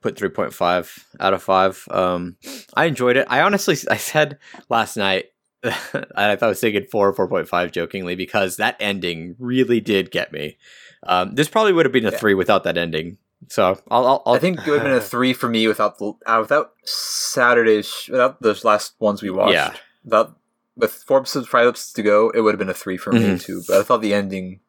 put 0.00 0.16
three 0.16 0.28
point 0.30 0.52
five 0.54 1.06
out 1.20 1.34
of 1.34 1.42
five. 1.42 1.84
Um, 1.90 2.36
I 2.74 2.86
enjoyed 2.86 3.16
it. 3.16 3.26
I 3.28 3.40
honestly 3.42 3.76
I 3.90 3.96
said 3.96 4.38
last 4.68 4.96
night. 4.96 5.26
I 5.64 6.36
thought 6.36 6.42
I 6.42 6.46
was 6.46 6.60
thinking 6.60 6.84
four 6.84 7.08
or 7.08 7.12
four 7.12 7.28
point 7.28 7.48
five 7.48 7.72
jokingly 7.72 8.14
because 8.14 8.56
that 8.56 8.76
ending 8.80 9.34
really 9.38 9.80
did 9.80 10.10
get 10.10 10.32
me. 10.32 10.56
Um, 11.02 11.34
this 11.34 11.48
probably 11.48 11.72
would 11.72 11.84
have 11.84 11.92
been 11.92 12.06
a 12.06 12.12
Yeah. 12.12 12.18
three 12.18 12.34
without 12.34 12.64
that 12.64 12.78
ending. 12.78 13.18
So 13.48 13.80
I'll, 13.90 14.06
I'll, 14.06 14.22
I'll 14.26 14.34
I 14.34 14.38
think 14.38 14.58
it 14.58 14.66
would 14.70 14.80
have 14.80 14.88
been 14.88 14.96
a 14.96 15.00
three 15.14 15.32
for 15.32 15.48
me 15.48 15.68
without 15.68 15.98
the 15.98 16.12
uh, 16.26 16.38
without 16.40 16.72
Saturday's 16.84 18.08
without 18.10 18.42
those 18.42 18.64
last 18.64 18.94
ones 18.98 19.22
we 19.22 19.30
watched. 19.30 19.52
Yeah. 19.52 19.74
Without 20.04 20.36
with 20.76 20.92
four 20.92 21.18
episodes, 21.18 21.48
five 21.48 21.66
episodes 21.66 21.92
to 21.94 22.02
go, 22.02 22.30
it 22.30 22.40
would 22.40 22.52
have 22.52 22.58
been 22.58 22.68
a 22.68 22.74
three 22.74 22.96
for 22.96 23.12
me 23.12 23.20
Mhm. 23.20 23.40
too. 23.42 23.62
But 23.66 23.78
I 23.78 23.82
thought 23.82 24.00
the 24.02 24.14
ending, 24.14 24.60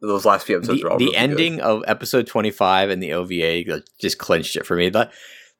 those 0.00 0.24
last 0.24 0.46
few 0.46 0.56
episodes 0.56 0.80
the, 0.80 0.84
were 0.84 0.90
all 0.92 0.98
the 0.98 1.04
really 1.06 1.14
good. 1.16 1.22
ending 1.30 1.60
of 1.60 1.82
episode 1.86 2.26
25 2.26 2.90
and 2.90 3.02
the 3.02 3.12
ova 3.12 3.82
just 4.00 4.18
clinched 4.18 4.56
it 4.56 4.66
for 4.66 4.76
me 4.76 4.88
the, 4.88 5.10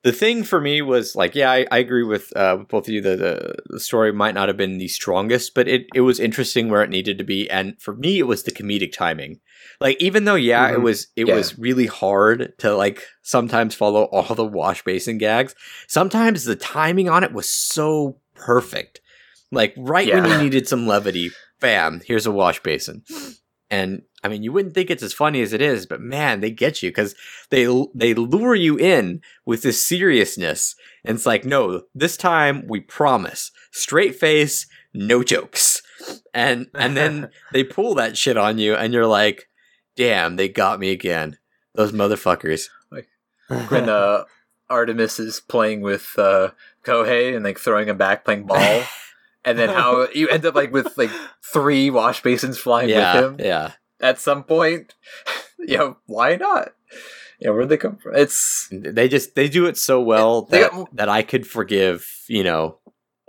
the 0.07 0.13
thing 0.13 0.45
for 0.45 0.61
me 0.61 0.83
was 0.83 1.17
like 1.17 1.35
yeah 1.35 1.51
i, 1.51 1.67
I 1.73 1.79
agree 1.79 2.05
with, 2.05 2.33
uh, 2.37 2.57
both 2.73 2.87
of 2.87 2.95
you 2.95 3.01
the, 3.01 3.17
the, 3.17 3.55
the 3.75 3.81
story 3.81 4.13
might 4.13 4.35
not 4.35 4.47
have 4.49 4.57
been 4.57 4.79
the 4.79 4.87
strongest 4.89 5.53
but 5.55 5.67
it, 5.67 5.87
it 5.95 6.03
was 6.03 6.21
interesting 6.21 6.69
where 6.69 6.83
it 6.85 6.91
needed 6.91 7.19
to 7.19 7.25
be. 7.25 7.51
And 7.51 7.75
for 7.83 7.95
me 7.97 8.19
it 8.21 8.27
was 8.33 8.45
the 8.45 8.53
comedic 8.53 8.93
timing. 8.93 9.41
Like 9.81 9.97
even 10.01 10.25
though 10.25 10.37
yeah 10.37 10.69
it 10.71 10.77
Mhm. 10.79 10.83
was 10.89 11.09
it 11.17 11.27
Yeah. 11.27 11.35
was 11.35 11.59
really 11.59 11.87
hard 11.87 12.53
to 12.59 12.75
like 12.77 13.03
sometimes 13.23 13.75
follow 13.75 14.05
all 14.13 14.35
the 14.35 14.45
wash 14.61 14.85
basin 14.85 15.19
gags 15.19 15.55
sometimes 15.89 16.45
the 16.45 16.57
timing 16.57 17.09
on 17.09 17.25
it 17.25 17.33
was 17.33 17.49
so 17.49 18.21
perfect. 18.35 19.01
Like 19.51 19.75
right 19.77 20.13
when 20.13 20.25
you 20.31 20.39
needed 20.39 20.69
some 20.69 20.87
levity 20.87 21.31
bam 21.61 22.01
here's 22.07 22.27
a 22.27 22.33
wash 22.33 22.63
basin 22.63 23.03
and 23.71 24.03
I 24.23 24.29
mean, 24.29 24.43
you 24.43 24.53
wouldn't 24.53 24.75
think 24.75 24.91
it's 24.91 25.03
as 25.03 25.13
funny 25.13 25.41
as 25.41 25.53
it 25.53 25.61
is, 25.61 25.87
but 25.87 26.01
man, 26.01 26.41
they 26.41 26.51
get 26.51 26.83
you 26.83 26.91
because 26.91 27.15
they 27.51 27.65
they 27.95 28.15
lure 28.15 28.55
you 28.55 28.77
in 28.77 29.21
with 29.45 29.63
this 29.63 29.87
seriousness, 29.87 30.75
and 31.05 31.17
it's 31.17 31.27
like, 31.27 31.45
no, 31.45 31.83
this 31.95 32.17
time 32.17 32.67
we 32.69 32.81
promise, 32.81 33.51
straight 33.71 34.17
face, 34.17 34.67
no 34.95 35.23
jokes, 35.23 35.83
and 36.33 36.67
and 36.75 36.97
then 36.97 37.31
they 37.53 37.65
pull 37.65 37.95
that 37.95 38.17
shit 38.17 38.37
on 38.37 38.59
you, 38.59 38.75
and 38.75 38.93
you're 38.93 39.07
like, 39.07 39.49
damn, 39.97 40.37
they 40.37 40.49
got 40.49 40.81
me 40.81 40.91
again, 40.91 41.39
those 41.75 41.93
motherfuckers. 41.93 42.69
Like 42.91 43.09
when 43.69 43.89
uh, 43.89 44.25
Artemis 44.71 45.19
is 45.19 45.41
playing 45.41 45.81
with 45.81 46.15
uh, 46.19 46.51
Kohei 46.85 47.35
and 47.35 47.45
like 47.45 47.59
throwing 47.59 47.89
him 47.89 47.97
back, 47.97 48.25
playing 48.25 48.47
ball, 48.47 48.83
and 49.47 49.59
then 49.59 49.71
how 49.71 50.09
you 50.15 50.29
end 50.29 50.45
up 50.45 50.55
like 50.55 50.73
with 50.73 50.99
like 50.99 51.11
three 51.43 51.89
wash 51.89 52.23
basins 52.23 52.59
flying 52.59 52.91
yeah, 52.91 53.15
with 53.15 53.25
him 53.25 53.47
yeah. 53.47 53.73
at 54.01 54.21
some 54.21 54.43
point. 54.45 54.95
you 55.59 55.79
know, 55.79 55.97
why 56.05 56.37
not? 56.37 56.73
Yeah, 57.41 57.51
where'd 57.51 57.69
they 57.69 57.77
come 57.77 57.97
from? 57.97 58.17
It's 58.17 58.69
They 58.71 59.09
just 59.09 59.35
they 59.35 59.49
do 59.49 59.67
it 59.67 59.79
so 59.79 60.01
well 60.01 60.43
that, 60.47 60.71
got- 60.71 60.97
that 60.97 61.09
I 61.09 61.23
could 61.23 61.47
forgive, 61.47 62.07
you 62.29 62.45
know, 62.45 62.79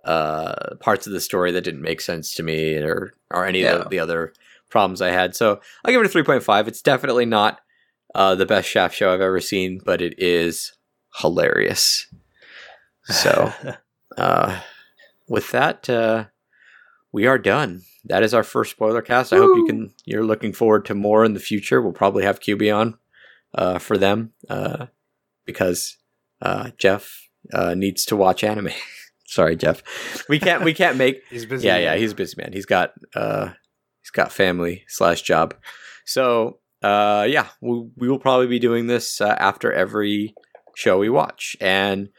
uh 0.04 0.76
parts 0.80 1.06
of 1.06 1.14
the 1.14 1.20
story 1.20 1.52
that 1.52 1.64
didn't 1.64 1.82
make 1.82 2.00
sense 2.00 2.34
to 2.34 2.44
me 2.44 2.76
or 2.78 3.14
or 3.30 3.46
any 3.46 3.64
of 3.64 3.84
the, 3.84 3.90
the 3.90 4.00
other 4.00 4.34
problems 4.70 5.02
I 5.02 5.12
had. 5.12 5.36
So 5.36 5.60
I'll 5.84 5.92
give 5.92 6.02
it 6.02 6.16
a 6.16 6.18
3.5. 6.18 6.68
It's 6.68 6.82
definitely 6.82 7.26
not 7.26 7.60
uh 8.16 8.36
the 8.36 8.46
best 8.46 8.68
Shaft 8.68 8.96
show 8.96 9.14
I've 9.14 9.22
ever 9.22 9.42
seen, 9.42 9.80
but 9.86 10.02
it 10.02 10.16
is 10.18 10.74
hilarious. 11.20 12.08
So 13.04 13.52
uh 14.18 14.62
with 15.28 15.52
that 15.52 15.90
uh 15.90 16.26
we 17.12 17.26
are 17.26 17.38
done. 17.38 17.82
That 18.06 18.22
is 18.24 18.34
our 18.34 18.44
first 18.44 18.72
spoiler 18.72 19.02
cast. 19.02 19.34
I 19.34 19.38
hope 19.38 19.56
you 19.56 19.66
can 19.66 19.94
you're 20.06 20.24
looking 20.26 20.54
forward 20.54 20.86
to 20.86 20.96
more 20.96 21.24
in 21.26 21.34
the 21.34 21.40
future. 21.40 21.82
We'll 21.82 21.94
probably 21.94 22.24
have 22.24 22.40
QB 22.40 22.76
on 22.76 22.98
uh 23.56 23.80
for 23.80 23.98
them 23.98 24.34
uh 24.50 24.88
because 25.46 25.98
uh 26.42 26.72
Jeff 26.78 27.30
uh 27.54 27.74
needs 27.74 28.06
to 28.06 28.16
watch 28.16 28.44
anime. 28.44 28.70
Sorry, 29.26 29.56
Jeff. 29.56 29.84
We 30.30 30.40
can't 30.40 30.64
we 30.64 30.74
can't 30.74 30.98
make 30.98 31.22
he's 31.30 31.46
busy. 31.46 31.68
yeah, 31.68 31.78
yeah, 31.78 31.96
he's 31.96 32.12
a 32.12 32.16
busy 32.16 32.36
man. 32.38 32.54
He's 32.54 32.66
got 32.66 32.94
uh 33.16 33.50
he's 34.02 34.12
got 34.12 34.32
family 34.32 34.84
slash 34.88 35.22
job. 35.22 35.54
So 36.06 36.60
uh 36.84 37.26
yeah, 37.28 37.48
we, 37.62 37.90
we 37.96 38.10
will 38.10 38.20
probably 38.20 38.48
be 38.48 38.60
doing 38.60 38.88
this 38.88 39.20
uh, 39.22 39.36
after 39.40 39.72
every 39.72 40.34
show 40.78 41.00
we 41.00 41.10
watch. 41.10 41.58
And 41.60 42.10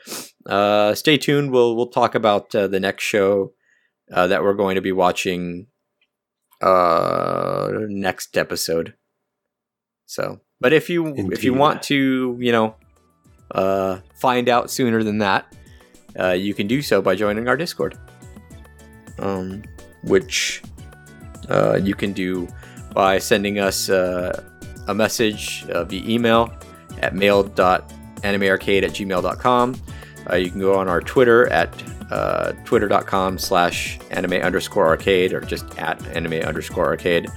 uh 0.46 0.94
stay 0.94 1.16
tuned. 1.16 1.52
We'll 1.52 1.76
we'll 1.76 1.94
talk 2.00 2.14
about 2.16 2.52
uh, 2.54 2.66
the 2.66 2.80
next 2.80 3.04
show 3.04 3.52
uh, 4.12 4.26
that 4.26 4.42
we're 4.42 4.54
going 4.54 4.74
to 4.74 4.80
be 4.80 4.90
watching 4.90 5.68
uh 6.60 7.70
next 7.88 8.36
episode. 8.36 8.94
So, 10.06 10.40
but 10.60 10.72
if 10.72 10.90
you 10.90 11.14
if 11.30 11.44
you 11.44 11.54
want 11.54 11.82
to, 11.84 12.36
you 12.40 12.50
know, 12.50 12.74
uh 13.52 14.00
find 14.20 14.48
out 14.48 14.70
sooner 14.70 15.04
than 15.04 15.18
that, 15.18 15.54
uh, 16.18 16.32
you 16.32 16.52
can 16.52 16.66
do 16.66 16.82
so 16.82 17.00
by 17.00 17.14
joining 17.14 17.46
our 17.46 17.56
Discord, 17.56 17.96
um, 19.20 19.62
which 20.02 20.62
uh, 21.48 21.78
you 21.80 21.94
can 21.94 22.12
do 22.12 22.48
by 22.92 23.18
sending 23.18 23.60
us 23.60 23.88
uh, 23.88 24.42
a 24.88 24.94
message 24.94 25.64
uh, 25.70 25.84
via 25.84 26.02
email 26.08 26.50
at 27.02 27.14
mail.animearcade 28.22 28.82
at 28.82 28.90
gmail.com. 28.90 29.76
Uh, 30.30 30.36
you 30.36 30.50
can 30.50 30.60
go 30.60 30.76
on 30.76 30.88
our 30.88 31.00
Twitter 31.00 31.46
at 31.52 31.70
uh, 32.10 32.52
twitter.com 32.64 33.38
slash 33.38 33.98
anime 34.10 34.34
underscore 34.34 34.86
arcade 34.86 35.32
or 35.32 35.40
just 35.40 35.78
at 35.78 36.04
anime 36.08 36.40
underscore 36.44 36.86
arcade. 36.86 37.28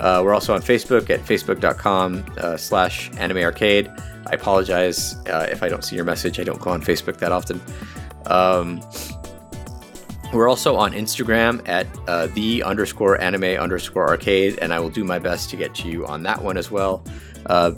Uh, 0.00 0.20
we're 0.24 0.34
also 0.34 0.54
on 0.54 0.60
Facebook 0.60 1.10
at 1.10 1.20
facebook.com 1.20 2.24
uh, 2.38 2.56
slash 2.56 3.10
anime 3.18 3.38
arcade. 3.38 3.90
I 4.26 4.34
apologize 4.34 5.14
uh, 5.28 5.46
if 5.50 5.62
I 5.62 5.68
don't 5.68 5.84
see 5.84 5.96
your 5.96 6.04
message. 6.04 6.40
I 6.40 6.44
don't 6.44 6.60
go 6.60 6.70
on 6.70 6.82
Facebook 6.82 7.18
that 7.18 7.32
often. 7.32 7.60
Um, 8.26 8.80
we're 10.32 10.48
also 10.48 10.74
on 10.74 10.92
Instagram 10.92 11.66
at 11.68 11.86
uh, 12.08 12.26
the 12.28 12.62
underscore 12.64 13.20
anime 13.20 13.44
underscore 13.44 14.08
arcade, 14.08 14.58
and 14.60 14.74
I 14.74 14.80
will 14.80 14.90
do 14.90 15.04
my 15.04 15.18
best 15.18 15.50
to 15.50 15.56
get 15.56 15.74
to 15.76 15.88
you 15.88 16.06
on 16.06 16.24
that 16.24 16.42
one 16.42 16.56
as 16.56 16.70
well, 16.70 17.04
uh, 17.46 17.72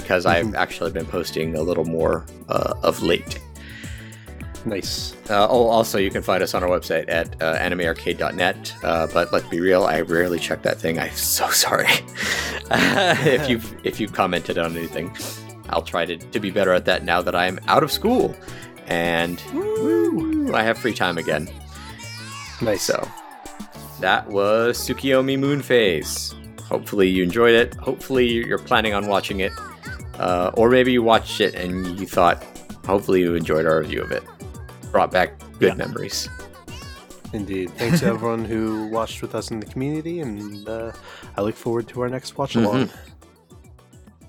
because 0.00 0.26
I've 0.26 0.54
actually 0.54 0.90
been 0.92 1.06
posting 1.06 1.54
a 1.56 1.62
little 1.62 1.84
more 1.84 2.24
uh, 2.48 2.74
of 2.82 3.02
late. 3.02 3.40
nice. 4.64 5.14
Uh, 5.28 5.46
oh, 5.48 5.66
also, 5.66 5.98
you 5.98 6.10
can 6.10 6.22
find 6.22 6.42
us 6.42 6.54
on 6.54 6.62
our 6.62 6.68
website 6.68 7.08
at 7.08 7.40
uh, 7.42 7.58
animearcade.net. 7.58 8.74
Uh, 8.82 9.06
but 9.12 9.32
let's 9.32 9.48
be 9.48 9.60
real, 9.60 9.84
I 9.84 10.00
rarely 10.00 10.38
check 10.38 10.62
that 10.62 10.78
thing. 10.78 10.98
I'm 10.98 11.12
so 11.12 11.48
sorry. 11.66 11.86
if 12.70 13.48
you've 13.48 13.74
if 13.84 14.00
you've 14.00 14.12
commented 14.12 14.58
on 14.58 14.76
anything, 14.76 15.16
I'll 15.70 15.82
try 15.82 16.04
to, 16.04 16.16
to 16.16 16.40
be 16.40 16.50
better 16.50 16.72
at 16.72 16.84
that 16.86 17.04
now 17.04 17.22
that 17.22 17.34
I'm 17.34 17.58
out 17.66 17.82
of 17.82 17.90
school 17.92 18.34
and 18.86 19.42
woo, 19.54 20.52
I 20.52 20.62
have 20.62 20.78
free 20.78 20.94
time 20.94 21.16
again. 21.16 21.48
Nice. 22.60 22.82
So 22.82 23.08
that 24.00 24.28
was 24.28 24.78
Tsukuyomi 24.78 25.38
Moon 25.38 25.62
Phase. 25.62 26.34
Hopefully 26.62 27.08
you 27.08 27.22
enjoyed 27.22 27.54
it. 27.54 27.74
Hopefully 27.74 28.26
you're 28.26 28.58
planning 28.58 28.94
on 28.94 29.06
watching 29.06 29.40
it, 29.40 29.52
uh, 30.20 30.50
or 30.54 30.68
maybe 30.70 30.92
you 30.92 31.02
watched 31.02 31.40
it 31.40 31.54
and 31.54 31.98
you 31.98 32.06
thought, 32.06 32.44
hopefully 32.86 33.20
you 33.20 33.34
enjoyed 33.34 33.66
our 33.66 33.80
review 33.80 34.02
of 34.02 34.12
it. 34.12 34.22
Brought 34.92 35.10
back 35.10 35.38
good 35.58 35.72
Yeah. 35.72 35.86
memories. 35.86 36.28
Indeed. 37.32 37.70
Thanks 37.78 38.00
to 38.00 38.06
everyone 38.14 38.44
who 38.44 38.86
watched 38.88 39.22
with 39.22 39.34
us 39.34 39.50
in 39.50 39.60
the 39.60 39.66
community, 39.66 40.20
and 40.20 40.68
uh, 40.68 40.92
I 41.36 41.42
look 41.42 41.54
forward 41.56 41.86
to 41.88 42.00
our 42.02 42.08
next 42.08 42.36
watch 42.38 42.56
along. 42.56 42.90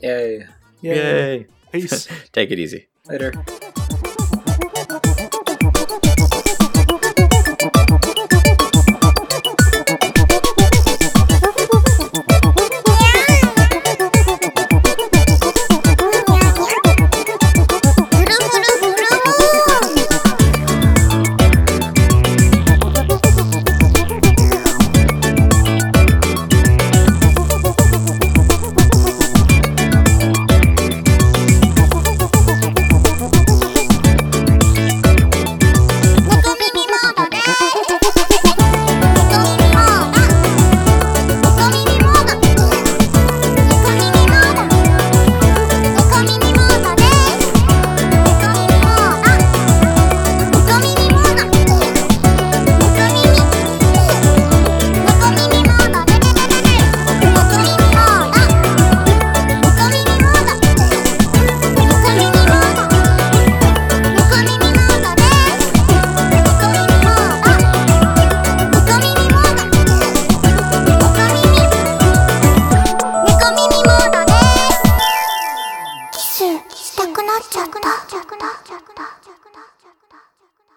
yay 0.01 0.45
Yay. 0.81 0.95
Yay! 0.95 1.47
Peace. 1.72 2.07
Take 2.31 2.51
it 2.51 2.59
easy. 2.59 2.88
Later. 3.07 3.34